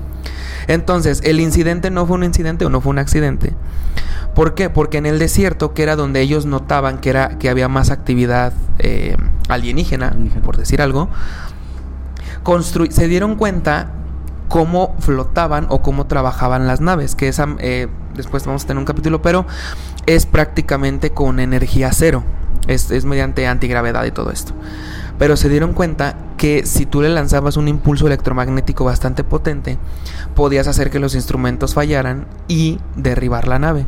Entonces, 0.67 1.21
el 1.23 1.39
incidente 1.39 1.89
no 1.91 2.05
fue 2.05 2.15
un 2.15 2.23
incidente 2.23 2.65
o 2.65 2.69
no 2.69 2.81
fue 2.81 2.91
un 2.91 2.99
accidente. 2.99 3.53
¿Por 4.35 4.53
qué? 4.53 4.69
Porque 4.69 4.97
en 4.97 5.05
el 5.05 5.19
desierto, 5.19 5.73
que 5.73 5.83
era 5.83 5.95
donde 5.95 6.21
ellos 6.21 6.45
notaban 6.45 6.99
que, 6.99 7.09
era, 7.09 7.37
que 7.39 7.49
había 7.49 7.67
más 7.67 7.89
actividad 7.89 8.53
eh, 8.77 9.17
alienígena, 9.47 10.09
Alienígena. 10.09 10.41
por 10.41 10.57
decir 10.57 10.81
algo, 10.81 11.09
se 12.89 13.07
dieron 13.07 13.35
cuenta 13.35 13.91
cómo 14.47 14.95
flotaban 14.99 15.67
o 15.69 15.81
cómo 15.81 16.07
trabajaban 16.07 16.67
las 16.67 16.81
naves, 16.81 17.15
que 17.15 17.27
esa, 17.27 17.47
eh, 17.59 17.87
después 18.15 18.45
vamos 18.45 18.63
a 18.63 18.67
tener 18.67 18.79
un 18.79 18.85
capítulo, 18.85 19.21
pero 19.21 19.45
es 20.05 20.25
prácticamente 20.25 21.11
con 21.11 21.39
energía 21.39 21.91
cero, 21.93 22.23
es, 22.67 22.91
es 22.91 23.05
mediante 23.05 23.47
antigravedad 23.47 24.05
y 24.05 24.11
todo 24.11 24.31
esto. 24.31 24.53
Pero 25.19 25.37
se 25.37 25.49
dieron 25.49 25.73
cuenta 25.73 26.15
que 26.37 26.65
si 26.65 26.87
tú 26.87 27.01
le 27.01 27.09
lanzabas 27.09 27.57
un 27.57 27.67
impulso 27.67 28.07
electromagnético 28.07 28.85
bastante 28.85 29.23
potente, 29.23 29.77
podías 30.33 30.67
hacer 30.67 30.89
que 30.89 30.99
los 30.99 31.13
instrumentos 31.13 31.75
fallaran 31.75 32.25
y 32.47 32.79
derribar 32.95 33.47
la 33.47 33.59
nave. 33.59 33.85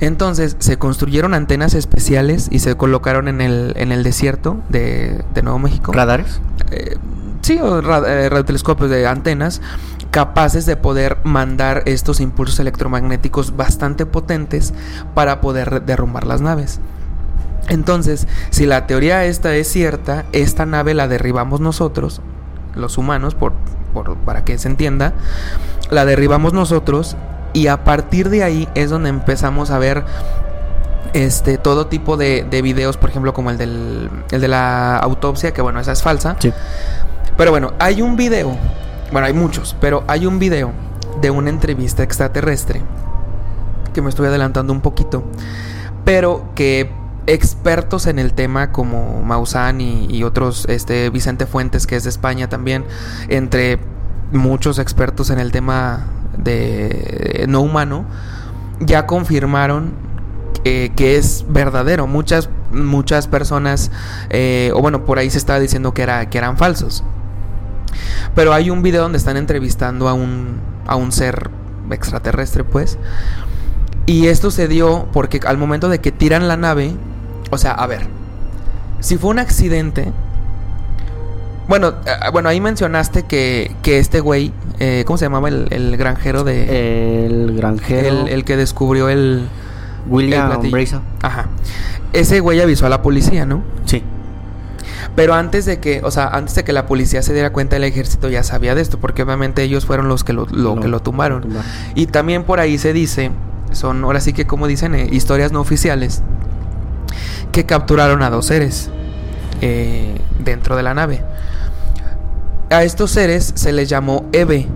Entonces 0.00 0.56
se 0.58 0.78
construyeron 0.78 1.34
antenas 1.34 1.74
especiales 1.74 2.48
y 2.50 2.60
se 2.60 2.76
colocaron 2.76 3.28
en 3.28 3.40
el, 3.40 3.72
en 3.76 3.92
el 3.92 4.02
desierto 4.02 4.62
de, 4.68 5.24
de 5.34 5.42
Nuevo 5.42 5.58
México. 5.58 5.92
¿Radares? 5.92 6.40
Eh, 6.70 6.96
sí, 7.42 7.58
o 7.58 7.78
eh, 7.78 8.28
radiotelescopios 8.28 8.90
de 8.90 9.06
antenas 9.06 9.60
capaces 10.10 10.64
de 10.64 10.76
poder 10.76 11.18
mandar 11.24 11.82
estos 11.84 12.20
impulsos 12.20 12.58
electromagnéticos 12.58 13.56
bastante 13.56 14.06
potentes 14.06 14.72
para 15.14 15.40
poder 15.40 15.82
derrumbar 15.82 16.26
las 16.26 16.40
naves. 16.40 16.80
Entonces, 17.68 18.26
si 18.50 18.66
la 18.66 18.86
teoría 18.86 19.24
esta 19.24 19.54
es 19.54 19.68
cierta, 19.68 20.24
esta 20.32 20.66
nave 20.66 20.94
la 20.94 21.08
derribamos 21.08 21.60
nosotros, 21.60 22.20
los 22.74 22.98
humanos, 22.98 23.34
por, 23.34 23.52
por- 23.92 24.16
para 24.18 24.44
que 24.44 24.58
se 24.58 24.68
entienda, 24.68 25.14
la 25.90 26.04
derribamos 26.04 26.52
nosotros 26.52 27.16
y 27.52 27.66
a 27.68 27.84
partir 27.84 28.28
de 28.30 28.42
ahí 28.44 28.68
es 28.74 28.90
donde 28.90 29.08
empezamos 29.08 29.70
a 29.70 29.78
ver 29.78 30.04
este 31.12 31.56
todo 31.58 31.86
tipo 31.86 32.16
de, 32.16 32.46
de 32.48 32.62
videos, 32.62 32.96
por 32.96 33.10
ejemplo, 33.10 33.32
como 33.32 33.50
el, 33.50 33.58
del, 33.58 34.10
el 34.30 34.40
de 34.40 34.48
la 34.48 34.98
autopsia, 34.98 35.52
que 35.52 35.62
bueno, 35.62 35.80
esa 35.80 35.92
es 35.92 36.02
falsa. 36.02 36.36
Sí. 36.38 36.52
Pero 37.36 37.50
bueno, 37.50 37.72
hay 37.78 38.02
un 38.02 38.16
video, 38.16 38.56
bueno, 39.12 39.26
hay 39.26 39.32
muchos, 39.32 39.76
pero 39.80 40.04
hay 40.06 40.26
un 40.26 40.38
video 40.38 40.72
de 41.20 41.30
una 41.30 41.50
entrevista 41.50 42.02
extraterrestre, 42.02 42.82
que 43.94 44.02
me 44.02 44.10
estoy 44.10 44.26
adelantando 44.26 44.72
un 44.72 44.80
poquito, 44.82 45.24
pero 46.04 46.50
que 46.54 46.90
expertos 47.26 48.06
en 48.06 48.18
el 48.18 48.32
tema 48.32 48.72
como 48.72 49.22
Maussan 49.22 49.80
y, 49.80 50.22
otros, 50.22 50.66
este 50.68 51.10
Vicente 51.10 51.46
Fuentes, 51.46 51.86
que 51.86 51.96
es 51.96 52.04
de 52.04 52.10
España 52.10 52.48
también, 52.48 52.84
entre 53.28 53.78
muchos 54.32 54.78
expertos 54.78 55.30
en 55.30 55.38
el 55.38 55.52
tema 55.52 56.06
de 56.36 57.46
no 57.48 57.60
humano, 57.60 58.04
ya 58.80 59.06
confirmaron 59.06 59.94
eh, 60.64 60.92
que 60.96 61.16
es 61.16 61.44
verdadero. 61.48 62.06
Muchas, 62.06 62.48
muchas 62.72 63.28
personas, 63.28 63.90
eh, 64.30 64.72
o 64.74 64.80
bueno, 64.80 65.04
por 65.04 65.18
ahí 65.18 65.30
se 65.30 65.38
estaba 65.38 65.60
diciendo 65.60 65.94
que, 65.94 66.02
era, 66.02 66.28
que 66.28 66.38
eran 66.38 66.56
falsos. 66.56 67.04
Pero 68.34 68.52
hay 68.52 68.70
un 68.70 68.82
video 68.82 69.02
donde 69.02 69.18
están 69.18 69.36
entrevistando 69.36 70.08
a 70.08 70.14
un, 70.14 70.60
a 70.86 70.96
un 70.96 71.12
ser 71.12 71.50
extraterrestre, 71.90 72.64
pues. 72.64 72.98
Y 74.06 74.26
esto 74.26 74.50
se 74.50 74.68
dio 74.68 75.08
porque 75.12 75.40
al 75.46 75.58
momento 75.58 75.88
de 75.88 76.00
que 76.00 76.12
tiran 76.12 76.48
la 76.48 76.56
nave, 76.56 76.94
o 77.50 77.58
sea, 77.58 77.72
a 77.72 77.86
ver, 77.86 78.06
si 79.00 79.18
fue 79.18 79.30
un 79.30 79.38
accidente, 79.38 80.12
bueno, 81.68 81.94
eh, 82.06 82.30
bueno, 82.32 82.48
ahí 82.48 82.60
mencionaste 82.60 83.24
que, 83.24 83.74
que 83.82 83.98
este 83.98 84.20
güey, 84.20 84.52
eh, 84.78 85.04
¿cómo 85.06 85.16
se 85.16 85.24
llamaba 85.24 85.48
el, 85.48 85.66
el 85.70 85.96
granjero 85.96 86.44
de... 86.44 87.26
El 87.26 87.56
granjero 87.56 88.22
el, 88.22 88.28
el 88.28 88.44
que 88.44 88.56
descubrió 88.56 89.08
el... 89.08 89.18
el 89.18 89.48
William? 90.08 90.60
Brazel. 90.70 91.00
Ajá. 91.22 91.46
Ese 92.12 92.40
güey 92.40 92.60
avisó 92.60 92.86
a 92.86 92.88
la 92.88 93.02
policía, 93.02 93.46
¿no? 93.46 93.62
Sí. 93.84 94.02
Pero 95.16 95.34
antes 95.34 95.64
de 95.64 95.80
que, 95.80 96.02
o 96.04 96.10
sea, 96.10 96.28
antes 96.28 96.54
de 96.54 96.64
que 96.64 96.72
la 96.72 96.86
policía 96.86 97.22
se 97.22 97.32
diera 97.32 97.50
cuenta, 97.50 97.76
el 97.76 97.84
ejército 97.84 98.28
ya 98.28 98.42
sabía 98.42 98.74
de 98.74 98.82
esto, 98.82 98.98
porque 98.98 99.22
obviamente 99.22 99.62
ellos 99.62 99.86
fueron 99.86 100.08
los 100.08 100.24
que 100.24 100.32
lo, 100.32 100.46
que 100.46 100.54
lo 100.54 101.00
tumbaron. 101.00 101.40
lo 101.40 101.46
tumbaron. 101.46 101.70
Y 101.94 102.06
también 102.06 102.44
por 102.44 102.60
ahí 102.60 102.78
se 102.78 102.92
dice, 102.92 103.30
son 103.72 104.04
ahora 104.04 104.20
sí 104.20 104.32
que 104.32 104.46
como 104.46 104.66
dicen, 104.66 104.94
eh, 104.94 105.08
historias 105.10 105.52
no 105.52 105.60
oficiales, 105.60 106.22
que 107.52 107.66
capturaron 107.66 108.22
a 108.22 108.30
dos 108.30 108.46
seres 108.46 108.90
eh, 109.60 110.20
dentro 110.38 110.76
de 110.76 110.82
la 110.82 110.94
nave. 110.94 111.24
A 112.70 112.82
estos 112.82 113.10
seres 113.12 113.52
se 113.54 113.72
les 113.72 113.88
llamó 113.88 114.24
EVE, 114.32 114.66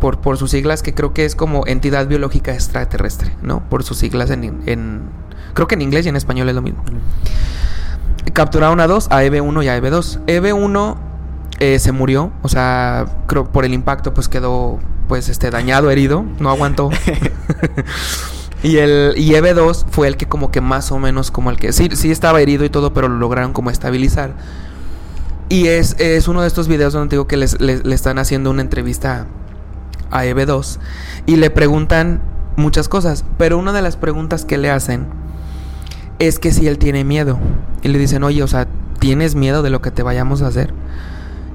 por, 0.00 0.20
por 0.20 0.36
sus 0.38 0.50
siglas 0.50 0.82
que 0.82 0.94
creo 0.94 1.12
que 1.14 1.24
es 1.24 1.36
como 1.36 1.66
entidad 1.66 2.06
biológica 2.08 2.52
extraterrestre, 2.52 3.32
¿no? 3.42 3.60
Por 3.68 3.84
sus 3.84 3.98
siglas 3.98 4.30
en, 4.30 4.62
en- 4.66 5.02
creo 5.54 5.68
que 5.68 5.74
en 5.76 5.82
inglés 5.82 6.06
y 6.06 6.08
en 6.08 6.16
español 6.16 6.48
es 6.48 6.54
lo 6.54 6.62
mismo. 6.62 6.82
Capturaron 8.32 8.80
a 8.80 8.86
dos, 8.86 9.08
a 9.10 9.22
EV1 9.24 9.64
y 9.64 9.68
a 9.68 9.78
EV2. 9.78 10.24
EV1 10.26 10.96
eh, 11.60 11.78
se 11.78 11.92
murió, 11.92 12.32
o 12.42 12.48
sea, 12.48 13.04
creo 13.26 13.44
por 13.52 13.64
el 13.64 13.74
impacto 13.74 14.14
pues 14.14 14.28
quedó 14.28 14.80
pues 15.06 15.28
este 15.28 15.50
dañado, 15.50 15.90
herido, 15.90 16.24
no 16.40 16.48
aguantó. 16.50 16.88
y 18.62 18.76
el 18.78 19.14
y 19.16 19.30
EV2 19.32 19.86
fue 19.90 20.08
el 20.08 20.16
que 20.16 20.26
como 20.26 20.50
que 20.50 20.60
más 20.60 20.92
o 20.92 20.98
menos 20.98 21.30
como 21.30 21.50
el 21.50 21.56
que 21.58 21.72
sí 21.72 21.88
sí 21.94 22.10
estaba 22.10 22.40
herido 22.40 22.64
y 22.64 22.70
todo, 22.70 22.92
pero 22.92 23.08
lo 23.08 23.16
lograron 23.16 23.52
como 23.52 23.70
estabilizar. 23.70 24.34
Y 25.48 25.66
es, 25.66 25.96
es 25.98 26.28
uno 26.28 26.40
de 26.42 26.48
estos 26.48 26.66
videos 26.68 26.92
donde 26.94 27.14
digo 27.14 27.26
que 27.26 27.36
les, 27.36 27.60
les- 27.60 27.84
le 27.84 27.94
están 27.94 28.18
haciendo 28.18 28.50
una 28.50 28.62
entrevista 28.62 29.26
a 30.10 30.24
EV2 30.24 30.78
y 31.26 31.36
le 31.36 31.50
preguntan 31.50 32.22
muchas 32.56 32.88
cosas, 32.88 33.24
pero 33.38 33.58
una 33.58 33.72
de 33.72 33.82
las 33.82 33.96
preguntas 33.96 34.44
que 34.44 34.58
le 34.58 34.70
hacen 34.70 35.06
es 36.18 36.38
que 36.38 36.52
si 36.52 36.68
él 36.68 36.78
tiene 36.78 37.04
miedo. 37.04 37.38
Y 37.82 37.88
le 37.88 37.98
dicen, 37.98 38.22
oye, 38.22 38.42
o 38.42 38.46
sea, 38.48 38.68
¿tienes 39.00 39.34
miedo 39.34 39.62
de 39.62 39.70
lo 39.70 39.82
que 39.82 39.90
te 39.90 40.02
vayamos 40.02 40.42
a 40.42 40.46
hacer? 40.46 40.72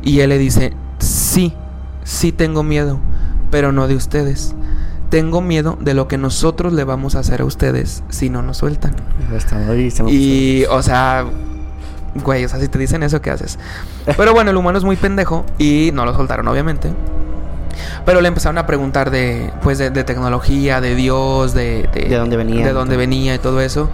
Y 0.03 0.19
él 0.19 0.29
le 0.29 0.37
dice, 0.37 0.73
sí, 0.99 1.53
sí 2.03 2.31
tengo 2.31 2.63
miedo, 2.63 2.99
pero 3.49 3.71
no 3.71 3.87
de 3.87 3.95
ustedes. 3.95 4.53
Tengo 5.09 5.41
miedo 5.41 5.77
de 5.79 5.93
lo 5.93 6.07
que 6.07 6.17
nosotros 6.17 6.73
le 6.73 6.83
vamos 6.83 7.15
a 7.15 7.19
hacer 7.19 7.41
a 7.41 7.45
ustedes 7.45 8.03
si 8.09 8.29
no 8.29 8.41
nos 8.41 8.57
sueltan. 8.57 8.93
Y, 10.09 10.65
o 10.69 10.81
sea, 10.83 11.25
güey, 12.23 12.43
o 12.43 12.49
sea, 12.49 12.59
si 12.59 12.67
te 12.67 12.77
dicen 12.77 13.03
eso, 13.03 13.21
¿qué 13.21 13.31
haces? 13.31 13.57
Pero 14.17 14.33
bueno, 14.33 14.51
el 14.51 14.57
humano 14.57 14.77
es 14.77 14.83
muy 14.83 14.95
pendejo 14.97 15.45
y 15.57 15.91
no 15.93 16.05
lo 16.05 16.13
soltaron, 16.13 16.47
obviamente. 16.47 16.89
Pero 18.05 18.19
le 18.21 18.27
empezaron 18.27 18.57
a 18.57 18.65
preguntar 18.65 19.11
de, 19.11 19.51
pues, 19.61 19.77
de, 19.77 19.91
de 19.91 20.03
tecnología, 20.03 20.81
de 20.81 20.95
Dios, 20.95 21.53
de, 21.53 21.87
De 22.09 22.15
dónde 22.17 22.35
venía, 22.37 22.65
de 22.65 22.73
dónde 22.73 22.97
venía 22.97 23.35
y 23.35 23.39
todo 23.39 23.61
eso. 23.61 23.89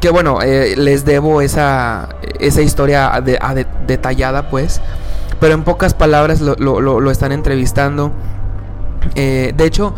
Que 0.00 0.10
bueno, 0.10 0.40
eh, 0.42 0.74
les 0.76 1.04
debo 1.04 1.40
esa, 1.42 2.08
esa 2.40 2.62
historia 2.62 3.20
de- 3.24 3.38
a 3.40 3.54
de- 3.54 3.66
detallada, 3.86 4.48
pues. 4.50 4.80
Pero 5.38 5.54
en 5.54 5.62
pocas 5.62 5.94
palabras 5.94 6.40
lo, 6.40 6.56
lo- 6.56 6.80
lo- 6.80 7.00
lo 7.00 7.10
están 7.12 7.30
entrevistando. 7.32 8.10
Eh, 9.14 9.52
de 9.56 9.64
hecho, 9.64 9.94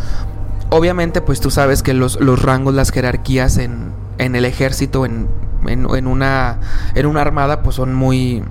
obviamente, 0.70 1.20
pues 1.20 1.40
tú 1.40 1.50
sabes 1.50 1.82
que 1.82 1.94
los, 1.94 2.20
los 2.20 2.40
rangos, 2.42 2.74
las 2.74 2.90
jerarquías 2.90 3.58
en, 3.58 3.92
en 4.18 4.36
el 4.36 4.44
ejército, 4.44 5.06
en, 5.06 5.28
en, 5.66 5.86
en 5.94 6.06
una, 6.06 6.58
en 6.94 7.06
una 7.06 7.20
armada, 7.20 7.62
pues 7.62 7.76
son 7.76 7.94
muy, 7.94 8.42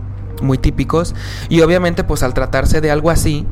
muy 0.42 0.58
típicos. 0.58 1.16
Y 1.50 1.62
obviamente, 1.62 2.04
pues 2.04 2.24
al 2.24 2.34
tratarse 2.34 2.82
de 2.82 2.92
algo 2.92 3.10
así, 3.10 3.46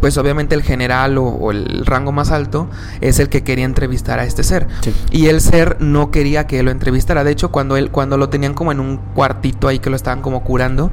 pues 0.00 0.16
obviamente 0.16 0.54
el 0.54 0.62
general 0.62 1.18
o, 1.18 1.24
o 1.24 1.50
el 1.50 1.84
rango 1.84 2.10
más 2.10 2.30
alto 2.30 2.68
es 3.00 3.18
el 3.18 3.28
que 3.28 3.44
quería 3.44 3.66
entrevistar 3.66 4.18
a 4.18 4.24
este 4.24 4.42
ser. 4.42 4.66
Sí. 4.80 4.94
Y 5.10 5.26
el 5.26 5.40
ser 5.40 5.76
no 5.80 6.10
quería 6.10 6.46
que 6.46 6.62
lo 6.62 6.70
entrevistara. 6.70 7.22
De 7.22 7.30
hecho, 7.30 7.50
cuando 7.50 7.76
él, 7.76 7.90
cuando 7.90 8.16
lo 8.16 8.30
tenían 8.30 8.54
como 8.54 8.72
en 8.72 8.80
un 8.80 8.96
cuartito 8.96 9.68
ahí 9.68 9.78
que 9.78 9.90
lo 9.90 9.96
estaban 9.96 10.22
como 10.22 10.42
curando, 10.42 10.90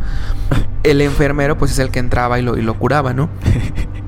el 0.84 1.02
enfermero 1.02 1.58
pues 1.58 1.72
es 1.72 1.80
el 1.80 1.90
que 1.90 2.00
entraba 2.00 2.40
y 2.40 2.42
lo, 2.42 2.58
y 2.58 2.62
lo 2.62 2.78
curaba, 2.78 3.14
¿no? 3.14 3.30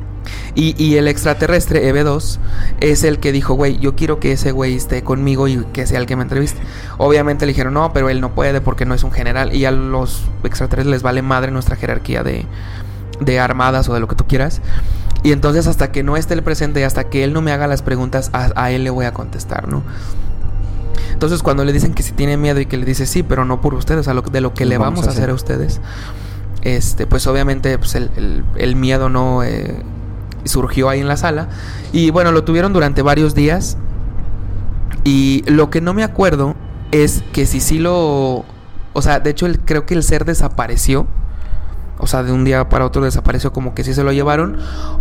Y, 0.60 0.76
y 0.84 0.97
el 0.97 1.07
extraterrestre, 1.07 1.89
EV2, 1.93 2.38
es 2.82 3.03
el 3.05 3.20
que 3.20 3.32
dijo, 3.32 3.53
güey, 3.53 3.78
yo 3.80 3.95
quiero 3.95 4.20
que 4.20 4.34
ese 4.34 4.51
güey 4.51 4.76
esté 4.76 5.03
conmigo 5.03 5.47
y 5.47 5.64
que 5.72 5.88
sea 5.88 5.99
el 5.99 6.05
que 6.05 6.16
me 6.18 6.24
entreviste. 6.24 6.60
Obviamente 6.97 7.45
le 7.45 7.51
dijeron, 7.53 7.74
no, 7.74 7.93
pero 7.93 8.10
él 8.10 8.20
no 8.20 8.36
puede 8.36 8.60
porque 8.60 8.86
no 8.86 8.93
es 8.93 9.03
un 9.03 9.12
general. 9.12 9.55
Y 9.55 9.64
a 9.66 9.72
los 9.72 10.24
extraterrestres 10.43 10.91
les 10.91 11.01
vale 11.01 11.22
madre 11.22 11.51
nuestra 11.51 11.76
jerarquía 11.78 12.24
de, 12.24 12.45
de 13.22 13.39
armadas 13.39 13.88
o 13.88 13.93
de 13.93 14.01
lo 14.01 14.07
que 14.10 14.16
tú 14.16 14.26
quieras. 14.28 14.62
Y 15.24 15.32
entonces 15.32 15.66
hasta 15.68 15.91
que 15.91 16.03
no 16.03 16.18
esté 16.18 16.34
el 16.34 16.43
presente 16.43 16.82
y 16.82 16.84
hasta 16.84 17.05
que 17.05 17.24
él 17.24 17.32
no 17.34 17.41
me 17.41 17.51
haga 17.53 17.68
las 17.68 17.82
preguntas, 17.82 18.30
a, 18.34 18.51
a 18.62 18.72
él 18.72 18.84
le 18.84 18.89
voy 18.89 19.05
a 19.05 19.14
contestar, 19.14 19.68
¿no? 19.70 19.84
Entonces 21.14 21.41
cuando 21.43 21.66
le 21.66 21.74
dicen 21.74 21.93
que 21.93 22.03
si 22.03 22.12
tiene 22.14 22.38
miedo 22.38 22.60
y 22.60 22.66
que 22.66 22.78
le 22.78 22.86
dice 22.86 23.05
sí, 23.05 23.24
pero 23.24 23.45
no 23.45 23.62
por 23.62 23.74
ustedes, 23.74 24.07
a 24.07 24.14
lo, 24.14 24.22
de 24.22 24.41
lo 24.41 24.53
que 24.53 24.66
le 24.66 24.78
vamos, 24.78 24.99
a 25.07 25.12
hacer 25.12 25.30
a 25.30 25.34
ustedes, 25.34 25.82
este, 26.62 27.07
pues 27.07 27.28
obviamente 27.28 27.78
pues 27.78 27.95
el, 27.95 28.10
el- 28.16 28.43
el 28.57 28.76
miedo 28.76 29.10
no 29.10 29.43
eh, 29.43 29.82
surgió 30.45 30.89
ahí 30.89 30.99
en 30.99 31.07
la 31.07 31.17
sala. 31.17 31.49
Y 31.91 32.11
bueno, 32.11 32.31
lo 32.31 32.43
tuvieron 32.43 32.73
durante 32.73 33.01
varios 33.01 33.35
días. 33.35 33.77
Y 35.03 35.43
lo 35.47 35.69
que 35.69 35.81
no 35.81 35.93
me 35.93 36.03
acuerdo 36.03 36.55
es 36.91 37.23
que 37.33 37.45
si 37.45 37.59
sí 37.59 37.79
lo... 37.79 38.45
O 38.93 39.01
sea, 39.01 39.19
de 39.19 39.29
hecho 39.29 39.47
creo 39.65 39.85
que 39.85 39.93
el 39.93 40.03
ser 40.03 40.25
desapareció. 40.25 41.07
O 41.99 42.07
sea, 42.07 42.23
de 42.23 42.31
un 42.31 42.45
día 42.45 42.69
para 42.69 42.85
otro 42.85 43.03
desapareció 43.03 43.51
como 43.51 43.73
que 43.73 43.83
sí 43.83 43.93
se 43.93 44.03
lo 44.03 44.11
llevaron. 44.11 44.57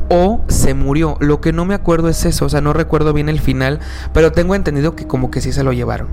O 0.09 0.45
se 0.49 0.75
murió. 0.75 1.17
Lo 1.21 1.41
que 1.41 1.53
no 1.53 1.65
me 1.65 1.75
acuerdo 1.75 2.09
es 2.09 2.25
eso. 2.25 2.47
O 2.47 2.49
sea, 2.49 2.61
no 2.61 2.73
recuerdo 2.73 3.13
bien 3.13 3.29
el 3.29 3.41
final. 3.41 3.81
Pero 4.13 4.33
tengo 4.33 4.55
entendido 4.55 4.95
que 4.97 5.07
como 5.07 5.31
que 5.31 5.41
sí 5.41 5.53
se 5.53 5.65
lo 5.65 5.73
llevaron. 5.73 6.09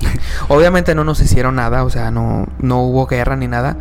Obviamente 0.48 0.94
no 0.94 1.04
nos 1.04 1.20
hicieron 1.20 1.56
nada. 1.56 1.84
O 1.84 1.90
sea, 1.90 2.10
no, 2.10 2.46
no 2.58 2.82
hubo 2.82 3.06
guerra 3.06 3.36
ni 3.36 3.48
nada. 3.48 3.76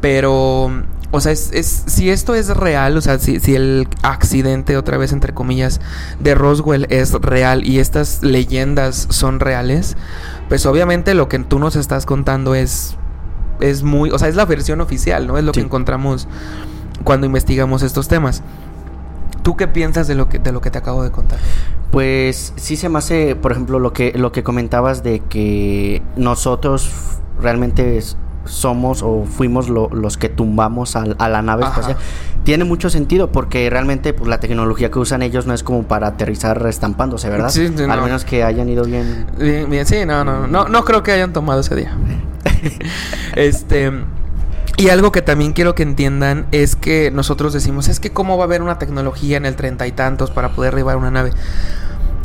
Pero 0.00 0.70
o 1.12 1.20
sea, 1.20 1.30
es, 1.30 1.50
es, 1.52 1.84
si 1.86 2.10
esto 2.10 2.34
es 2.34 2.48
real, 2.48 2.96
o 2.96 3.00
sea, 3.02 3.18
si, 3.18 3.38
si, 3.38 3.54
el 3.54 3.86
accidente, 4.02 4.78
otra 4.78 4.96
vez 4.96 5.12
entre 5.12 5.34
comillas, 5.34 5.80
de 6.20 6.34
Roswell 6.34 6.86
es 6.88 7.12
real 7.12 7.64
y 7.66 7.78
estas 7.80 8.22
leyendas 8.22 9.08
son 9.10 9.38
reales, 9.38 9.96
pues 10.48 10.64
obviamente 10.64 11.12
lo 11.14 11.28
que 11.28 11.38
tú 11.38 11.58
nos 11.58 11.76
estás 11.76 12.06
contando 12.06 12.54
es, 12.54 12.96
es 13.60 13.82
muy, 13.82 14.10
o 14.10 14.18
sea, 14.18 14.28
es 14.28 14.36
la 14.36 14.46
versión 14.46 14.80
oficial, 14.80 15.26
¿no? 15.26 15.36
Es 15.36 15.44
lo 15.44 15.52
que 15.52 15.60
encontramos 15.60 16.28
cuando 17.04 17.26
investigamos 17.26 17.82
estos 17.82 18.08
temas. 18.08 18.42
¿Tú 19.42 19.56
qué 19.56 19.68
piensas 19.68 20.08
de 20.08 20.14
lo 20.14 20.30
que, 20.30 20.38
de 20.38 20.50
lo 20.50 20.62
que 20.62 20.70
te 20.70 20.78
acabo 20.78 21.02
de 21.02 21.10
contar? 21.10 21.38
Pues 21.90 22.54
sí 22.56 22.76
se 22.76 22.88
me 22.88 22.98
hace, 22.98 23.36
por 23.36 23.52
ejemplo, 23.52 23.78
lo 23.80 23.92
que, 23.92 24.12
lo 24.16 24.32
que 24.32 24.42
comentabas 24.42 25.02
de 25.02 25.20
que 25.20 26.00
nosotros 26.16 26.90
realmente 27.38 27.98
somos 28.44 29.02
o 29.02 29.24
fuimos 29.24 29.68
los 29.68 30.16
que 30.16 30.28
tumbamos 30.28 30.96
a, 30.96 31.04
la 31.04 31.42
nave 31.42 31.64
espacial. 31.64 31.96
Tiene 32.44 32.64
mucho 32.64 32.90
sentido 32.90 33.30
porque 33.30 33.70
realmente 33.70 34.12
pues, 34.12 34.28
la 34.28 34.40
tecnología 34.40 34.90
que 34.90 34.98
usan 34.98 35.22
ellos 35.22 35.46
no 35.46 35.54
es 35.54 35.62
como 35.62 35.84
para 35.84 36.08
aterrizar 36.08 36.64
estampándose, 36.66 37.28
¿verdad? 37.28 37.50
Sí, 37.50 37.72
Al 37.88 38.02
menos 38.02 38.24
que 38.24 38.42
hayan 38.42 38.68
ido 38.68 38.84
bien. 38.84 39.26
Bien, 39.38 39.70
bien, 39.70 39.86
sí, 39.86 40.04
no, 40.04 40.24
no, 40.24 40.46
no, 40.46 40.68
no 40.68 40.84
creo 40.84 41.02
que 41.02 41.12
hayan 41.12 41.32
tomado 41.32 41.60
ese 41.60 41.76
día. 41.76 41.96
este. 43.36 43.92
Y 44.76 44.88
algo 44.88 45.12
que 45.12 45.22
también 45.22 45.52
quiero 45.52 45.74
que 45.74 45.84
entiendan 45.84 46.46
es 46.50 46.74
que 46.74 47.12
nosotros 47.12 47.52
decimos, 47.52 47.88
es 47.88 48.00
que 48.00 48.10
cómo 48.10 48.36
va 48.36 48.44
a 48.44 48.46
haber 48.46 48.62
una 48.62 48.78
tecnología 48.78 49.36
en 49.36 49.46
el 49.46 49.54
treinta 49.54 49.86
y 49.86 49.92
tantos 49.92 50.30
para 50.30 50.48
poder 50.50 50.72
arribar 50.72 50.96
una 50.96 51.10
nave. 51.10 51.30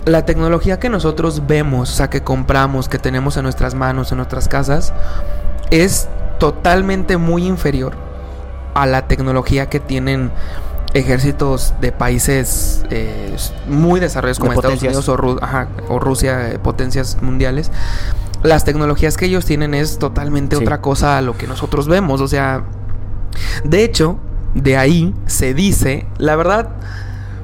La 0.07 0.25
tecnología 0.25 0.79
que 0.79 0.89
nosotros 0.89 1.47
vemos, 1.47 1.91
o 1.91 1.93
sea, 1.93 2.09
que 2.09 2.23
compramos, 2.23 2.87
que 2.87 2.97
tenemos 2.97 3.35
en 3.35 3.43
nuestras 3.43 3.75
manos, 3.75 4.11
en 4.11 4.17
nuestras 4.17 4.47
casas, 4.47 4.93
es 5.69 6.07
totalmente 6.39 7.17
muy 7.17 7.45
inferior 7.45 7.93
a 8.73 8.85
la 8.85 9.07
tecnología 9.07 9.69
que 9.69 9.81
tienen 9.81 10.31
ejércitos 10.93 11.73
de 11.81 11.91
países 11.91 12.85
eh, 12.89 13.35
muy 13.67 13.99
desarrollados 13.99 14.39
como 14.39 14.53
Estados 14.53 14.81
Unidos 14.81 15.09
o, 15.09 15.17
Rusia, 15.99 16.51
eh, 16.51 16.59
potencias 16.59 17.17
mundiales. 17.21 17.69
Las 18.43 18.63
tecnologías 18.63 19.17
que 19.17 19.25
ellos 19.25 19.45
tienen 19.45 19.73
es 19.73 19.99
totalmente 19.99 20.55
otra 20.55 20.79
cosa 20.79 21.17
a 21.17 21.21
lo 21.21 21.37
que 21.37 21.47
nosotros 21.47 21.89
vemos. 21.89 22.21
O 22.21 22.29
sea, 22.29 22.63
de 23.65 23.83
hecho, 23.83 24.19
de 24.53 24.77
ahí 24.77 25.13
se 25.25 25.53
dice, 25.53 26.05
la 26.17 26.35
verdad, 26.35 26.69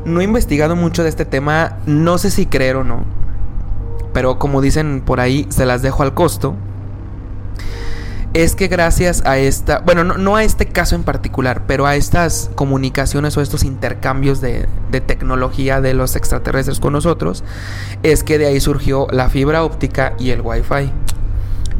no 0.05 0.21
he 0.21 0.23
investigado 0.23 0.75
mucho 0.75 1.03
de 1.03 1.09
este 1.09 1.25
tema, 1.25 1.77
no 1.85 2.17
sé 2.17 2.29
si 2.29 2.45
creer 2.45 2.75
o 2.75 2.83
no, 2.83 3.05
pero 4.13 4.39
como 4.39 4.61
dicen 4.61 5.01
por 5.05 5.19
ahí, 5.19 5.47
se 5.49 5.65
las 5.65 5.81
dejo 5.81 6.03
al 6.03 6.13
costo 6.13 6.55
es 8.33 8.55
que 8.55 8.67
gracias 8.67 9.23
a 9.25 9.37
esta, 9.37 9.79
bueno, 9.79 10.03
no, 10.03 10.35
a 10.35 10.43
este 10.43 10.65
caso 10.65 10.95
en 10.95 11.03
particular, 11.03 11.63
pero 11.67 11.85
a 11.85 11.95
estas 11.95 12.49
comunicaciones 12.55 13.37
o 13.37 13.41
estos 13.41 13.63
intercambios 13.63 14.41
de, 14.41 14.67
tecnología 15.05 15.81
de 15.81 15.93
los 15.93 16.15
extraterrestres 16.15 16.79
con 16.79 16.93
nosotros, 16.93 17.43
es 18.01 18.23
que 18.23 18.39
de 18.39 18.47
ahí 18.47 18.59
surgió 18.59 19.07
la 19.11 19.29
fibra 19.29 19.63
óptica 19.63 20.13
y 20.17 20.31
el 20.31 20.41
wifi. 20.41 20.91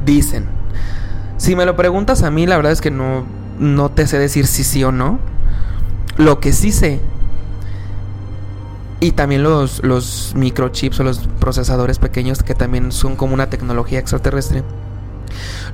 Dicen. 0.05 0.45
Si 1.37 1.55
me 1.55 1.65
lo 1.65 1.75
preguntas 1.75 2.21
a 2.23 2.29
mí, 2.29 2.45
la 2.45 2.55
verdad 2.55 2.71
es 2.71 2.81
que 2.81 2.91
no, 2.91 3.25
no 3.59 3.89
te 3.89 4.05
sé 4.05 4.19
decir 4.19 4.45
si 4.45 4.63
sí 4.63 4.83
o 4.83 4.91
no. 4.91 5.19
Lo 6.17 6.39
que 6.39 6.53
sí 6.53 6.71
sé 6.71 6.99
y 9.03 9.11
también 9.11 9.43
los, 9.43 9.83
los 9.83 10.33
microchips 10.35 11.01
o 11.01 11.03
los 11.03 11.19
procesadores 11.39 11.99
pequeños 11.99 12.41
que 12.41 12.55
también 12.55 12.93
son 12.93 13.17
como 13.17 13.33
una 13.33 13.49
tecnología 13.49 13.99
extraterrestre. 13.99 14.63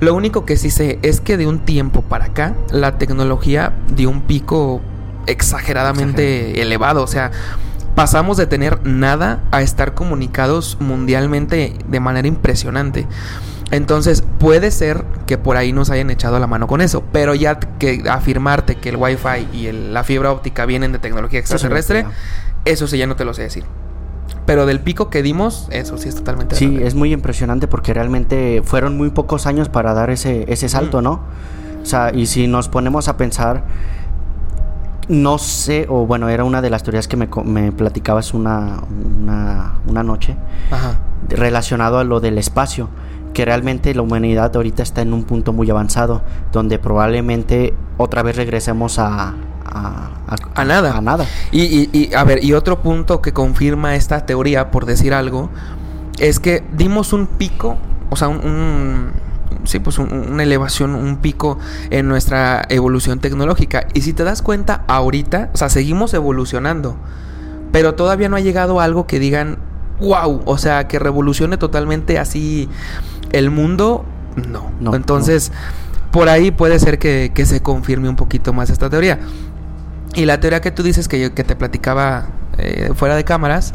Lo 0.00 0.14
único 0.14 0.44
que 0.44 0.56
sí 0.56 0.70
sé 0.70 0.98
es 1.02 1.20
que 1.20 1.36
de 1.36 1.46
un 1.46 1.60
tiempo 1.60 2.02
para 2.02 2.26
acá 2.26 2.56
la 2.72 2.98
tecnología 2.98 3.72
dio 3.94 4.10
un 4.10 4.22
pico 4.22 4.80
exageradamente 5.26 6.60
elevado, 6.60 7.04
o 7.04 7.06
sea, 7.06 7.30
pasamos 7.94 8.36
de 8.36 8.46
tener 8.46 8.84
nada 8.84 9.44
a 9.52 9.62
estar 9.62 9.94
comunicados 9.94 10.76
mundialmente 10.80 11.74
de 11.86 12.00
manera 12.00 12.26
impresionante. 12.26 13.06
Entonces 13.70 14.24
puede 14.40 14.72
ser 14.72 15.04
que 15.26 15.38
por 15.38 15.56
ahí 15.56 15.72
nos 15.72 15.90
hayan 15.90 16.10
echado 16.10 16.40
la 16.40 16.48
mano 16.48 16.66
con 16.66 16.80
eso, 16.80 17.04
pero 17.12 17.36
ya 17.36 17.60
que 17.60 18.02
afirmarte 18.10 18.76
que 18.76 18.88
el 18.88 18.96
Wi-Fi 18.96 19.48
y 19.52 19.70
la 19.70 20.02
fibra 20.02 20.32
óptica 20.32 20.66
vienen 20.66 20.90
de 20.90 20.98
tecnología 20.98 21.38
extraterrestre, 21.38 22.06
eso 22.64 22.86
sí 22.86 22.98
ya 22.98 23.06
no 23.06 23.16
te 23.16 23.24
lo 23.24 23.34
sé 23.34 23.42
decir. 23.42 23.64
Pero 24.46 24.66
del 24.66 24.80
pico 24.80 25.10
que 25.10 25.22
dimos, 25.22 25.68
eso 25.70 25.96
sí 25.98 26.08
es 26.08 26.14
totalmente. 26.14 26.56
Sí, 26.56 26.78
es 26.82 26.94
muy 26.94 27.12
impresionante 27.12 27.68
porque 27.68 27.94
realmente 27.94 28.62
fueron 28.64 28.96
muy 28.96 29.10
pocos 29.10 29.46
años 29.46 29.68
para 29.68 29.94
dar 29.94 30.10
ese, 30.10 30.44
ese 30.48 30.68
salto, 30.68 31.02
¿no? 31.02 31.20
O 31.82 31.86
sea, 31.86 32.12
y 32.12 32.26
si 32.26 32.46
nos 32.46 32.68
ponemos 32.68 33.08
a 33.08 33.16
pensar, 33.16 33.64
no 35.08 35.38
sé, 35.38 35.86
o 35.88 36.06
bueno, 36.06 36.28
era 36.28 36.44
una 36.44 36.62
de 36.62 36.70
las 36.70 36.82
teorías 36.82 37.08
que 37.08 37.16
me, 37.16 37.28
me 37.44 37.72
platicabas 37.72 38.34
una, 38.34 38.82
una, 39.20 39.74
una 39.86 40.02
noche, 40.02 40.36
relacionado 41.28 41.98
a 41.98 42.04
lo 42.04 42.20
del 42.20 42.38
espacio 42.38 42.88
que 43.32 43.44
realmente 43.44 43.94
la 43.94 44.02
humanidad 44.02 44.54
ahorita 44.56 44.82
está 44.82 45.02
en 45.02 45.12
un 45.12 45.24
punto 45.24 45.52
muy 45.52 45.70
avanzado, 45.70 46.22
donde 46.52 46.78
probablemente 46.78 47.74
otra 47.96 48.22
vez 48.22 48.36
regresemos 48.36 48.98
a, 48.98 49.34
a, 49.70 50.64
nada. 50.64 50.96
A 50.96 51.00
nada. 51.00 51.26
Y, 51.52 52.12
a 52.14 52.24
ver, 52.24 52.44
y 52.44 52.52
otro 52.52 52.82
punto 52.82 53.22
que 53.22 53.32
confirma 53.32 53.94
esta 53.94 54.26
teoría, 54.26 54.70
por 54.70 54.86
decir 54.86 55.14
algo, 55.14 55.50
es 56.18 56.40
que 56.40 56.62
dimos 56.76 57.12
un 57.12 57.26
pico, 57.26 57.78
o 58.10 58.16
sea, 58.16 58.28
un, 58.28 59.12
sí, 59.64 59.78
pues 59.78 59.98
una 59.98 60.42
elevación, 60.42 60.94
un 60.94 61.16
pico 61.16 61.58
en 61.90 62.08
nuestra 62.08 62.64
evolución 62.68 63.20
tecnológica. 63.20 63.86
Y 63.94 64.02
si 64.02 64.12
te 64.12 64.24
das 64.24 64.42
cuenta, 64.42 64.84
ahorita, 64.86 65.50
o 65.52 65.56
sea, 65.56 65.68
seguimos 65.68 66.14
evolucionando, 66.14 66.96
pero 67.72 67.94
todavía 67.94 68.28
no 68.28 68.36
ha 68.36 68.40
llegado 68.40 68.80
algo 68.80 69.06
que 69.06 69.18
digan, 69.18 69.58
wow, 70.00 70.42
o 70.44 70.58
sea, 70.58 70.88
que 70.88 70.98
revolucione 70.98 71.56
totalmente 71.56 72.18
así 72.18 72.68
el 73.32 73.50
mundo. 73.50 74.04
No. 74.48 74.70
no 74.80 74.94
Entonces, 74.94 75.52
por 76.10 76.28
ahí 76.28 76.50
puede 76.50 76.78
ser 76.78 76.98
que, 76.98 77.32
que 77.34 77.46
se 77.46 77.62
confirme 77.62 78.08
un 78.08 78.16
poquito 78.16 78.52
más 78.52 78.70
esta 78.70 78.90
teoría. 78.90 79.20
Y 80.14 80.24
la 80.24 80.40
teoría 80.40 80.60
que 80.60 80.70
tú 80.70 80.82
dices 80.82 81.08
que, 81.08 81.20
yo, 81.20 81.34
que 81.34 81.44
te 81.44 81.54
platicaba 81.56 82.28
eh, 82.58 82.90
fuera 82.94 83.14
de 83.16 83.24
cámaras, 83.24 83.74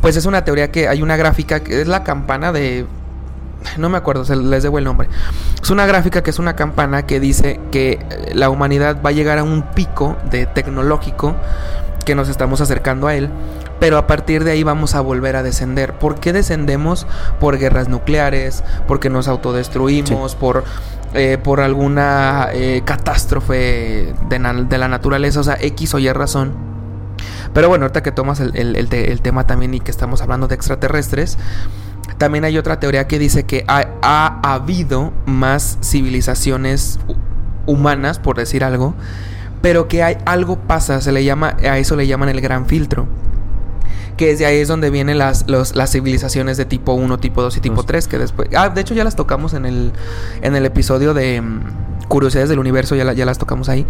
pues 0.00 0.16
es 0.16 0.26
una 0.26 0.44
teoría 0.44 0.70
que 0.70 0.88
hay 0.88 1.02
una 1.02 1.16
gráfica 1.16 1.60
que 1.60 1.82
es 1.82 1.88
la 1.88 2.04
campana 2.04 2.52
de... 2.52 2.86
No 3.78 3.88
me 3.88 3.96
acuerdo, 3.96 4.24
se 4.24 4.36
les 4.36 4.62
debo 4.62 4.78
el 4.78 4.84
nombre. 4.84 5.08
Es 5.62 5.70
una 5.70 5.86
gráfica 5.86 6.22
que 6.22 6.30
es 6.30 6.38
una 6.38 6.54
campana 6.54 7.06
que 7.06 7.20
dice 7.20 7.60
que 7.70 7.92
eh, 7.92 8.32
la 8.34 8.50
humanidad 8.50 8.98
va 9.04 9.10
a 9.10 9.12
llegar 9.12 9.38
a 9.38 9.42
un 9.42 9.62
pico 9.74 10.16
de 10.30 10.46
tecnológico 10.46 11.34
que 12.04 12.14
nos 12.14 12.28
estamos 12.28 12.60
acercando 12.60 13.06
a 13.06 13.14
él, 13.14 13.30
pero 13.80 13.98
a 13.98 14.06
partir 14.06 14.44
de 14.44 14.52
ahí 14.52 14.62
vamos 14.62 14.94
a 14.94 15.00
volver 15.00 15.36
a 15.36 15.42
descender. 15.42 15.94
¿Por 15.94 16.20
qué 16.20 16.32
descendemos? 16.32 17.06
Por 17.40 17.58
guerras 17.58 17.88
nucleares, 17.88 18.62
porque 18.86 19.10
nos 19.10 19.26
autodestruimos, 19.26 20.34
por 20.34 20.64
eh, 21.14 21.38
por 21.42 21.60
alguna 21.60 22.48
eh, 22.52 22.82
catástrofe 22.84 24.12
de, 24.28 24.38
la 24.78 24.88
naturaleza, 24.88 25.40
o 25.40 25.44
sea, 25.44 25.56
X 25.60 25.94
o 25.94 25.98
Y 25.98 26.12
razón. 26.12 26.54
Pero 27.52 27.68
bueno, 27.68 27.84
ahorita 27.84 28.02
que 28.02 28.10
tomas 28.10 28.40
el, 28.40 29.20
tema 29.22 29.46
también 29.46 29.74
y 29.74 29.80
que 29.80 29.90
estamos 29.90 30.22
hablando 30.22 30.48
de 30.48 30.56
extraterrestres, 30.56 31.38
también 32.18 32.44
hay 32.44 32.58
otra 32.58 32.80
teoría 32.80 33.06
que 33.06 33.18
dice 33.18 33.44
que 33.44 33.64
ha, 33.68 33.86
ha 34.02 34.54
habido 34.54 35.12
más 35.24 35.78
civilizaciones 35.82 36.98
humanas, 37.66 38.18
por 38.18 38.36
decir 38.36 38.64
algo, 38.64 38.94
pero 39.62 39.86
que 39.86 40.02
hay 40.02 40.18
algo 40.26 40.58
pasa, 40.58 41.00
se 41.00 41.12
le 41.12 41.24
llama, 41.24 41.56
a 41.62 41.78
eso 41.78 41.96
le 41.96 42.06
llaman 42.06 42.28
el 42.28 42.40
gran 42.40 42.66
filtro 42.66 43.06
que 44.16 44.28
desde 44.28 44.46
ahí 44.46 44.58
es 44.58 44.68
donde 44.68 44.90
vienen 44.90 45.18
las, 45.18 45.46
las 45.48 45.90
civilizaciones 45.90 46.56
de 46.56 46.64
tipo 46.64 46.92
1, 46.92 47.18
tipo 47.18 47.42
2 47.42 47.56
y 47.56 47.60
tipo 47.60 47.82
3, 47.82 48.08
que 48.08 48.18
después... 48.18 48.48
Ah, 48.56 48.68
de 48.68 48.80
hecho 48.80 48.94
ya 48.94 49.04
las 49.04 49.16
tocamos 49.16 49.54
en 49.54 49.66
el, 49.66 49.92
en 50.42 50.54
el 50.56 50.66
episodio 50.66 51.14
de 51.14 51.40
mm, 51.40 52.06
Curiosidades 52.08 52.48
del 52.48 52.58
Universo, 52.58 52.94
ya, 52.94 53.12
ya 53.12 53.24
las 53.24 53.38
tocamos 53.38 53.68
ahí. 53.68 53.86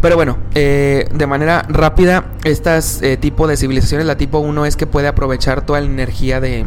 Pero 0.00 0.16
bueno, 0.16 0.38
eh, 0.54 1.08
de 1.12 1.26
manera 1.26 1.62
rápida, 1.68 2.26
estas 2.44 3.02
eh, 3.02 3.16
tipo 3.16 3.46
de 3.48 3.56
civilizaciones, 3.56 4.06
la 4.06 4.16
tipo 4.16 4.38
1 4.38 4.66
es 4.66 4.76
que 4.76 4.86
puede 4.86 5.08
aprovechar 5.08 5.66
toda 5.66 5.80
la 5.80 5.86
energía 5.86 6.40
de, 6.40 6.64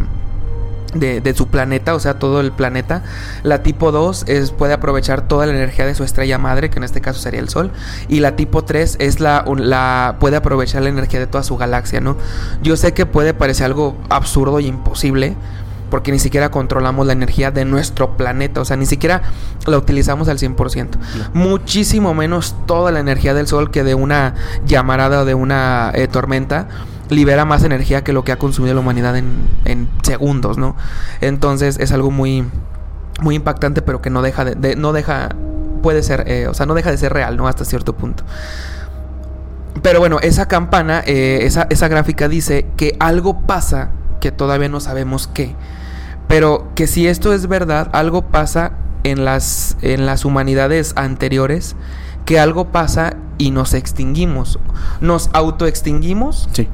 de, 0.93 1.33
su 1.35 1.47
planeta, 1.47 1.95
o 1.95 1.99
sea, 1.99 2.19
todo 2.19 2.39
el 2.41 2.51
planeta. 2.51 3.03
La 3.43 3.63
tipo 3.63 3.91
2 3.91 4.25
es, 4.27 4.51
puede 4.51 4.73
aprovechar 4.73 5.27
toda 5.27 5.45
la 5.45 5.53
energía 5.53 5.85
de 5.85 5.95
su 5.95 6.03
estrella 6.03 6.37
madre, 6.37 6.69
que 6.69 6.77
en 6.77 6.83
este 6.83 7.01
caso 7.01 7.19
sería 7.19 7.39
el 7.39 7.49
Sol. 7.49 7.71
Y 8.07 8.19
la 8.19 8.35
tipo 8.35 8.63
3 8.63 8.97
es 8.99 9.19
la, 9.19 9.45
la 9.57 10.17
puede 10.19 10.37
aprovechar 10.37 10.81
la 10.81 10.89
energía 10.89 11.19
de 11.19 11.27
toda 11.27 11.43
su 11.43 11.57
galaxia, 11.57 12.01
¿no? 12.01 12.17
Yo 12.61 12.77
sé 12.77 12.93
que 12.93 13.05
puede 13.05 13.33
parecer 13.33 13.65
algo 13.65 13.97
absurdo 14.09 14.59
y 14.59 14.67
imposible, 14.67 15.35
porque 15.89 16.11
ni 16.11 16.19
siquiera 16.19 16.49
controlamos 16.49 17.05
la 17.05 17.13
energía 17.13 17.51
de 17.51 17.65
nuestro 17.65 18.15
planeta, 18.15 18.61
o 18.61 18.65
sea, 18.65 18.77
ni 18.77 18.85
siquiera 18.85 19.21
la 19.67 19.77
utilizamos 19.77 20.29
al 20.29 20.39
100%. 20.39 20.87
Muchísimo 21.33 22.13
menos 22.13 22.55
toda 22.65 22.91
la 22.91 22.99
energía 22.99 23.33
del 23.33 23.45
Sol 23.45 23.69
que 23.71 23.83
de 23.83 23.93
una 23.93 24.33
llamarada 24.65 25.21
o 25.21 25.25
de 25.25 25.35
una 25.35 25.91
eh, 25.93 26.07
tormenta 26.07 26.67
libera 27.11 27.43
más 27.43 27.63
energía 27.63 28.03
que 28.03 28.13
lo 28.13 28.23
que 28.23 28.31
ha 28.31 28.39
consumido 28.39 28.73
la 28.73 28.79
humanidad 28.79 29.15
en, 29.17 29.89
segundos, 30.01 30.57
¿no? 30.57 30.75
Entonces 31.19 31.77
es 31.79 31.91
algo 31.91 32.09
muy, 32.09 32.45
muy 33.21 33.35
impactante, 33.35 33.81
pero 33.81 34.01
que 34.01 34.09
no 34.09 34.21
deja 34.21 34.45
de, 34.45 34.75
no 34.77 34.93
deja, 34.93 35.29
puede 35.83 36.03
ser, 36.03 36.23
eh, 36.27 36.47
o 36.47 36.53
sea, 36.53 36.65
no 36.65 36.73
deja 36.73 36.89
de 36.89 36.97
ser 36.97 37.11
real, 37.11 37.35
¿no? 37.35 37.47
Hasta 37.47 37.65
cierto 37.65 37.93
punto. 37.93 38.23
Pero 39.81 39.99
bueno, 39.99 40.19
esa 40.21 40.47
campana, 40.47 41.03
eh, 41.05 41.39
esa, 41.41 41.67
esa 41.69 41.89
gráfica 41.89 42.29
dice 42.29 42.65
que 42.77 42.95
algo 42.99 43.41
pasa 43.41 43.89
que 44.21 44.31
todavía 44.31 44.69
no 44.69 44.79
sabemos 44.79 45.27
qué. 45.27 45.55
Pero 46.29 46.69
que 46.75 46.87
si 46.87 47.07
esto 47.07 47.33
es 47.33 47.47
verdad, 47.47 47.89
algo 47.91 48.21
pasa 48.21 48.71
en 49.03 49.25
las, 49.25 49.75
en 49.81 50.05
las 50.05 50.23
humanidades 50.23 50.93
anteriores, 50.95 51.75
que 52.25 52.39
algo 52.39 52.71
pasa 52.71 53.17
y 53.37 53.51
nos 53.51 53.73
extinguimos. 53.73 54.59
Nos 55.01 55.29
autoextinguimos. 55.33 56.47
Sí. 56.53 56.69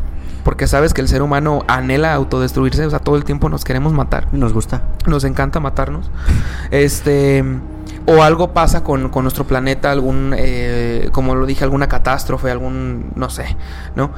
Porque 0.47 0.65
sabes 0.65 0.93
que 0.93 1.01
el 1.01 1.09
ser 1.09 1.23
humano 1.23 1.65
anhela 1.67 2.13
autodestruirse, 2.13 2.85
o 2.85 2.89
sea, 2.89 2.99
todo 2.99 3.17
el 3.17 3.25
tiempo 3.25 3.49
nos 3.49 3.65
queremos 3.65 3.91
matar. 3.91 4.33
Nos 4.33 4.53
gusta. 4.53 4.81
Nos 5.05 5.25
encanta 5.25 5.59
matarnos. 5.59 6.09
Este. 6.71 7.43
O 8.05 8.23
algo 8.23 8.53
pasa 8.53 8.81
con, 8.81 9.11
nuestro 9.11 9.45
planeta, 9.45 9.91
algún, 9.91 10.33
eh, 10.37 11.09
como 11.11 11.35
lo 11.35 11.45
dije, 11.45 11.65
alguna 11.65 11.89
catástrofe, 11.89 12.49
algún, 12.49 13.11
no 13.15 13.29
sé, 13.29 13.57
¿no? 13.97 14.11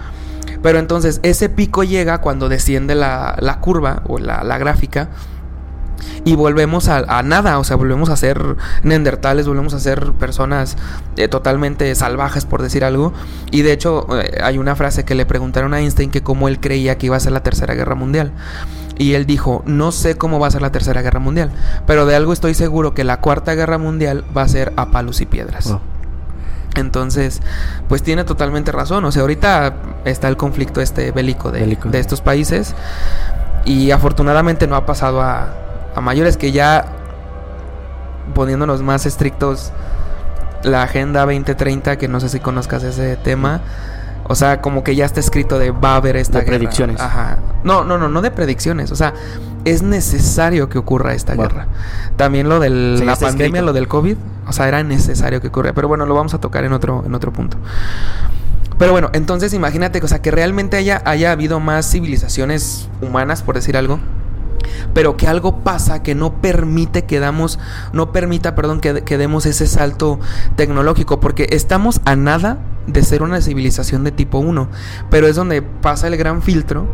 Pero 0.62 0.78
entonces 0.78 1.20
ese 1.24 1.50
pico 1.50 1.84
llega 1.84 2.20
cuando 2.20 2.48
desciende 2.48 2.94
la, 2.94 3.36
la 3.40 3.60
curva 3.60 4.04
o 4.08 4.20
la, 4.20 4.44
la 4.44 4.60
gráfica 4.60 5.10
y 6.26 6.36
volvemos 6.36 6.88
a, 6.88 7.24
nada, 7.24 7.60
o 7.60 7.64
sea, 7.64 7.76
volvemos 7.76 8.10
a 8.10 8.18
ser 8.18 8.58
neandertales, 8.84 9.48
volvemos 9.48 9.74
a 9.74 9.80
ser 9.80 10.12
personas 10.14 10.78
eh, 11.18 11.28
totalmente 11.28 11.94
salvajes, 11.96 12.46
por 12.46 12.62
decir 12.62 12.84
algo. 12.84 13.14
Y 13.52 13.62
de 13.62 13.72
hecho, 13.72 14.08
eh, 14.20 14.40
hay 14.44 14.58
una 14.58 14.76
frase 14.76 15.06
que 15.06 15.16
le 15.16 15.26
preguntaron 15.26 15.74
a 15.74 15.80
Einstein 15.80 16.12
que 16.12 16.22
cómo 16.22 16.48
él 16.48 16.60
creía 16.60 16.98
que 16.98 17.08
iba 17.08 17.18
a 17.18 17.20
ser 17.20 17.32
la 17.32 17.44
Tercera 17.44 17.74
Guerra 17.74 17.96
Mundial. 17.96 18.32
Y 18.98 19.14
él 19.14 19.26
dijo, 19.26 19.64
no 19.66 19.92
sé 19.92 20.18
cómo 20.18 20.40
va 20.40 20.48
a 20.48 20.52
ser 20.52 20.62
la 20.62 20.72
Tercera 20.72 21.02
Guerra 21.02 21.20
Mundial, 21.20 21.52
pero 21.88 22.06
de 22.06 22.16
algo 22.16 22.34
estoy 22.34 22.54
seguro 22.54 22.94
que 22.94 23.06
la 23.06 23.22
Cuarta 23.22 23.56
Guerra 23.56 23.78
Mundial 23.78 24.26
va 24.36 24.42
a 24.42 24.48
ser 24.48 24.74
a 24.76 24.92
palos 24.92 25.22
y 25.22 25.26
piedras. 25.26 25.74
Entonces, 26.76 27.42
pues 27.88 28.04
tiene 28.04 28.26
totalmente 28.26 28.72
razón. 28.72 29.06
O 29.06 29.12
sea, 29.12 29.22
ahorita 29.22 29.74
está 30.06 30.28
el 30.28 30.38
conflicto 30.38 30.82
este 30.82 31.12
bélico 31.12 31.52
de, 31.52 31.78
de 31.82 32.00
estos 32.00 32.22
países. 32.22 32.76
Y 33.66 33.92
afortunadamente 33.92 34.68
no 34.68 34.76
ha 34.76 34.86
pasado 34.86 35.22
a, 35.22 35.54
a 36.00 36.02
mayores 36.02 36.38
que 36.38 36.52
ya 36.52 36.86
poniéndonos 38.34 38.82
más 38.82 39.06
estrictos 39.06 39.72
la 40.64 40.84
Agenda 40.84 41.26
2030, 41.26 41.98
que 41.98 42.08
no 42.08 42.20
sé 42.20 42.30
si 42.30 42.40
conozcas 42.40 42.84
ese 42.84 43.16
tema. 43.18 43.62
O 44.26 44.36
sea, 44.36 44.62
como 44.62 44.84
que 44.84 44.96
ya 44.96 45.06
está 45.06 45.20
escrito 45.20 45.58
de 45.58 45.72
va 45.72 45.94
a 45.94 45.96
haber 45.98 46.16
esta 46.16 46.40
de 46.40 46.46
predicciones. 46.46 47.02
Ajá. 47.02 47.40
No, 47.64 47.84
no, 47.84 47.98
no, 47.98 48.10
no 48.10 48.22
de 48.22 48.32
predicciones. 48.32 48.92
O 48.92 48.96
sea, 48.96 49.14
es 49.66 49.82
necesario 49.82 50.70
que 50.70 50.78
ocurra 50.78 51.14
esta 51.14 51.36
guerra. 51.36 51.68
También 52.16 52.48
lo 52.48 52.60
de 52.60 52.70
la 52.70 53.16
pandemia, 53.16 53.62
lo 53.62 53.74
del 53.74 53.88
COVID. 53.88 54.18
O 54.48 54.54
sea, 54.54 54.68
era 54.68 54.84
necesario 54.84 55.42
que 55.42 55.48
ocurra. 55.48 55.74
Pero 55.74 55.88
bueno, 55.88 56.06
lo 56.06 56.14
vamos 56.14 56.34
a 56.34 56.40
tocar 56.40 56.64
en 56.64 56.74
otro, 56.74 57.04
en 57.06 57.16
otro 57.16 57.34
punto. 57.34 57.58
Pero 58.78 58.92
bueno, 58.92 59.10
entonces 59.14 59.54
imagínate, 59.54 60.00
o 60.02 60.08
sea, 60.08 60.22
que 60.22 60.32
realmente 60.32 60.78
haya, 60.78 61.02
haya 61.06 61.32
habido 61.32 61.60
más 61.60 61.90
civilizaciones 61.90 62.88
humanas, 63.02 63.42
por 63.42 63.56
decir 63.56 63.76
algo 63.76 64.00
pero 64.94 65.18
que 65.18 65.28
algo 65.28 65.60
pasa 65.60 66.04
que 66.04 66.16
no 66.16 66.42
permite 66.42 67.06
que 67.06 67.20
damos, 67.20 67.60
no 67.94 68.12
permita, 68.12 68.56
perdón, 68.56 68.80
que, 68.80 69.04
que 69.04 69.18
demos 69.18 69.46
ese 69.46 69.68
salto 69.68 70.20
tecnológico, 70.56 71.20
porque 71.20 71.48
estamos 71.52 72.02
a 72.06 72.16
nada 72.16 72.60
de 72.88 73.04
ser 73.04 73.22
una 73.22 73.42
civilización 73.42 74.04
de 74.04 74.12
tipo 74.12 74.40
1, 74.40 74.68
pero 75.10 75.28
es 75.28 75.36
donde 75.36 75.62
pasa 75.62 76.08
el 76.08 76.18
gran 76.18 76.42
filtro 76.42 76.88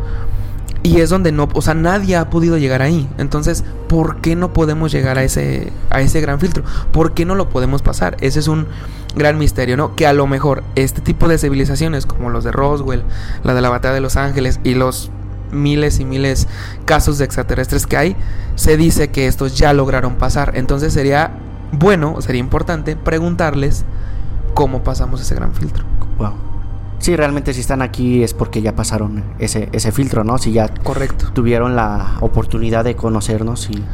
y 0.86 1.00
es 1.00 1.10
donde 1.10 1.32
no, 1.32 1.48
o 1.52 1.62
sea, 1.62 1.74
nadie 1.74 2.14
ha 2.14 2.30
podido 2.30 2.58
llegar 2.58 2.80
ahí. 2.80 3.08
Entonces, 3.18 3.64
¿por 3.88 4.20
qué 4.20 4.36
no 4.36 4.52
podemos 4.52 4.92
llegar 4.92 5.18
a 5.18 5.24
ese 5.24 5.72
a 5.90 6.00
ese 6.00 6.20
gran 6.20 6.38
filtro? 6.38 6.62
¿Por 6.92 7.12
qué 7.12 7.24
no 7.24 7.34
lo 7.34 7.48
podemos 7.48 7.82
pasar? 7.82 8.16
Ese 8.20 8.38
es 8.38 8.46
un 8.46 8.68
gran 9.16 9.36
misterio, 9.36 9.76
¿no? 9.76 9.96
Que 9.96 10.06
a 10.06 10.12
lo 10.12 10.28
mejor 10.28 10.62
este 10.76 11.00
tipo 11.00 11.26
de 11.26 11.38
civilizaciones 11.38 12.06
como 12.06 12.30
los 12.30 12.44
de 12.44 12.52
Roswell, 12.52 13.02
la 13.42 13.54
de 13.54 13.62
la 13.62 13.68
batalla 13.68 13.94
de 13.94 14.00
Los 14.00 14.16
Ángeles 14.16 14.60
y 14.62 14.74
los 14.74 15.10
miles 15.50 16.00
y 16.00 16.04
miles 16.04 16.48
casos 16.84 17.18
de 17.18 17.24
extraterrestres 17.24 17.86
que 17.86 17.96
hay, 17.96 18.16
se 18.54 18.76
dice 18.76 19.08
que 19.08 19.26
estos 19.26 19.56
ya 19.56 19.72
lograron 19.72 20.16
pasar. 20.16 20.52
Entonces 20.54 20.92
sería 20.92 21.32
bueno, 21.72 22.20
sería 22.20 22.40
importante 22.40 22.96
preguntarles 22.96 23.84
cómo 24.54 24.82
pasamos 24.82 25.20
ese 25.20 25.34
gran 25.34 25.54
filtro. 25.54 25.84
Wow. 26.18 26.32
Sí, 26.98 27.14
realmente 27.14 27.52
si 27.52 27.60
están 27.60 27.82
aquí 27.82 28.22
es 28.22 28.32
porque 28.32 28.62
ya 28.62 28.74
pasaron 28.74 29.22
ese, 29.38 29.68
ese 29.72 29.92
filtro, 29.92 30.24
¿no? 30.24 30.38
Si 30.38 30.52
ya 30.52 30.68
Correcto. 30.68 31.30
tuvieron 31.34 31.76
la 31.76 32.16
oportunidad 32.20 32.84
de 32.84 32.96
conocernos 32.96 33.68
y... 33.70 33.84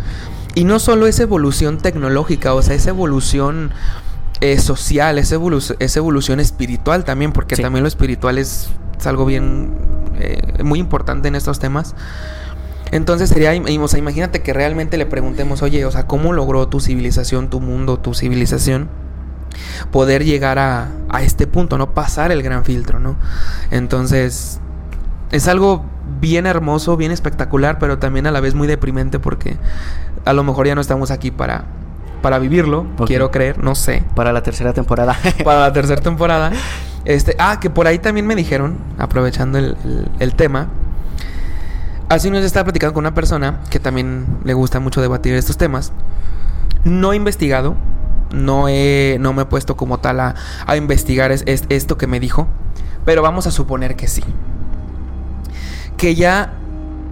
Y 0.54 0.64
no 0.64 0.78
solo 0.78 1.06
esa 1.06 1.22
evolución 1.22 1.78
tecnológica, 1.78 2.52
o 2.52 2.60
sea, 2.60 2.74
esa 2.74 2.90
evolución 2.90 3.70
eh, 4.40 4.58
social, 4.58 5.18
esa, 5.18 5.36
evolución 5.36 6.40
espiritual 6.40 7.04
también, 7.04 7.32
porque 7.32 7.56
también 7.56 7.82
lo 7.82 7.88
espiritual 7.88 8.36
es, 8.36 8.68
es 8.98 9.06
algo 9.06 9.24
bien 9.24 9.70
eh, 10.18 10.62
muy 10.62 10.78
importante 10.78 11.28
en 11.28 11.34
estos 11.34 11.58
temas. 11.58 11.94
Entonces 12.90 13.30
sería, 13.30 13.52
o 13.80 13.88
sea, 13.88 13.98
imagínate 13.98 14.42
que 14.42 14.52
realmente 14.52 14.98
le 14.98 15.06
preguntemos, 15.06 15.62
oye, 15.62 15.84
o 15.86 15.90
sea, 15.90 16.06
¿cómo 16.06 16.32
logró 16.32 16.68
tu 16.68 16.78
civilización, 16.80 17.48
tu 17.48 17.60
mundo, 17.60 17.98
tu 17.98 18.12
civilización 18.12 18.88
poder 19.90 20.24
llegar 20.24 20.58
a, 20.58 20.88
a 21.08 21.22
este 21.22 21.46
punto, 21.46 21.78
no 21.78 21.94
pasar 21.94 22.32
el 22.32 22.42
gran 22.42 22.64
filtro, 22.64 22.98
¿no? 22.98 23.16
Entonces, 23.70 24.60
es 25.30 25.48
algo 25.48 25.84
bien 26.20 26.46
hermoso, 26.46 26.96
bien 26.96 27.10
espectacular, 27.10 27.78
pero 27.78 27.98
también 27.98 28.26
a 28.26 28.30
la 28.30 28.40
vez 28.40 28.54
muy 28.54 28.68
deprimente 28.68 29.18
porque 29.18 29.56
a 30.24 30.32
lo 30.32 30.44
mejor 30.44 30.66
ya 30.66 30.74
no 30.74 30.80
estamos 30.80 31.10
aquí 31.10 31.30
para, 31.30 31.64
para 32.20 32.38
vivirlo, 32.38 32.86
quiero 33.06 33.30
creer, 33.30 33.62
no 33.62 33.74
sé. 33.74 34.04
Para 34.14 34.32
la 34.32 34.42
tercera 34.42 34.72
temporada. 34.72 35.16
para 35.44 35.60
la 35.60 35.72
tercera 35.72 36.00
temporada. 36.00 36.52
Este, 37.04 37.34
ah, 37.38 37.58
que 37.60 37.70
por 37.70 37.86
ahí 37.86 37.98
también 37.98 38.26
me 38.26 38.36
dijeron, 38.36 38.78
aprovechando 38.98 39.58
el, 39.58 40.34
tema, 40.36 40.68
hace 42.08 42.28
unos 42.28 42.44
estaba 42.44 42.64
platicando 42.64 42.94
con 42.94 43.02
una 43.02 43.14
persona 43.14 43.60
que 43.70 43.80
también 43.80 44.26
le 44.44 44.54
gusta 44.54 44.78
mucho 44.78 45.00
debatir 45.00 45.34
estos 45.34 45.56
temas. 45.56 45.92
No 46.84 47.12
he 47.12 47.16
investigado, 47.16 47.76
no, 48.32 48.68
he, 48.68 49.16
no 49.20 49.32
me 49.32 49.42
he 49.42 49.46
puesto 49.46 49.76
como 49.76 49.98
tal 49.98 50.20
a, 50.20 50.34
a 50.66 50.76
investigar 50.76 51.32
es, 51.32 51.44
esto 51.46 51.98
que 51.98 52.06
me 52.06 52.20
dijo, 52.20 52.46
pero 53.04 53.22
vamos 53.22 53.46
a 53.46 53.50
suponer 53.50 53.96
que 53.96 54.06
sí. 54.06 54.22
Que 55.96 56.14
ya 56.14 56.54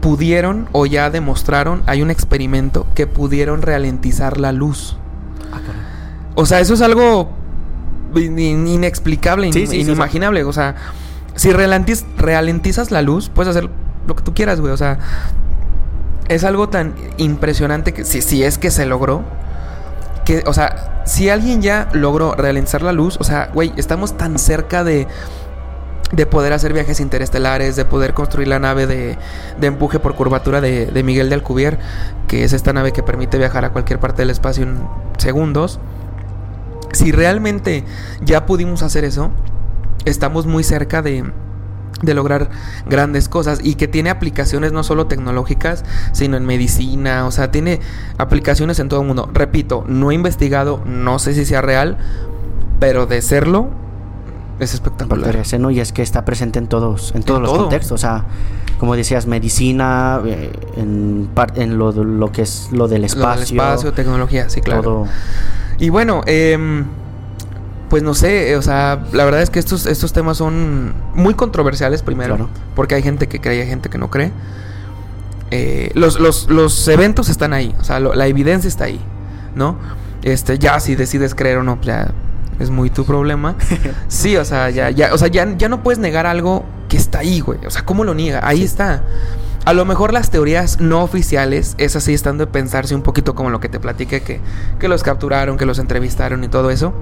pudieron 0.00 0.68
o 0.72 0.86
ya 0.86 1.10
demostraron, 1.10 1.82
hay 1.86 2.02
un 2.02 2.10
experimento 2.10 2.86
que 2.94 3.06
pudieron 3.06 3.62
ralentizar 3.62 4.38
la 4.38 4.52
luz. 4.52 4.96
Ah, 5.52 5.58
o 6.36 6.46
sea, 6.46 6.60
eso 6.60 6.74
es 6.74 6.80
algo 6.80 7.39
inexplicable, 8.14 9.48
inimaginable. 9.48 10.44
O 10.44 10.52
sea, 10.52 10.74
si 11.34 11.52
ralentizas 11.52 12.90
la 12.90 13.02
luz, 13.02 13.30
puedes 13.30 13.50
hacer 13.56 13.70
lo 14.06 14.16
que 14.16 14.22
tú 14.22 14.34
quieras, 14.34 14.60
güey. 14.60 14.72
O 14.72 14.76
sea, 14.76 14.98
es 16.28 16.44
algo 16.44 16.68
tan 16.68 16.94
impresionante 17.16 17.92
que 17.92 18.04
si, 18.04 18.22
si 18.22 18.42
es 18.42 18.58
que 18.58 18.70
se 18.70 18.86
logró. 18.86 19.22
Que, 20.24 20.44
o 20.46 20.52
sea, 20.52 21.02
si 21.06 21.28
alguien 21.28 21.62
ya 21.62 21.88
logró 21.92 22.34
ralentizar 22.34 22.82
la 22.82 22.92
luz, 22.92 23.16
o 23.20 23.24
sea, 23.24 23.50
güey, 23.52 23.72
estamos 23.76 24.16
tan 24.16 24.38
cerca 24.38 24.84
de, 24.84 25.08
de 26.12 26.26
poder 26.26 26.52
hacer 26.52 26.72
viajes 26.72 27.00
interestelares, 27.00 27.76
de 27.76 27.84
poder 27.84 28.14
construir 28.14 28.48
la 28.48 28.58
nave 28.58 28.86
de, 28.86 29.16
de 29.58 29.66
empuje 29.66 29.98
por 29.98 30.14
curvatura 30.14 30.60
de, 30.60 30.86
de, 30.86 31.02
Miguel 31.02 31.28
de 31.28 31.36
Alcubierre, 31.36 31.78
que 32.28 32.44
es 32.44 32.52
esta 32.52 32.72
nave 32.72 32.92
que 32.92 33.02
permite 33.02 33.38
viajar 33.38 33.64
a 33.64 33.70
cualquier 33.70 33.98
parte 33.98 34.22
del 34.22 34.30
espacio 34.30 34.64
en 34.64 34.78
segundos. 35.18 35.80
Si 36.92 37.12
realmente 37.12 37.84
ya 38.24 38.46
pudimos 38.46 38.82
hacer 38.82 39.04
eso, 39.04 39.30
estamos 40.04 40.46
muy 40.46 40.64
cerca 40.64 41.02
de, 41.02 41.24
de 42.02 42.14
lograr 42.14 42.50
grandes 42.86 43.28
cosas 43.28 43.60
y 43.62 43.74
que 43.74 43.86
tiene 43.88 44.10
aplicaciones 44.10 44.72
no 44.72 44.82
solo 44.82 45.06
tecnológicas, 45.06 45.84
sino 46.12 46.36
en 46.36 46.46
medicina, 46.46 47.26
o 47.26 47.30
sea, 47.30 47.50
tiene 47.50 47.80
aplicaciones 48.18 48.78
en 48.78 48.88
todo 48.88 49.02
el 49.02 49.06
mundo. 49.06 49.28
Repito, 49.32 49.84
no 49.86 50.10
he 50.10 50.14
investigado, 50.14 50.82
no 50.86 51.18
sé 51.18 51.34
si 51.34 51.44
sea 51.44 51.62
real, 51.62 51.98
pero 52.80 53.06
de 53.06 53.22
serlo, 53.22 53.68
Es 54.58 54.74
espectacular. 54.74 55.42
Y 55.70 55.80
es 55.80 55.92
que 55.92 56.02
está 56.02 56.24
presente 56.26 56.58
en 56.58 56.66
todos, 56.66 57.12
en 57.14 57.22
todos 57.22 57.40
los 57.40 57.50
contextos. 57.50 57.92
O 57.92 57.98
sea, 57.98 58.24
como 58.78 58.94
decías, 58.94 59.26
medicina, 59.26 60.20
eh, 60.26 60.52
en, 60.76 61.30
en 61.54 61.78
lo, 61.78 61.92
lo 61.92 62.30
que 62.32 62.42
es 62.42 62.68
lo 62.70 62.86
del 62.86 63.00
Lo 63.02 63.06
espacio. 63.06 63.34
del 63.34 63.42
espacio, 63.42 63.92
tecnología, 63.94 64.50
sí, 64.50 64.60
claro. 64.60 64.82
todo. 64.82 65.06
Y 65.80 65.88
bueno, 65.88 66.20
em, 66.26 66.84
pues 67.88 68.02
no 68.04 68.14
sé, 68.14 68.50
eh, 68.52 68.56
o 68.56 68.62
sea, 68.62 69.02
la 69.12 69.24
verdad 69.24 69.42
es 69.42 69.50
que 69.50 69.58
estos, 69.58 69.86
estos 69.86 70.12
temas 70.12 70.36
son 70.36 70.92
muy 71.14 71.34
controversiales 71.34 72.02
primero, 72.02 72.36
Claro. 72.36 72.50
porque 72.76 72.94
hay 72.94 73.02
gente 73.02 73.26
que 73.28 73.40
cree 73.40 73.56
y 73.56 73.60
hay 73.62 73.66
gente 73.66 73.88
que 73.88 73.98
no 73.98 74.10
cree. 74.10 74.30
Eh, 75.50 75.90
los, 75.94 76.20
los, 76.20 76.48
los 76.48 76.86
eventos 76.86 77.28
están 77.28 77.52
ahí, 77.52 77.74
o 77.80 77.84
sea, 77.84 77.98
lo- 77.98 78.14
la 78.14 78.28
evidencia 78.28 78.68
está 78.68 78.84
ahí, 78.84 79.00
¿no? 79.56 79.76
Este, 80.22 80.58
ya 80.58 80.78
si 80.78 80.94
decides 80.94 81.34
creer 81.34 81.58
o 81.58 81.64
no, 81.64 81.76
pues 81.76 81.86
ya 81.88 82.12
es 82.60 82.70
muy 82.70 82.90
tu 82.90 83.04
problema. 83.04 83.56
Sí, 84.08 84.36
o 84.36 84.44
sea, 84.44 84.70
ya, 84.70 84.90
ya, 84.90 85.12
o 85.14 85.18
sea, 85.18 85.26
ya, 85.28 85.56
ya 85.56 85.68
no 85.68 85.82
puedes 85.82 85.98
negar 85.98 86.26
algo 86.26 86.64
que 86.88 86.96
está 86.96 87.20
ahí, 87.20 87.40
güey. 87.40 87.58
O 87.66 87.70
sea, 87.70 87.84
¿cómo 87.84 88.04
lo 88.04 88.14
niega? 88.14 88.40
Ahí 88.46 88.62
está. 88.62 89.02
A 89.64 89.72
lo 89.72 89.84
mejor 89.84 90.12
las 90.12 90.30
teorías 90.30 90.80
no 90.80 91.02
oficiales, 91.02 91.74
es 91.78 91.94
así 91.94 92.14
estando 92.14 92.46
de 92.46 92.52
pensarse 92.52 92.94
un 92.94 93.02
poquito 93.02 93.34
como 93.34 93.50
lo 93.50 93.60
que 93.60 93.68
te 93.68 93.78
platiqué, 93.78 94.22
que, 94.22 94.40
que 94.78 94.88
los 94.88 95.02
capturaron, 95.02 95.58
que 95.58 95.66
los 95.66 95.78
entrevistaron 95.78 96.42
y 96.44 96.48
todo 96.48 96.70
eso. 96.70 96.94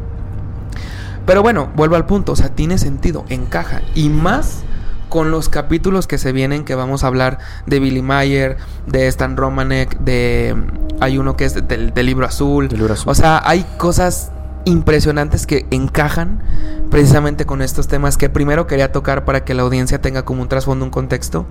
Pero 1.24 1.42
bueno, 1.42 1.70
vuelvo 1.76 1.96
al 1.96 2.06
punto, 2.06 2.32
o 2.32 2.36
sea, 2.36 2.48
tiene 2.48 2.78
sentido, 2.78 3.24
encaja. 3.28 3.82
Y 3.94 4.08
más 4.08 4.62
con 5.08 5.30
los 5.30 5.48
capítulos 5.48 6.06
que 6.06 6.18
se 6.18 6.32
vienen, 6.32 6.64
que 6.64 6.74
vamos 6.74 7.04
a 7.04 7.06
hablar 7.06 7.38
de 7.66 7.80
Billy 7.80 8.02
Mayer, 8.02 8.56
de 8.86 9.06
Stan 9.08 9.36
Romanek, 9.36 9.98
de... 9.98 10.56
Hay 11.00 11.18
uno 11.18 11.36
que 11.36 11.44
es 11.44 11.54
del, 11.54 11.94
del 11.94 12.06
libro 12.06 12.26
azul. 12.26 12.68
Del 12.68 12.78
libro 12.78 12.94
azul. 12.94 13.10
O 13.10 13.14
sea, 13.14 13.40
hay 13.44 13.64
cosas 13.76 14.32
impresionantes 14.64 15.46
que 15.46 15.66
encajan 15.70 16.42
precisamente 16.90 17.46
con 17.46 17.62
estos 17.62 17.88
temas 17.88 18.16
que 18.16 18.28
primero 18.28 18.66
quería 18.66 18.92
tocar 18.92 19.24
para 19.24 19.44
que 19.44 19.54
la 19.54 19.62
audiencia 19.62 20.00
tenga 20.00 20.24
como 20.24 20.42
un 20.42 20.48
trasfondo, 20.48 20.84
un 20.84 20.90
contexto. 20.90 21.46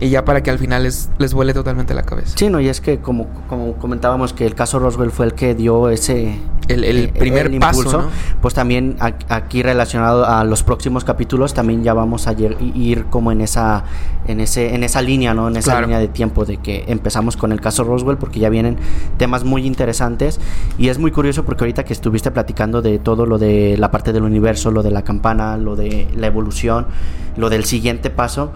Y 0.00 0.10
ya 0.10 0.24
para 0.24 0.42
que 0.44 0.50
al 0.50 0.58
final 0.60 0.84
les, 0.84 1.10
les 1.18 1.34
vuele 1.34 1.52
totalmente 1.52 1.92
la 1.92 2.04
cabeza. 2.04 2.36
Sí, 2.36 2.48
no, 2.50 2.60
y 2.60 2.68
es 2.68 2.80
que 2.80 2.98
como, 3.00 3.26
como 3.48 3.72
comentábamos 3.74 4.32
que 4.32 4.46
el 4.46 4.54
caso 4.54 4.78
Roswell 4.78 5.10
fue 5.10 5.26
el 5.26 5.34
que 5.34 5.56
dio 5.56 5.88
ese 5.88 6.38
El, 6.68 6.84
el 6.84 6.98
eh, 7.06 7.08
primer 7.08 7.46
el 7.46 7.58
paso, 7.58 7.80
impulso, 7.80 8.02
¿no? 8.02 8.08
pues 8.40 8.54
también 8.54 8.96
aquí 9.00 9.60
relacionado 9.62 10.24
a 10.24 10.44
los 10.44 10.62
próximos 10.62 11.02
capítulos 11.02 11.52
también 11.52 11.82
ya 11.82 11.94
vamos 11.94 12.28
a 12.28 12.32
ir 12.34 13.06
como 13.06 13.32
en 13.32 13.40
esa 13.40 13.82
en 14.28 14.38
ese 14.38 14.74
en 14.76 14.84
esa 14.84 15.02
línea, 15.02 15.34
¿no? 15.34 15.48
En 15.48 15.56
esa 15.56 15.72
Claro. 15.72 15.86
línea 15.86 15.98
de 15.98 16.06
tiempo 16.08 16.44
de 16.44 16.58
que 16.58 16.84
empezamos 16.86 17.36
con 17.36 17.50
el 17.50 17.60
caso 17.60 17.82
Roswell 17.82 18.18
porque 18.18 18.38
ya 18.38 18.50
vienen 18.50 18.76
temas 19.16 19.42
muy 19.42 19.66
interesantes 19.66 20.38
y 20.78 20.90
es 20.90 20.98
muy 21.00 21.10
curioso 21.10 21.44
porque 21.44 21.64
ahorita 21.64 21.82
que 21.84 21.92
estuviste 21.92 22.30
platicando 22.30 22.82
de 22.82 23.00
todo 23.00 23.26
lo 23.26 23.38
de 23.38 23.76
la 23.78 23.90
parte 23.90 24.12
del 24.12 24.22
universo, 24.22 24.70
lo 24.70 24.84
de 24.84 24.92
la 24.92 25.02
campana, 25.02 25.56
lo 25.56 25.74
de 25.74 26.06
la 26.14 26.28
evolución, 26.28 26.86
lo 27.36 27.50
del 27.50 27.64
siguiente 27.64 28.10
paso, 28.10 28.52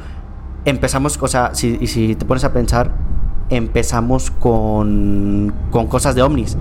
empezamos, 0.64 1.18
o 1.20 1.28
sea, 1.28 1.54
si, 1.54 1.78
y 1.80 1.86
si 1.86 2.14
te 2.14 2.24
pones 2.24 2.44
a 2.44 2.52
pensar, 2.52 2.92
empezamos 3.50 4.30
con, 4.30 5.52
con 5.70 5.86
cosas 5.86 6.14
de 6.14 6.22
ovnis. 6.22 6.56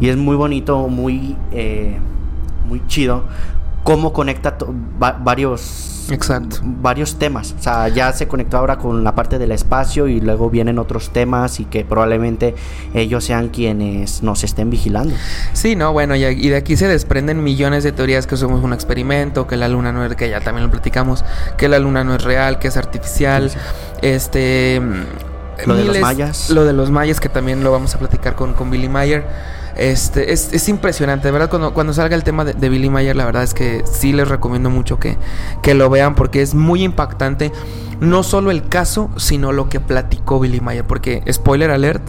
Y 0.00 0.08
es 0.08 0.16
muy 0.16 0.36
bonito, 0.36 0.88
muy, 0.88 1.36
eh, 1.52 1.98
muy 2.68 2.82
chido 2.86 3.24
cómo 3.86 4.12
conecta 4.12 4.56
va- 5.02 5.12
varios 5.18 6.06
Exacto. 6.10 6.58
varios 6.62 7.18
temas. 7.18 7.54
O 7.58 7.62
sea, 7.62 7.88
ya 7.88 8.12
se 8.12 8.28
conectó 8.28 8.58
ahora 8.58 8.76
con 8.78 9.02
la 9.02 9.14
parte 9.14 9.38
del 9.38 9.50
espacio 9.52 10.06
y 10.08 10.20
luego 10.20 10.50
vienen 10.50 10.78
otros 10.78 11.10
temas 11.10 11.58
y 11.60 11.64
que 11.64 11.84
probablemente 11.84 12.54
ellos 12.94 13.24
sean 13.24 13.48
quienes 13.48 14.22
nos 14.22 14.44
estén 14.44 14.70
vigilando. 14.70 15.14
Sí, 15.52 15.74
no, 15.74 15.92
bueno, 15.92 16.14
y, 16.14 16.24
y 16.24 16.48
de 16.48 16.56
aquí 16.56 16.76
se 16.76 16.86
desprenden 16.88 17.42
millones 17.42 17.82
de 17.84 17.92
teorías 17.92 18.26
que 18.26 18.36
somos 18.36 18.62
un 18.62 18.72
experimento, 18.72 19.46
que 19.46 19.56
la 19.56 19.68
luna 19.68 19.90
no 19.92 20.04
es, 20.04 20.14
que 20.14 20.28
ya 20.30 20.40
también 20.40 20.66
lo 20.66 20.70
platicamos, 20.70 21.24
que 21.56 21.68
la 21.68 21.78
luna 21.78 22.04
no 22.04 22.14
es 22.14 22.22
real, 22.22 22.58
que 22.58 22.68
es 22.68 22.76
artificial, 22.76 23.50
Sí, 23.50 23.56
este... 24.02 24.80
Lo 25.64 25.74
de 25.74 25.84
los 25.84 25.98
mayas. 26.00 26.50
Lo 26.50 26.64
de 26.66 26.74
los 26.74 26.90
mayas, 26.90 27.18
que 27.18 27.30
también 27.30 27.64
lo 27.64 27.72
vamos 27.72 27.94
a 27.94 27.98
platicar 27.98 28.34
con, 28.34 28.52
con 28.52 28.70
Billy 28.70 28.88
Mayer. 28.90 29.24
Este, 29.76 30.32
es, 30.32 30.52
es 30.52 30.68
impresionante, 30.68 31.28
de 31.28 31.32
verdad, 31.32 31.50
cuando, 31.50 31.74
cuando 31.74 31.92
salga 31.92 32.16
el 32.16 32.24
tema 32.24 32.44
de, 32.44 32.54
de 32.54 32.68
Billy 32.68 32.88
Mayer, 32.88 33.14
la 33.14 33.26
verdad 33.26 33.42
es 33.42 33.52
que 33.54 33.84
sí 33.90 34.12
les 34.12 34.26
recomiendo 34.26 34.70
mucho 34.70 34.98
que, 34.98 35.18
que 35.62 35.74
lo 35.74 35.90
vean 35.90 36.14
porque 36.14 36.42
es 36.42 36.54
muy 36.54 36.82
impactante. 36.82 37.52
No 38.00 38.22
solo 38.22 38.50
el 38.50 38.68
caso, 38.68 39.10
sino 39.16 39.52
lo 39.52 39.68
que 39.68 39.80
platicó 39.80 40.40
Billy 40.40 40.60
Mayer, 40.60 40.84
porque, 40.84 41.22
spoiler 41.30 41.70
alert, 41.70 42.02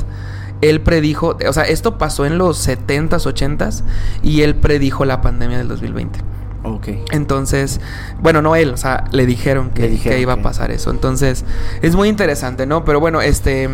él 0.62 0.82
predijo, 0.82 1.38
o 1.48 1.54
sea, 1.54 1.64
esto 1.64 1.98
pasó 1.98 2.26
en 2.26 2.38
los 2.38 2.68
70s, 2.68 3.26
80s 3.26 3.84
y 4.24 4.42
él 4.42 4.56
predijo 4.56 5.06
la 5.06 5.22
pandemia 5.22 5.58
del 5.58 5.68
2020. 5.68 6.20
Ok. 6.64 6.88
Entonces, 7.12 7.80
bueno, 8.22 8.42
no 8.42 8.56
él, 8.56 8.72
o 8.72 8.78
sea, 8.78 9.06
le 9.12 9.26
dijeron 9.26 9.70
que, 9.70 9.84
Le 9.84 9.90
dijeron 9.90 10.16
que 10.16 10.22
iba 10.22 10.34
a 10.34 10.42
pasar 10.42 10.72
eso. 10.72 10.90
Entonces, 10.92 11.46
es 11.82 11.96
muy 11.96 12.10
interesante, 12.10 12.66
¿no? 12.66 12.84
Pero 12.84 13.00
bueno, 13.00 13.22
este 13.22 13.70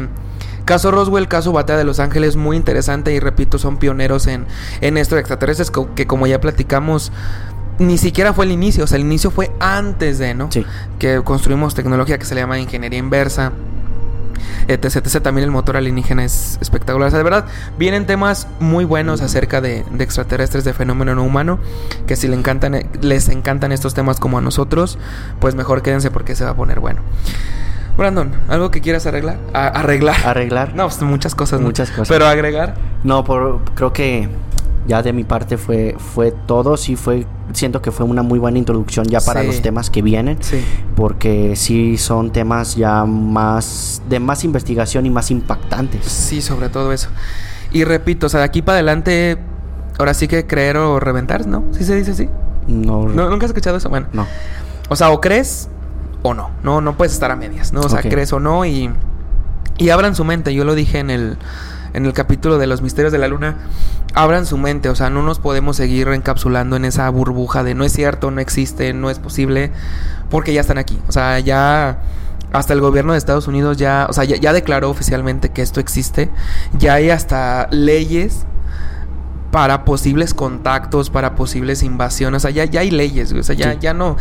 caso 0.66 0.92
Roswell, 0.92 1.28
caso 1.28 1.52
Batalla 1.52 1.80
de 1.80 1.86
Los 1.86 2.00
Ángeles, 2.00 2.36
muy 2.36 2.58
interesante 2.58 3.14
y 3.14 3.20
repito, 3.20 3.58
son 3.58 3.78
pioneros 3.78 4.28
en, 4.28 4.46
en 4.82 4.98
esto 4.98 5.16
de 5.16 5.22
extraterrestres 5.22 5.72
que 5.96 6.08
como 6.08 6.28
ya 6.28 6.40
platicamos, 6.42 7.12
ni 7.80 7.98
siquiera 7.98 8.34
fue 8.34 8.46
el 8.46 8.52
inicio, 8.52 8.84
o 8.84 8.88
sea, 8.88 8.98
el 8.98 9.04
inicio 9.04 9.32
fue 9.32 9.52
antes 9.60 10.20
de, 10.20 10.34
¿no? 10.34 10.52
Sí. 10.52 10.66
Que 11.00 11.22
construimos 11.24 11.74
tecnología 11.76 12.18
que 12.18 12.26
se 12.26 12.36
le 12.36 12.42
llama 12.42 12.60
ingeniería 12.60 13.00
inversa. 13.00 13.52
Etc, 14.68 14.96
etc. 14.96 15.22
También 15.22 15.46
el 15.46 15.52
motor 15.52 15.76
alienígena 15.76 16.24
es 16.24 16.58
espectacular. 16.62 17.08
O 17.08 17.12
sea, 17.12 17.18
de 17.18 17.24
verdad, 17.24 17.46
vienen 17.78 18.06
temas 18.06 18.48
muy 18.60 18.86
buenos 18.86 19.22
acerca 19.22 19.60
de, 19.62 19.84
de 19.92 20.04
extraterrestres, 20.04 20.64
de 20.64 20.74
fenómeno 20.74 21.16
no 21.16 21.24
humano. 21.24 21.60
Que 22.08 22.16
si 22.16 22.28
le 22.28 22.36
encantan, 22.36 22.88
les 23.02 23.30
encantan 23.30 23.72
estos 23.72 23.94
temas 23.94 24.20
como 24.20 24.38
a 24.38 24.42
nosotros, 24.42 24.98
pues 25.40 25.56
mejor 25.56 25.82
quédense 25.82 26.12
porque 26.12 26.36
se 26.36 26.46
va 26.46 26.52
a 26.52 26.56
poner 26.56 26.80
bueno. 26.80 27.02
Brandon, 27.98 28.32
¿algo 28.50 28.72
que 28.72 28.82
quieras 28.82 29.06
arreglar? 29.06 29.38
A- 29.54 29.68
arreglar. 29.68 30.16
Arreglar. 30.26 30.76
No, 30.76 30.88
pues 30.88 31.02
muchas 31.04 31.36
cosas. 31.36 31.60
¿no? 31.60 31.68
Muchas 31.68 31.90
cosas. 31.92 32.08
Pero 32.10 32.26
agregar. 32.28 32.76
No, 33.04 33.24
por, 33.24 33.62
creo 33.76 33.94
que 33.94 34.30
ya 34.88 35.02
de 35.04 35.14
mi 35.14 35.24
parte 35.24 35.58
fue, 35.58 35.96
fue 35.98 36.32
todo. 36.32 36.76
Sí, 36.78 36.96
fue. 36.96 37.26
Siento 37.54 37.82
que 37.82 37.92
fue 37.92 38.06
una 38.06 38.24
muy 38.24 38.40
buena 38.40 38.58
introducción 38.58 39.06
ya 39.06 39.20
para 39.22 39.42
Sí. 39.42 39.48
los 39.48 39.62
temas 39.62 39.90
que 39.92 40.02
vienen. 40.02 40.38
Sí. 40.42 40.64
Porque 40.96 41.56
sí 41.56 41.98
son 41.98 42.32
temas 42.32 42.76
ya 42.76 43.06
más. 43.06 44.02
de 44.10 44.20
más 44.20 44.44
investigación 44.44 45.06
y 45.06 45.10
más 45.12 45.30
impactantes. 45.32 46.06
Sí, 46.06 46.42
sobre 46.42 46.70
todo 46.70 46.92
eso. 46.94 47.10
Y 47.72 47.84
repito, 47.84 48.26
o 48.26 48.30
sea, 48.30 48.40
de 48.40 48.46
aquí 48.46 48.62
para 48.62 48.78
adelante, 48.78 49.38
ahora 50.00 50.14
sí 50.14 50.28
que 50.28 50.46
creer 50.48 50.78
o 50.78 51.00
reventar, 51.00 51.46
¿no? 51.48 51.64
¿Sí 51.72 51.84
se 51.84 51.96
dice 51.96 52.12
así? 52.12 52.30
No. 52.68 53.08
¿No, 53.08 53.30
¿Nunca 53.30 53.46
has 53.46 53.52
escuchado 53.52 53.78
eso? 53.78 53.90
Bueno. 53.90 54.08
no. 54.14 54.26
O 54.90 54.96
sea, 54.96 55.10
o 55.12 55.22
crees 55.22 55.70
o 56.24 56.34
no. 56.34 56.50
No, 56.64 56.82
no 56.82 56.98
puedes 56.98 57.14
estar 57.14 57.30
a 57.30 57.36
medias, 57.36 57.72
¿no? 57.74 57.82
O 57.82 57.90
sea, 57.90 58.02
crees 58.02 58.34
o 58.34 58.40
no 58.40 58.66
y, 58.66 58.90
y 59.78 59.90
abran 59.90 60.16
su 60.16 60.24
mente. 60.26 60.54
Yo 60.54 60.64
lo 60.64 60.74
dije 60.74 61.00
en 61.00 61.10
el, 61.10 61.38
en 61.94 62.06
el 62.06 62.14
capítulo 62.14 62.58
de 62.58 62.66
los 62.66 62.82
misterios 62.82 63.12
de 63.12 63.20
la 63.20 63.28
luna. 63.28 63.58
Abran 64.16 64.46
su 64.46 64.58
mente, 64.58 64.90
o 64.90 64.96
sea, 64.96 65.10
no 65.10 65.22
nos 65.24 65.40
podemos 65.40 65.78
seguir 65.78 66.08
encapsulando 66.08 66.76
en 66.76 66.86
esa 66.86 67.10
burbuja 67.10 67.64
de 67.64 67.74
no 67.76 67.84
es 67.84 67.94
cierto, 67.94 68.32
no 68.32 68.42
existe, 68.42 68.94
no 68.94 69.10
es 69.10 69.20
posible, 69.20 69.72
porque 70.30 70.54
ya 70.54 70.62
están 70.62 70.78
aquí. 70.78 71.00
O 71.08 71.12
sea, 71.12 71.40
ya 71.40 72.00
hasta 72.52 72.74
el 72.74 72.82
gobierno 72.82 73.14
de 73.14 73.18
Estados 73.18 73.48
Unidos 73.48 73.78
ya, 73.78 74.06
o 74.10 74.14
sea, 74.14 74.24
ya, 74.24 74.38
ya 74.38 74.54
declaró 74.54 74.90
oficialmente 74.90 75.50
que 75.50 75.64
esto 75.64 75.80
existe. 75.80 76.30
Ya 76.78 76.94
hay 76.94 77.10
hasta 77.10 77.68
leyes 77.72 78.46
para 79.54 79.86
posibles 79.86 80.34
contactos, 80.34 81.12
para 81.12 81.36
posibles 81.36 81.84
invasiones. 81.84 82.38
O 82.38 82.42
sea, 82.42 82.50
ya, 82.50 82.66
ya 82.66 82.80
hay 82.80 82.90
leyes, 82.90 83.30
güey. 83.30 83.42
O 83.42 83.44
sea, 83.44 83.54
ya, 83.54 83.74
Sí. 83.74 83.78
ya 83.82 83.94
no. 83.94 84.18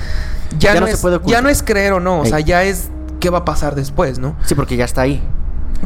Ya, 0.58 0.74
Ya 0.74 0.74
no, 0.74 0.80
no 0.80 0.86
se 0.88 0.92
es, 0.92 1.00
puede 1.00 1.18
ya 1.24 1.40
no 1.40 1.48
es 1.48 1.62
creer 1.62 1.94
o 1.94 2.00
no. 2.00 2.20
O 2.20 2.26
sea, 2.26 2.38
ya 2.40 2.64
es 2.64 2.90
qué 3.18 3.30
va 3.30 3.38
a 3.38 3.44
pasar 3.46 3.74
después, 3.74 4.18
¿no? 4.18 4.36
Sí, 4.44 4.54
porque 4.54 4.76
ya 4.76 4.84
está 4.84 5.00
ahí. 5.00 5.22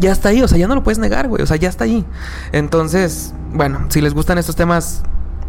Ya 0.01 0.11
está 0.11 0.31
ahí, 0.31 0.43
o 0.43 0.49
sea, 0.49 0.59
ya 0.59 0.67
no 0.67 0.75
lo 0.75 0.83
puedes 0.83 0.99
negar, 0.99 1.29
güey. 1.29 1.43
O 1.45 1.47
sea, 1.47 1.57
ya 1.59 1.69
está 1.69 1.85
ahí. 1.85 2.05
Entonces, 2.51 3.35
bueno, 3.53 3.87
si 3.89 4.01
les 4.01 4.15
gustan 4.15 4.37
estos 4.39 4.57
temas, 4.57 5.03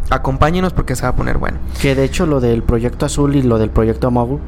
acompáñenos 0.09 0.73
porque 0.73 0.95
se 0.95 1.03
va 1.03 1.09
a 1.09 1.15
poner 1.15 1.37
bueno. 1.37 1.57
Que 1.81 1.95
de 1.95 2.03
hecho 2.03 2.25
lo 2.25 2.39
del 2.39 2.63
proyecto 2.63 3.05
azul 3.05 3.35
y 3.35 3.41
lo 3.41 3.57
del 3.57 3.69
proyecto 3.69 4.11
Mogul 4.11 4.39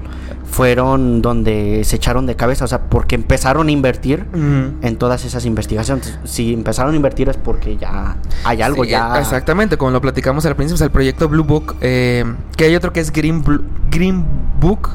fueron 0.50 1.22
donde 1.22 1.84
se 1.84 1.98
echaron 1.98 2.26
de 2.26 2.36
cabeza, 2.36 2.66
o 2.66 2.68
sea, 2.68 2.82
porque 2.90 3.16
empezaron 3.16 3.68
a 3.68 3.72
invertir 3.72 4.26
en 4.34 4.98
todas 4.98 5.24
esas 5.24 5.46
investigaciones. 5.46 6.18
Si 6.24 6.54
empezaron 6.54 6.94
a 6.94 6.96
invertir 6.96 7.30
es 7.30 7.38
porque 7.38 7.78
ya 7.78 8.18
hay 8.44 8.62
algo, 8.62 8.84
Sí, 8.84 8.92
ya. 8.92 9.20
Exactamente, 9.20 9.78
como 9.78 9.92
lo 9.92 10.02
platicamos 10.02 10.46
al 10.46 10.56
principio, 10.56 10.76
o 10.76 10.78
sea, 10.78 10.86
el 10.86 10.92
proyecto 10.92 11.30
Blue 11.30 11.44
Book, 11.44 11.76
eh, 11.82 12.26
que 12.58 12.66
hay 12.66 12.76
otro 12.76 12.92
que 12.92 13.00
es 13.00 13.12
Green, 13.12 13.44
Green 13.92 14.26
Book, 14.60 14.90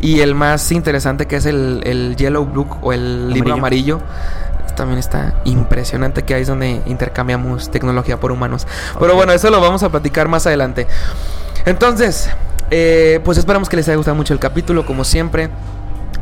y 0.00 0.20
el 0.20 0.34
más 0.34 0.72
interesante 0.72 1.26
que 1.26 1.36
es 1.36 1.46
el, 1.46 1.82
el 1.84 2.16
Yellow 2.16 2.46
Book 2.46 2.78
o 2.82 2.92
el 2.92 3.30
libro 3.30 3.54
amarillo. 3.54 4.00
También 4.74 4.98
está 4.98 5.34
impresionante 5.44 6.22
que 6.22 6.34
ahí 6.34 6.42
es 6.42 6.48
donde 6.48 6.82
intercambiamos 6.86 7.70
tecnología 7.70 8.18
por 8.18 8.32
humanos. 8.32 8.66
Pero 8.98 9.14
bueno, 9.14 9.32
eso 9.32 9.50
lo 9.50 9.60
vamos 9.60 9.82
a 9.82 9.88
platicar 9.90 10.28
más 10.28 10.46
adelante. 10.46 10.86
Entonces, 11.64 12.28
eh, 12.70 13.20
pues 13.24 13.38
esperamos 13.38 13.68
que 13.68 13.76
les 13.76 13.88
haya 13.88 13.96
gustado 13.96 14.16
mucho 14.16 14.32
el 14.32 14.40
capítulo, 14.40 14.84
como 14.86 15.04
siempre. 15.04 15.50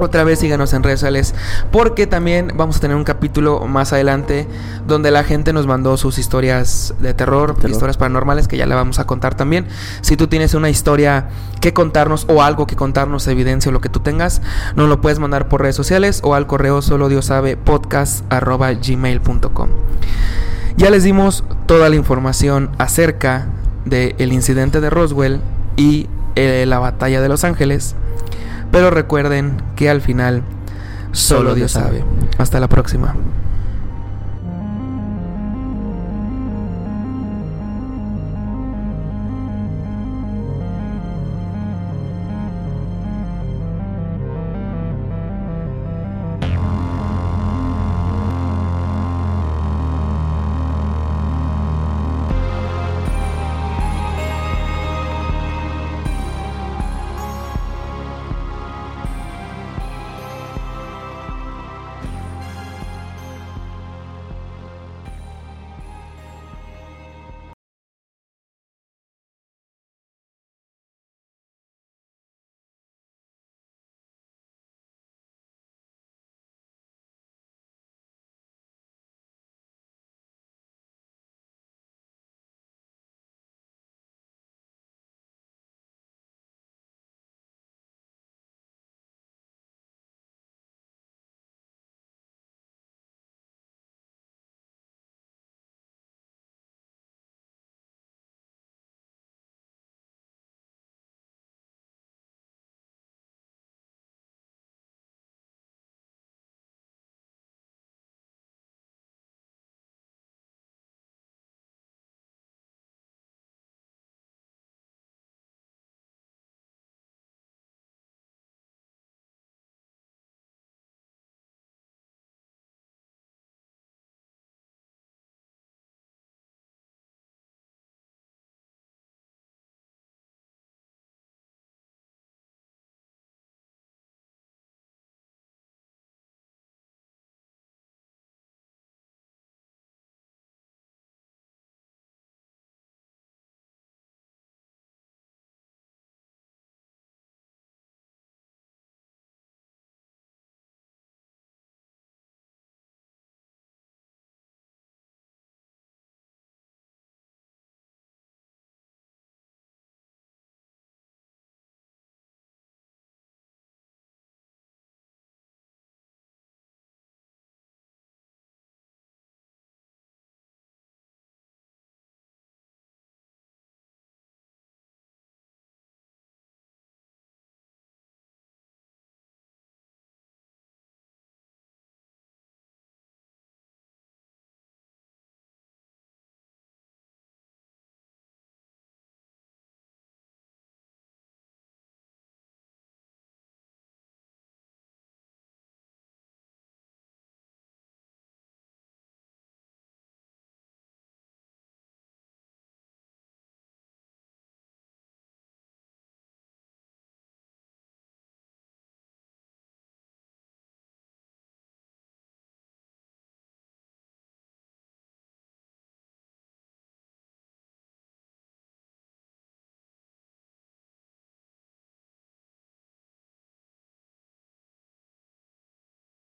Otra 0.02 0.24
vez 0.24 0.40
síganos 0.40 0.72
en 0.72 0.82
redes 0.82 0.98
sociales 0.98 1.32
porque 1.70 2.08
también 2.08 2.52
vamos 2.56 2.78
a 2.78 2.80
tener 2.80 2.96
un 2.96 3.04
capítulo 3.04 3.60
más 3.66 3.92
adelante 3.92 4.48
donde 4.86 5.12
la 5.12 5.22
gente 5.22 5.52
nos 5.52 5.68
mandó 5.68 5.96
sus 5.96 6.18
historias 6.18 6.94
de 6.98 7.14
terror, 7.14 7.54
Terror. 7.54 7.70
historias 7.70 7.96
paranormales 7.96 8.48
que 8.48 8.56
ya 8.56 8.66
la 8.66 8.74
vamos 8.74 8.98
a 8.98 9.06
contar 9.06 9.36
también. 9.36 9.66
Si 10.00 10.16
tú 10.16 10.26
tienes 10.26 10.54
una 10.54 10.70
historia 10.70 11.28
que 11.60 11.72
contarnos 11.72 12.26
o 12.28 12.42
algo 12.42 12.66
que 12.66 12.74
contarnos, 12.74 13.28
evidencia 13.28 13.70
o 13.70 13.72
lo 13.72 13.80
que 13.80 13.88
tú 13.88 14.00
tengas, 14.00 14.42
nos 14.74 14.88
lo 14.88 15.00
puedes 15.00 15.20
mandar 15.20 15.48
por 15.48 15.62
redes 15.62 15.76
sociales 15.76 16.20
o 16.24 16.34
al 16.34 16.48
correo 16.48 16.82
solo 16.82 17.08
Dios 17.08 17.26
sabe 17.26 17.56
podcast 17.56 18.24
arroba 18.28 18.72
gmail.com. 18.72 19.68
Ya 20.76 20.90
les 20.90 21.04
dimos 21.04 21.44
toda 21.66 21.88
la 21.88 21.94
información 21.94 22.70
acerca 22.78 23.46
del 23.84 24.32
incidente 24.32 24.80
de 24.80 24.90
Roswell 24.90 25.40
y 25.76 26.08
eh, 26.34 26.64
la 26.66 26.78
batalla 26.78 27.20
de 27.20 27.28
Los 27.28 27.44
Ángeles. 27.44 27.94
Pero 28.72 28.90
recuerden 28.90 29.62
que 29.76 29.88
al 29.88 30.00
final 30.00 30.42
solo 31.12 31.54
Dios 31.54 31.72
sabe. 31.72 32.02
Hasta 32.38 32.58
la 32.58 32.68
próxima. 32.68 33.14